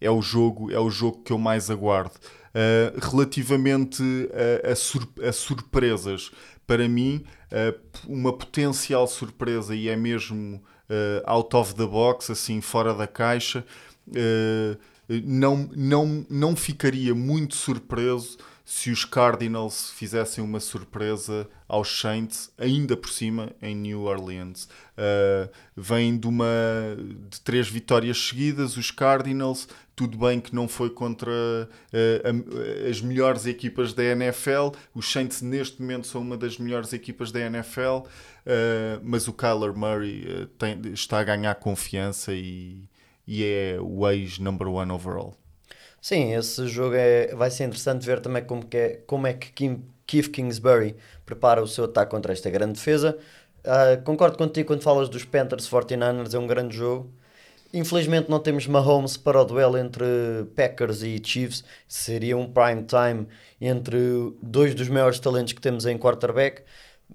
é, 0.00 0.10
o 0.10 0.22
jogo, 0.22 0.70
é 0.70 0.78
o 0.78 0.90
jogo 0.90 1.22
que 1.22 1.32
eu 1.32 1.38
mais 1.38 1.70
aguardo. 1.70 2.14
relativamente 3.10 4.02
a, 4.64 4.72
a, 4.72 4.76
sur 4.76 5.06
a 5.22 5.32
surpresas, 5.32 6.30
para 6.66 6.88
mim, 6.88 7.24
uma 8.06 8.32
potencial 8.32 9.06
surpresa 9.06 9.74
e 9.74 9.88
é 9.88 9.96
mesmo 9.96 10.62
out 11.24 11.54
of 11.56 11.74
the 11.74 11.86
box, 11.86 12.30
assim, 12.30 12.60
fora 12.60 12.94
da 12.94 13.06
caixa. 13.06 13.64
Não, 15.24 15.68
não, 15.74 16.26
não 16.28 16.56
ficaria 16.56 17.14
muito 17.14 17.54
surpreso 17.54 18.38
se 18.66 18.90
os 18.90 19.04
Cardinals 19.04 19.90
fizessem 19.90 20.42
uma 20.42 20.58
surpresa 20.58 21.48
aos 21.68 22.00
Saints, 22.00 22.50
ainda 22.58 22.96
por 22.96 23.08
cima 23.08 23.52
em 23.62 23.76
New 23.76 24.02
Orleans. 24.02 24.64
Uh, 24.98 25.48
vem 25.76 26.18
de 26.18 26.26
uma 26.26 26.44
de 27.30 27.40
três 27.42 27.68
vitórias 27.68 28.18
seguidas, 28.18 28.76
os 28.76 28.90
Cardinals, 28.90 29.68
tudo 29.94 30.18
bem 30.18 30.40
que 30.40 30.52
não 30.52 30.66
foi 30.66 30.90
contra 30.90 31.30
uh, 31.30 32.90
as 32.90 33.00
melhores 33.00 33.46
equipas 33.46 33.92
da 33.94 34.02
NFL, 34.02 34.70
os 34.92 35.12
Saints 35.12 35.42
neste 35.42 35.80
momento 35.80 36.08
são 36.08 36.20
uma 36.20 36.36
das 36.36 36.58
melhores 36.58 36.92
equipas 36.92 37.30
da 37.30 37.38
NFL, 37.38 37.98
uh, 37.98 38.04
mas 39.00 39.28
o 39.28 39.32
Kyler 39.32 39.76
Murray 39.76 40.48
tem, 40.58 40.80
está 40.92 41.20
a 41.20 41.24
ganhar 41.24 41.54
confiança 41.54 42.34
e, 42.34 42.82
e 43.28 43.44
é 43.44 43.78
o 43.80 44.10
ex-number 44.10 44.66
one 44.66 44.90
overall. 44.90 45.36
Sim, 46.06 46.34
esse 46.34 46.68
jogo 46.68 46.94
é, 46.94 47.34
vai 47.34 47.50
ser 47.50 47.64
interessante 47.64 48.06
ver 48.06 48.20
também 48.20 48.44
como, 48.44 48.64
que 48.64 48.76
é, 48.76 49.02
como 49.08 49.26
é 49.26 49.32
que 49.32 49.50
Kim, 49.50 49.82
Keith 50.06 50.30
Kingsbury 50.30 50.94
prepara 51.24 51.60
o 51.60 51.66
seu 51.66 51.86
ataque 51.86 52.12
contra 52.12 52.32
esta 52.32 52.48
grande 52.48 52.74
defesa. 52.74 53.18
Uh, 53.64 54.00
concordo 54.04 54.38
contigo 54.38 54.68
quando 54.68 54.82
falas 54.82 55.08
dos 55.08 55.24
Panthers 55.24 55.68
49ers, 55.68 56.32
é 56.32 56.38
um 56.38 56.46
grande 56.46 56.76
jogo. 56.76 57.12
Infelizmente 57.74 58.30
não 58.30 58.38
temos 58.38 58.68
Mahomes 58.68 59.16
para 59.16 59.40
o 59.40 59.44
duelo 59.44 59.76
entre 59.76 60.04
Packers 60.54 61.02
e 61.02 61.20
Chiefs. 61.20 61.64
Seria 61.88 62.36
um 62.36 62.46
prime 62.52 62.84
time 62.84 63.26
entre 63.60 63.98
dois 64.40 64.76
dos 64.76 64.88
maiores 64.88 65.18
talentos 65.18 65.54
que 65.54 65.60
temos 65.60 65.86
em 65.86 65.98
quarterback. 65.98 66.62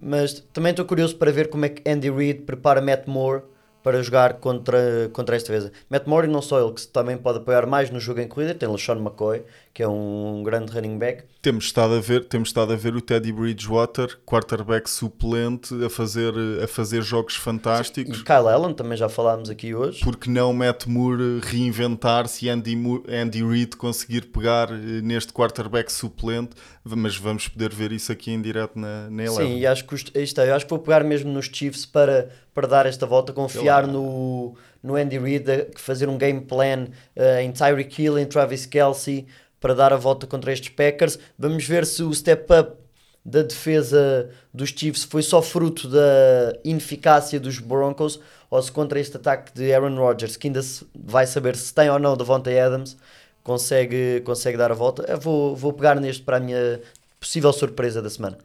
Mas 0.02 0.42
também 0.52 0.72
estou 0.72 0.84
curioso 0.84 1.16
para 1.16 1.32
ver 1.32 1.50
como 1.50 1.64
é 1.64 1.70
que 1.70 1.90
Andy 1.90 2.12
Reid 2.12 2.42
prepara 2.42 2.82
Matt 2.82 3.08
Moore 3.08 3.44
para 3.84 4.02
jogar 4.02 4.36
contra, 4.36 5.10
contra 5.14 5.36
esta 5.36 5.52
defesa. 5.52 5.72
Matt 5.90 6.08
Murray 6.08 6.30
não 6.30 6.42
só 6.42 6.64
ele 6.64 6.74
que 6.74 6.88
também 6.88 7.18
pode 7.18 7.40
apoiar 7.40 7.66
mais 7.66 7.90
no 7.90 8.00
jogo 8.00 8.20
em 8.20 8.28
corrida, 8.28 8.54
tem 8.54 8.70
LeSean 8.70 8.98
McCoy, 8.98 9.44
que 9.74 9.82
é 9.82 9.88
um 9.88 10.44
grande 10.44 10.72
running 10.72 10.98
back. 10.98 11.24
Temos 11.42 11.66
estado 11.66 11.96
a 11.96 12.00
ver, 12.00 12.26
temos 12.26 12.50
estado 12.50 12.74
a 12.74 12.76
ver 12.76 12.96
o 12.96 13.02
Teddy 13.02 13.32
Bridgewater, 13.32 14.20
quarterback 14.26 14.90
suplente, 14.90 15.74
a 15.84 15.90
fazer, 15.90 16.34
a 16.64 16.68
fazer 16.68 17.02
jogos 17.02 17.36
fantásticos. 17.36 18.20
E 18.20 18.24
Kyle 18.24 18.48
Allen, 18.48 18.74
também 18.74 18.98
já 18.98 19.10
falámos 19.10 19.50
aqui 19.50 19.74
hoje. 19.74 20.02
Porque 20.04 20.30
não 20.30 20.54
Matt 20.54 20.86
Moore 20.86 21.40
reinventar-se 21.42 22.46
e 22.46 22.50
Andy, 22.50 22.78
Andy 23.10 23.44
Reid 23.44 23.76
conseguir 23.76 24.28
pegar 24.28 24.72
eh, 24.72 25.02
neste 25.02 25.34
quarterback 25.34 25.92
suplente, 25.92 26.52
mas 26.84 27.16
vamos 27.16 27.48
poder 27.48 27.74
ver 27.74 27.92
isso 27.92 28.12
aqui 28.12 28.32
em 28.32 28.42
direto 28.42 28.78
na, 28.78 29.10
na 29.10 29.24
Eleven. 29.24 29.48
Sim, 29.48 29.60
e 29.60 29.68
acho 29.68 29.86
que, 29.86 29.96
isto 29.96 30.42
é, 30.42 30.52
acho 30.52 30.66
que 30.66 30.70
vou 30.70 30.80
pegar 30.80 31.04
mesmo 31.04 31.32
nos 31.32 31.46
Chiefs 31.46 31.86
para, 31.86 32.30
para 32.54 32.68
dar 32.68 32.86
esta 32.86 33.06
volta, 33.06 33.32
confiar 33.32 33.86
no, 33.86 34.56
no 34.82 34.96
Andy 34.96 35.20
Reid, 35.20 35.46
fazer 35.76 36.10
um 36.10 36.18
game 36.18 36.42
plan 36.42 36.88
uh, 37.16 37.40
em 37.42 37.52
Tyreek 37.52 38.02
Hill, 38.02 38.18
em 38.18 38.26
Travis 38.26 38.66
Kelsey, 38.66 39.28
para 39.60 39.76
dar 39.76 39.94
a 39.94 39.98
volta 39.98 40.26
contra 40.26 40.52
estes 40.52 40.70
Packers. 40.70 41.20
Vamos 41.38 41.66
ver 41.66 41.86
se 41.86 42.02
o 42.02 42.14
step 42.14 42.52
up 42.52 42.82
da 43.24 43.44
defesa 43.44 44.32
dos 44.52 44.70
Chiefs 44.70 45.04
foi 45.04 45.22
só 45.22 45.42
fruto 45.42 45.88
da 45.88 46.58
ineficácia 46.64 47.40
dos 47.40 47.60
Broncos 47.60 48.20
ou 48.50 48.62
se 48.62 48.72
contra 48.72 49.00
este 49.00 49.16
ataque 49.16 49.54
de 49.54 49.72
Aaron 49.72 49.96
Rodgers, 49.96 50.36
que 50.36 50.48
ainda 50.48 50.62
se 50.62 50.86
vai 50.96 51.28
saber 51.28 51.56
se 51.56 51.74
tem 51.74 51.90
ou 51.90 52.00
não 52.00 52.18
Davante 52.18 52.50
Adams, 52.58 52.98
consegue, 53.44 54.22
consegue 54.22 54.58
dar 54.58 54.72
a 54.72 54.76
volta. 54.76 55.04
Eu 55.08 55.20
vou, 55.20 55.56
vou 55.56 55.74
pegar 55.74 56.00
neste 56.00 56.24
para 56.24 56.38
a 56.38 56.40
minha 56.40 56.80
possível 57.20 57.52
surpresa 57.54 58.02
da 58.02 58.10
semana. 58.10 58.38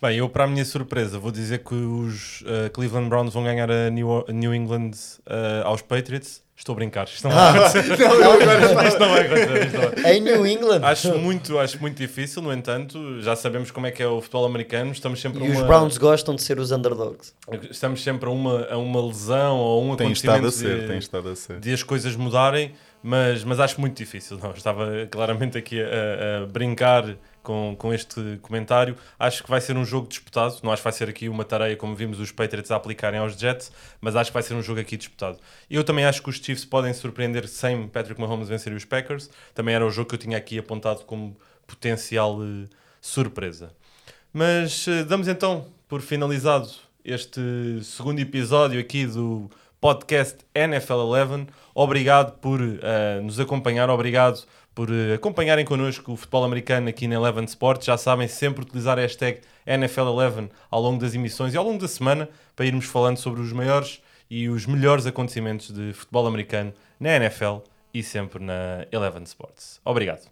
Bem, 0.00 0.18
eu 0.18 0.28
para 0.28 0.44
a 0.44 0.46
minha 0.46 0.64
surpresa 0.64 1.18
vou 1.18 1.32
dizer 1.32 1.58
que 1.58 1.74
os 1.74 2.42
uh, 2.42 2.70
Cleveland 2.72 3.08
Browns 3.08 3.34
vão 3.34 3.42
ganhar 3.42 3.68
a 3.68 3.90
New, 3.90 4.24
New 4.28 4.54
England 4.54 4.92
uh, 5.26 5.64
aos 5.66 5.82
Patriots. 5.82 6.40
Estou 6.56 6.72
a 6.72 6.76
brincar, 6.76 7.04
isto 7.06 7.28
não 7.28 7.34
vai 7.34 7.50
acontecer. 7.58 7.98
não, 7.98 8.20
não, 8.20 8.32
agora 8.32 8.88
isto 8.88 9.00
não 9.00 9.08
vai 9.10 9.26
acontecer. 9.26 10.06
Em 10.06 10.20
New 10.20 10.46
England? 10.46 10.84
Acho 10.84 11.16
muito, 11.16 11.56
acho 11.58 11.80
muito 11.80 11.96
difícil, 11.96 12.42
no 12.42 12.52
entanto, 12.52 13.20
já 13.22 13.36
sabemos 13.36 13.70
como 13.70 13.86
é 13.86 13.92
que 13.92 14.02
é 14.02 14.06
o 14.06 14.20
futebol 14.20 14.44
americano. 14.44 14.90
Estamos 14.90 15.20
sempre 15.20 15.44
e 15.44 15.50
uma... 15.50 15.60
os 15.60 15.66
Browns 15.66 15.98
gostam 15.98 16.34
de 16.34 16.42
ser 16.42 16.58
os 16.58 16.72
underdogs. 16.72 17.32
Estamos 17.70 18.02
sempre 18.02 18.28
a 18.28 18.32
uma, 18.32 18.66
a 18.66 18.76
uma 18.76 19.04
lesão 19.04 19.56
ou 19.56 19.80
a 19.80 19.84
um 19.84 19.96
tem 19.96 20.06
acontecimento 20.06 20.46
estado 20.46 20.46
a 20.46 20.50
ser, 20.50 20.80
de, 20.80 20.86
tem 20.88 20.98
estado 20.98 21.28
a 21.28 21.36
ser. 21.36 21.60
de 21.60 21.72
as 21.72 21.82
coisas 21.84 22.16
mudarem, 22.16 22.72
mas, 23.02 23.44
mas 23.44 23.60
acho 23.60 23.80
muito 23.80 23.96
difícil. 23.96 24.38
Não, 24.38 24.50
estava 24.52 25.06
claramente 25.10 25.56
aqui 25.56 25.80
a, 25.80 26.42
a 26.42 26.46
brincar 26.46 27.16
com, 27.42 27.74
com 27.78 27.94
este 27.94 28.38
comentário. 28.42 28.96
Acho 29.18 29.42
que 29.42 29.48
vai 29.48 29.60
ser 29.60 29.76
um 29.76 29.84
jogo 29.84 30.08
disputado. 30.08 30.58
Não 30.62 30.72
acho 30.72 30.80
que 30.80 30.84
vai 30.84 30.92
ser 30.92 31.08
aqui 31.08 31.28
uma 31.28 31.44
tarefa, 31.44 31.76
como 31.76 31.94
vimos 31.94 32.20
os 32.20 32.32
Patriots 32.32 32.70
a 32.70 32.76
aplicarem 32.76 33.20
aos 33.20 33.38
Jets, 33.38 33.72
mas 34.00 34.16
acho 34.16 34.30
que 34.30 34.34
vai 34.34 34.42
ser 34.42 34.54
um 34.54 34.62
jogo 34.62 34.80
aqui 34.80 34.96
disputado. 34.96 35.38
Eu 35.70 35.84
também 35.84 36.04
acho 36.04 36.22
que 36.22 36.28
os 36.28 36.36
Chiefs 36.36 36.64
podem 36.64 36.92
surpreender 36.92 37.46
sem 37.48 37.88
Patrick 37.88 38.20
Mahomes 38.20 38.48
vencer 38.48 38.72
os 38.72 38.84
Packers. 38.84 39.30
Também 39.54 39.74
era 39.74 39.86
o 39.86 39.90
jogo 39.90 40.08
que 40.08 40.14
eu 40.16 40.18
tinha 40.18 40.36
aqui 40.36 40.58
apontado 40.58 41.04
como 41.04 41.36
potencial 41.66 42.38
uh, 42.38 42.68
surpresa. 43.00 43.72
Mas 44.32 44.86
uh, 44.86 45.04
damos 45.04 45.28
então 45.28 45.66
por 45.88 46.02
finalizado 46.02 46.68
este 47.04 47.40
segundo 47.82 48.18
episódio 48.18 48.78
aqui 48.78 49.06
do 49.06 49.50
podcast 49.80 50.38
NFL 50.54 50.92
11. 50.92 51.46
Obrigado 51.74 52.38
por 52.38 52.60
uh, 52.60 52.76
nos 53.22 53.38
acompanhar, 53.38 53.88
obrigado 53.90 54.44
por 54.74 54.90
uh, 54.90 55.14
acompanharem 55.14 55.64
connosco 55.64 56.12
o 56.12 56.16
futebol 56.16 56.44
americano 56.44 56.88
aqui 56.88 57.06
na 57.06 57.16
Eleven 57.16 57.44
Sports. 57.44 57.86
Já 57.86 57.96
sabem, 57.96 58.28
sempre 58.28 58.62
utilizar 58.62 58.98
a 58.98 59.02
hashtag 59.02 59.40
NFL11 59.66 60.50
ao 60.70 60.80
longo 60.80 61.00
das 61.00 61.14
emissões 61.14 61.54
e 61.54 61.56
ao 61.56 61.64
longo 61.64 61.78
da 61.78 61.88
semana 61.88 62.28
para 62.54 62.66
irmos 62.66 62.86
falando 62.86 63.16
sobre 63.16 63.40
os 63.40 63.52
maiores 63.52 64.00
e 64.30 64.48
os 64.48 64.66
melhores 64.66 65.06
acontecimentos 65.06 65.72
de 65.72 65.92
futebol 65.92 66.26
americano 66.26 66.72
na 66.98 67.16
NFL 67.16 67.58
e 67.92 68.02
sempre 68.02 68.42
na 68.42 68.86
Eleven 68.92 69.22
Sports. 69.22 69.80
Obrigado. 69.84 70.28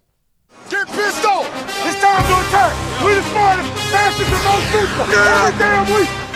Get 0.69 0.87
pissed 0.87 1.25
off! 1.25 1.47
It's 1.85 1.99
time 1.99 2.23
to 2.23 2.35
attack! 2.47 2.73
We 3.03 3.15
the 3.15 3.23
smartest, 3.29 3.71
fastest, 3.91 4.31
and 4.31 4.43
most 4.43 4.65
people 4.71 5.03
every 5.03 5.57
damn 5.57 5.93
week! 5.93 6.26